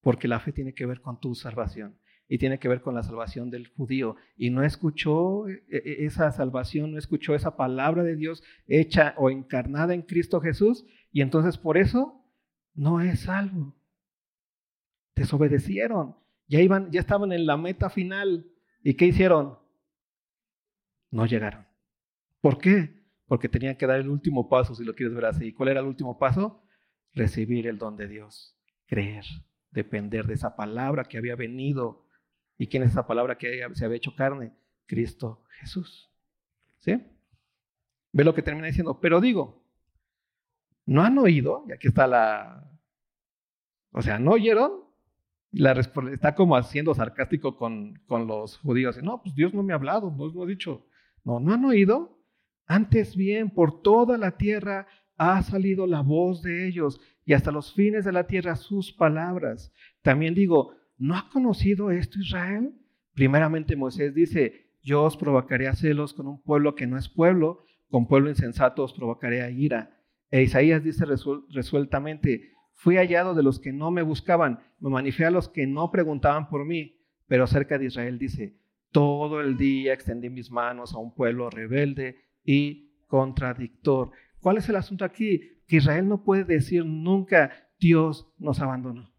Porque 0.00 0.28
la 0.28 0.40
fe 0.40 0.52
tiene 0.52 0.74
que 0.74 0.86
ver 0.86 1.00
con 1.00 1.20
tu 1.20 1.34
salvación 1.34 1.98
y 2.28 2.38
tiene 2.38 2.58
que 2.58 2.68
ver 2.68 2.80
con 2.80 2.94
la 2.94 3.02
salvación 3.02 3.50
del 3.50 3.68
judío. 3.68 4.16
Y 4.36 4.50
no 4.50 4.62
escuchó 4.62 5.48
eh, 5.48 5.64
eh, 5.70 5.96
esa 6.00 6.30
salvación, 6.30 6.92
no 6.92 6.98
escuchó 6.98 7.34
esa 7.34 7.56
palabra 7.56 8.02
de 8.04 8.16
Dios 8.16 8.42
hecha 8.66 9.14
o 9.18 9.30
encarnada 9.30 9.92
en 9.94 10.02
Cristo 10.02 10.40
Jesús, 10.40 10.86
y 11.10 11.20
entonces 11.20 11.58
por 11.58 11.76
eso 11.76 12.24
no 12.74 13.00
es 13.00 13.20
salvo. 13.20 13.76
Desobedecieron, 15.14 16.16
ya, 16.46 16.60
iban, 16.60 16.90
ya 16.90 17.00
estaban 17.00 17.32
en 17.32 17.44
la 17.44 17.56
meta 17.56 17.90
final. 17.90 18.46
¿Y 18.82 18.94
qué 18.94 19.06
hicieron? 19.06 19.58
No 21.12 21.26
llegaron. 21.26 21.64
¿Por 22.40 22.58
qué? 22.58 23.04
Porque 23.26 23.48
tenían 23.48 23.76
que 23.76 23.86
dar 23.86 24.00
el 24.00 24.08
último 24.08 24.48
paso, 24.48 24.74
si 24.74 24.82
lo 24.84 24.96
quieres 24.96 25.14
ver 25.14 25.26
así. 25.26 25.52
¿Cuál 25.52 25.68
era 25.68 25.80
el 25.80 25.86
último 25.86 26.18
paso? 26.18 26.62
recibir 27.14 27.66
el 27.66 27.78
don 27.78 27.96
de 27.96 28.08
Dios, 28.08 28.56
creer, 28.86 29.24
depender 29.70 30.26
de 30.26 30.34
esa 30.34 30.56
palabra 30.56 31.04
que 31.04 31.18
había 31.18 31.36
venido. 31.36 32.06
¿Y 32.58 32.68
quién 32.68 32.82
es 32.82 32.90
esa 32.90 33.06
palabra 33.06 33.38
que 33.38 33.66
se 33.74 33.84
había 33.84 33.96
hecho 33.96 34.14
carne? 34.14 34.52
Cristo 34.86 35.44
Jesús. 35.58 36.10
¿Sí? 36.78 37.02
Ve 38.12 38.24
lo 38.24 38.34
que 38.34 38.42
termina 38.42 38.66
diciendo. 38.66 39.00
Pero 39.00 39.20
digo, 39.20 39.64
¿no 40.86 41.02
han 41.02 41.18
oído? 41.18 41.64
Y 41.68 41.72
aquí 41.72 41.88
está 41.88 42.06
la... 42.06 42.70
O 43.92 44.02
sea, 44.02 44.18
¿no 44.18 44.32
oyeron? 44.32 44.82
La 45.50 45.72
está 45.72 46.34
como 46.34 46.56
haciendo 46.56 46.94
sarcástico 46.94 47.56
con, 47.56 48.00
con 48.06 48.26
los 48.26 48.58
judíos. 48.58 49.02
No, 49.02 49.22
pues 49.22 49.34
Dios 49.34 49.52
no 49.52 49.62
me 49.62 49.72
ha 49.72 49.76
hablado, 49.76 50.10
no, 50.10 50.30
no 50.30 50.42
ha 50.42 50.46
dicho. 50.46 50.86
No, 51.24 51.40
¿no 51.40 51.52
han 51.54 51.64
oído? 51.64 52.18
Antes 52.66 53.16
bien, 53.16 53.50
por 53.50 53.82
toda 53.82 54.18
la 54.18 54.36
tierra 54.36 54.86
ha 55.16 55.42
salido 55.42 55.86
la 55.86 56.00
voz 56.00 56.42
de 56.42 56.66
ellos 56.66 57.00
y 57.24 57.34
hasta 57.34 57.52
los 57.52 57.74
fines 57.74 58.04
de 58.04 58.12
la 58.12 58.26
tierra 58.26 58.56
sus 58.56 58.92
palabras. 58.92 59.72
También 60.02 60.34
digo, 60.34 60.74
¿no 60.98 61.16
ha 61.16 61.28
conocido 61.28 61.90
esto 61.90 62.18
Israel? 62.18 62.74
Primeramente 63.14 63.76
Moisés 63.76 64.14
dice, 64.14 64.72
yo 64.82 65.04
os 65.04 65.16
provocaré 65.16 65.68
a 65.68 65.74
celos 65.74 66.14
con 66.14 66.26
un 66.26 66.42
pueblo 66.42 66.74
que 66.74 66.86
no 66.86 66.98
es 66.98 67.08
pueblo, 67.08 67.64
con 67.90 68.08
pueblo 68.08 68.30
insensato 68.30 68.82
os 68.82 68.92
provocaré 68.92 69.42
a 69.42 69.50
ira. 69.50 69.98
E 70.30 70.42
Isaías 70.42 70.82
dice 70.82 71.04
resueltamente, 71.50 72.52
fui 72.72 72.96
hallado 72.96 73.34
de 73.34 73.42
los 73.42 73.60
que 73.60 73.72
no 73.72 73.90
me 73.90 74.02
buscaban, 74.02 74.60
me 74.80 74.90
manifesté 74.90 75.26
a 75.26 75.30
los 75.30 75.48
que 75.48 75.66
no 75.66 75.90
preguntaban 75.90 76.48
por 76.48 76.64
mí. 76.64 76.98
Pero 77.26 77.44
acerca 77.44 77.78
de 77.78 77.86
Israel 77.86 78.18
dice, 78.18 78.56
todo 78.92 79.40
el 79.40 79.56
día 79.56 79.94
extendí 79.94 80.30
mis 80.30 80.50
manos 80.50 80.94
a 80.94 80.98
un 80.98 81.14
pueblo 81.14 81.50
rebelde 81.50 82.16
y 82.44 82.92
contradictor. 83.06 84.12
¿Cuál 84.40 84.58
es 84.58 84.68
el 84.68 84.76
asunto 84.76 85.04
aquí? 85.04 85.40
Que 85.66 85.76
Israel 85.76 86.08
no 86.08 86.22
puede 86.22 86.44
decir 86.44 86.84
nunca, 86.84 87.50
Dios 87.78 88.32
nos 88.38 88.60
abandonó. 88.60 89.12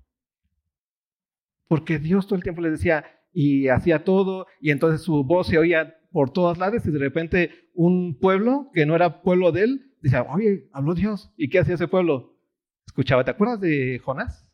Porque 1.68 2.00
Dios 2.00 2.28
todo 2.28 2.36
el 2.36 2.44
tiempo 2.44 2.62
le 2.62 2.72
decía 2.72 3.06
y 3.34 3.68
hacía 3.68 4.04
todo, 4.04 4.46
y 4.62 4.70
entonces 4.70 5.02
su 5.02 5.24
voz 5.24 5.48
se 5.48 5.58
oía 5.58 5.98
por 6.12 6.32
todas 6.32 6.60
lados, 6.60 6.86
y 6.86 6.92
de 6.92 7.00
repente 7.00 7.70
un 7.74 8.20
pueblo 8.20 8.70
que 8.74 8.86
no 8.86 8.96
era 8.96 9.24
pueblo 9.24 9.52
de 9.52 9.64
él, 9.64 9.96
decía, 10.02 10.22
oye, 10.24 10.70
habló 10.72 10.94
Dios. 10.94 11.34
¿Y 11.36 11.50
qué 11.50 11.60
hacía 11.60 11.74
ese 11.74 11.88
pueblo? 11.88 12.38
Escuchaba, 12.86 13.24
¿te 13.24 13.32
acuerdas 13.32 13.60
de 13.60 14.00
Jonás? 14.04 14.52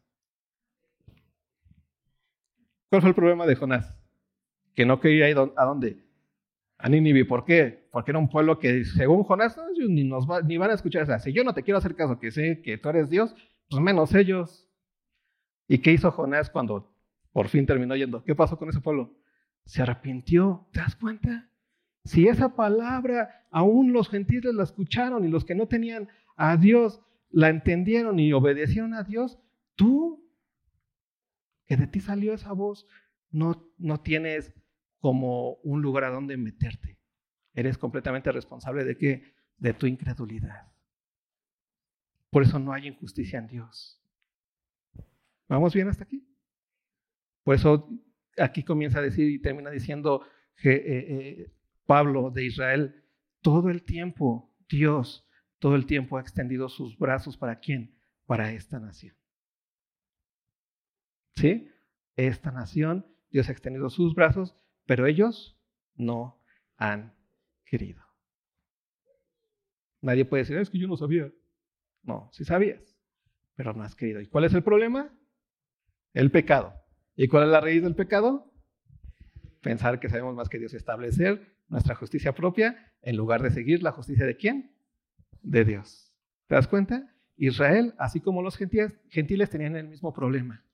¿Cuál 2.89 3.01
fue 3.01 3.09
el 3.09 3.15
problema 3.15 3.45
de 3.45 3.55
Jonás? 3.55 3.98
Que 4.75 4.85
no 4.85 4.99
quería 4.99 5.29
ir 5.29 5.37
a 5.37 5.65
dónde? 5.65 6.09
a 6.79 6.89
Nínive. 6.89 7.25
¿Por 7.25 7.45
qué? 7.45 7.87
Porque 7.91 8.11
era 8.11 8.19
un 8.19 8.29
pueblo 8.29 8.57
que, 8.57 8.85
según 8.85 9.23
Jonás, 9.23 9.59
ni, 9.87 10.03
nos 10.05 10.25
ni 10.45 10.57
van 10.57 10.71
a 10.71 10.73
escuchar. 10.73 11.03
O 11.03 11.05
sea, 11.05 11.19
si 11.19 11.33
yo 11.33 11.43
no 11.43 11.53
te 11.53 11.61
quiero 11.61 11.77
hacer 11.77 11.95
caso, 11.95 12.19
que 12.19 12.31
sé 12.31 12.61
que 12.61 12.77
tú 12.77 12.89
eres 12.89 13.09
Dios, 13.09 13.35
pues 13.69 13.81
menos 13.83 14.15
ellos. 14.15 14.67
¿Y 15.67 15.79
qué 15.79 15.91
hizo 15.91 16.09
Jonás 16.09 16.49
cuando 16.49 16.91
por 17.31 17.49
fin 17.49 17.65
terminó 17.65 17.95
yendo? 17.95 18.23
¿Qué 18.23 18.33
pasó 18.33 18.57
con 18.57 18.69
ese 18.69 18.79
pueblo? 18.79 19.13
Se 19.65 19.81
arrepintió. 19.81 20.67
¿Te 20.71 20.79
das 20.79 20.95
cuenta? 20.95 21.49
Si 22.05 22.27
esa 22.27 22.55
palabra 22.55 23.45
aún 23.51 23.91
los 23.91 24.09
gentiles 24.09 24.55
la 24.55 24.63
escucharon 24.63 25.25
y 25.25 25.27
los 25.27 25.43
que 25.43 25.55
no 25.55 25.67
tenían 25.67 26.07
a 26.37 26.55
Dios 26.55 27.01
la 27.29 27.49
entendieron 27.49 28.19
y 28.19 28.31
obedecieron 28.31 28.93
a 28.93 29.03
Dios, 29.03 29.37
tú, 29.75 30.25
que 31.65 31.75
de 31.75 31.87
ti 31.87 31.99
salió 31.99 32.33
esa 32.33 32.53
voz, 32.53 32.87
no, 33.31 33.71
no 33.77 34.01
tienes 34.01 34.53
como 34.99 35.53
un 35.63 35.81
lugar 35.81 36.03
a 36.03 36.09
donde 36.09 36.37
meterte. 36.37 36.99
Eres 37.53 37.77
completamente 37.77 38.31
responsable 38.31 38.83
de 38.83 38.97
qué? 38.97 39.33
De 39.57 39.73
tu 39.73 39.85
incredulidad. 39.87 40.71
Por 42.29 42.43
eso 42.43 42.59
no 42.59 42.73
hay 42.73 42.87
injusticia 42.87 43.39
en 43.39 43.47
Dios. 43.47 44.01
¿Vamos 45.47 45.73
bien 45.73 45.87
hasta 45.87 46.03
aquí? 46.03 46.27
Por 47.43 47.55
eso 47.55 47.89
aquí 48.37 48.63
comienza 48.63 48.99
a 48.99 49.01
decir 49.01 49.29
y 49.29 49.39
termina 49.39 49.71
diciendo 49.71 50.23
eh, 50.63 50.81
eh, 50.85 51.51
Pablo 51.85 52.29
de 52.29 52.45
Israel, 52.45 53.03
todo 53.41 53.69
el 53.69 53.83
tiempo 53.83 54.55
Dios, 54.69 55.27
todo 55.57 55.75
el 55.75 55.85
tiempo 55.85 56.17
ha 56.17 56.21
extendido 56.21 56.69
sus 56.69 56.97
brazos 56.97 57.37
para 57.37 57.59
quién? 57.59 57.97
Para 58.25 58.51
esta 58.51 58.79
nación. 58.79 59.15
¿Sí? 61.35 61.71
Esta 62.15 62.51
nación, 62.51 63.07
Dios 63.29 63.49
ha 63.49 63.51
extendido 63.51 63.89
sus 63.89 64.15
brazos 64.15 64.55
pero 64.89 65.05
ellos 65.05 65.55
no 65.95 66.41
han 66.75 67.13
querido. 67.63 68.01
Nadie 70.01 70.25
puede 70.25 70.41
decir, 70.41 70.57
es 70.57 70.71
que 70.71 70.79
yo 70.79 70.87
no 70.87 70.97
sabía. 70.97 71.31
No, 72.01 72.31
sí 72.33 72.43
sabías, 72.43 72.97
pero 73.53 73.71
no 73.73 73.83
has 73.83 73.95
querido. 73.95 74.19
¿Y 74.19 74.25
cuál 74.25 74.45
es 74.45 74.53
el 74.55 74.63
problema? 74.63 75.15
El 76.15 76.31
pecado. 76.31 76.73
¿Y 77.15 77.27
cuál 77.27 77.43
es 77.43 77.49
la 77.49 77.61
raíz 77.61 77.83
del 77.83 77.93
pecado? 77.93 78.51
Pensar 79.61 79.99
que 79.99 80.09
sabemos 80.09 80.33
más 80.33 80.49
que 80.49 80.57
Dios 80.57 80.73
establecer 80.73 81.55
nuestra 81.67 81.93
justicia 81.93 82.33
propia 82.33 82.91
en 83.03 83.15
lugar 83.15 83.43
de 83.43 83.51
seguir 83.51 83.83
la 83.83 83.91
justicia 83.91 84.25
de 84.25 84.37
quién? 84.37 84.75
De 85.43 85.65
Dios. 85.65 86.15
¿Te 86.47 86.55
das 86.55 86.67
cuenta? 86.67 87.15
Israel, 87.37 87.93
así 87.99 88.21
como 88.21 88.41
los 88.41 88.57
gentiles, 88.57 88.99
gentiles 89.09 89.51
tenían 89.51 89.75
el 89.75 89.87
mismo 89.87 90.13
problema. 90.13 90.65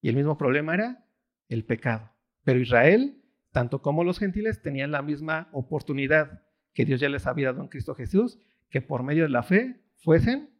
Y 0.00 0.08
el 0.08 0.16
mismo 0.16 0.38
problema 0.38 0.72
era 0.72 1.04
el 1.48 1.64
pecado. 1.64 2.10
Pero 2.44 2.60
Israel 2.60 3.24
tanto 3.54 3.80
como 3.82 4.02
los 4.02 4.18
gentiles 4.18 4.60
tenían 4.62 4.90
la 4.90 5.00
misma 5.00 5.48
oportunidad 5.52 6.42
que 6.74 6.84
Dios 6.84 6.98
ya 6.98 7.08
les 7.08 7.24
había 7.24 7.52
dado 7.52 7.62
en 7.62 7.68
Cristo 7.68 7.94
Jesús, 7.94 8.40
que 8.68 8.82
por 8.82 9.04
medio 9.04 9.22
de 9.22 9.28
la 9.28 9.44
fe 9.44 9.80
fuesen 9.98 10.50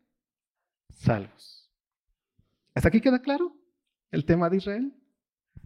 salvos. 0.90 1.74
¿Hasta 2.72 2.88
aquí 2.88 3.00
queda 3.00 3.20
claro 3.20 3.52
el 4.12 4.24
tema 4.24 4.48
de 4.48 4.58
Israel? 4.58 4.94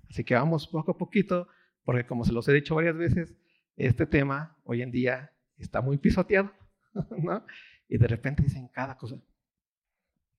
Así 0.08 0.24
que 0.24 0.34
vamos 0.34 0.66
poco 0.68 0.92
a 0.92 0.96
poquito, 0.96 1.48
porque 1.84 2.06
como 2.06 2.24
se 2.24 2.32
los 2.32 2.48
he 2.48 2.54
dicho 2.54 2.74
varias 2.74 2.96
veces, 2.96 3.36
este 3.76 4.06
tema 4.06 4.56
hoy 4.64 4.80
en 4.80 4.90
día 4.90 5.30
está 5.58 5.82
muy 5.82 5.98
pisoteado, 5.98 6.50
¿no? 7.22 7.44
Y 7.88 7.98
de 7.98 8.08
repente 8.08 8.42
dicen 8.42 8.68
cada 8.68 8.96
cosa. 8.96 9.20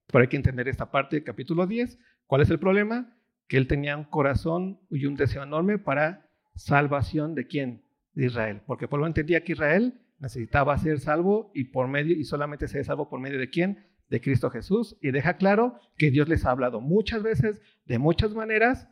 Pero 0.08 0.22
hay 0.22 0.28
que 0.28 0.36
entender 0.36 0.66
esta 0.66 0.90
parte 0.90 1.22
capítulo 1.22 1.68
10. 1.68 2.00
¿Cuál 2.26 2.42
es 2.42 2.50
el 2.50 2.58
problema? 2.58 3.16
Que 3.50 3.56
él 3.56 3.66
tenía 3.66 3.96
un 3.96 4.04
corazón 4.04 4.78
y 4.90 5.06
un 5.06 5.16
deseo 5.16 5.42
enorme 5.42 5.76
para 5.76 6.30
salvación 6.54 7.34
de 7.34 7.48
quién? 7.48 7.84
De 8.12 8.26
Israel. 8.26 8.62
Porque 8.64 8.86
Pablo 8.86 9.08
entendía 9.08 9.42
que 9.42 9.54
Israel 9.54 10.00
necesitaba 10.20 10.78
ser 10.78 11.00
salvo 11.00 11.50
y 11.52 11.64
por 11.64 11.88
medio 11.88 12.16
y 12.16 12.22
solamente 12.22 12.68
ser 12.68 12.84
salvo 12.84 13.08
por 13.08 13.18
medio 13.18 13.40
de 13.40 13.50
quién? 13.50 13.90
De 14.08 14.20
Cristo 14.20 14.50
Jesús 14.50 14.96
y 15.00 15.10
deja 15.10 15.36
claro 15.36 15.80
que 15.96 16.12
Dios 16.12 16.28
les 16.28 16.46
ha 16.46 16.52
hablado 16.52 16.80
muchas 16.80 17.24
veces 17.24 17.60
de 17.86 17.98
muchas 17.98 18.34
maneras 18.34 18.88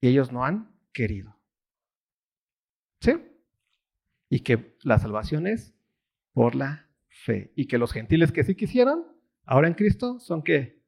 y 0.00 0.08
ellos 0.08 0.32
no 0.32 0.44
han 0.44 0.74
querido. 0.92 1.38
¿Sí? 3.02 3.12
Y 4.30 4.40
que 4.40 4.76
la 4.82 4.98
salvación 4.98 5.46
es 5.46 5.76
por 6.32 6.56
la 6.56 6.88
fe 7.06 7.52
y 7.54 7.68
que 7.68 7.78
los 7.78 7.92
gentiles 7.92 8.32
que 8.32 8.42
sí 8.42 8.56
quisieron 8.56 9.06
ahora 9.44 9.68
en 9.68 9.74
Cristo 9.74 10.18
son 10.18 10.42
qué? 10.42 10.82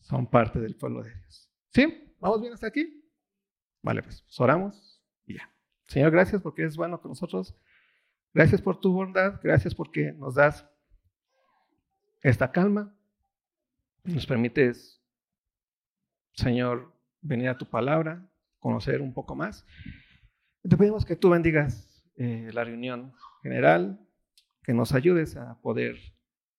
Son 0.00 0.28
parte 0.28 0.60
del 0.60 0.76
pueblo 0.76 1.02
de 1.02 1.14
Dios. 1.14 1.50
¿Sí? 1.70 2.09
¿Vamos 2.20 2.40
bien 2.40 2.52
hasta 2.52 2.66
aquí? 2.66 3.02
Vale, 3.82 4.02
pues 4.02 4.22
oramos. 4.38 5.00
Señor, 5.86 6.12
gracias 6.12 6.40
porque 6.40 6.62
eres 6.62 6.76
bueno 6.76 7.00
con 7.00 7.10
nosotros. 7.10 7.52
Gracias 8.32 8.62
por 8.62 8.78
tu 8.78 8.92
bondad. 8.92 9.40
Gracias 9.42 9.74
porque 9.74 10.12
nos 10.12 10.36
das 10.36 10.64
esta 12.22 12.52
calma. 12.52 12.94
Nos 14.04 14.24
permites, 14.24 15.02
Señor, 16.34 16.92
venir 17.20 17.48
a 17.48 17.58
tu 17.58 17.66
palabra, 17.66 18.24
conocer 18.60 19.00
un 19.00 19.12
poco 19.12 19.34
más. 19.34 19.66
Te 20.62 20.76
pedimos 20.76 21.04
que 21.04 21.16
tú 21.16 21.30
bendigas 21.30 22.06
eh, 22.16 22.50
la 22.52 22.62
reunión 22.62 23.12
general, 23.42 23.98
que 24.62 24.72
nos 24.72 24.92
ayudes 24.92 25.36
a 25.36 25.60
poder 25.60 25.96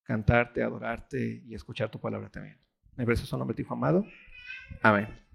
cantarte, 0.04 0.62
adorarte 0.62 1.42
y 1.46 1.56
escuchar 1.56 1.90
tu 1.90 2.02
palabra 2.02 2.30
también. 2.30 2.60
En 2.98 3.10
el 3.10 3.30
nombre 3.32 3.56
de 3.56 3.64
tu 3.64 3.74
amado. 3.74 4.06
Amén. 4.82 5.31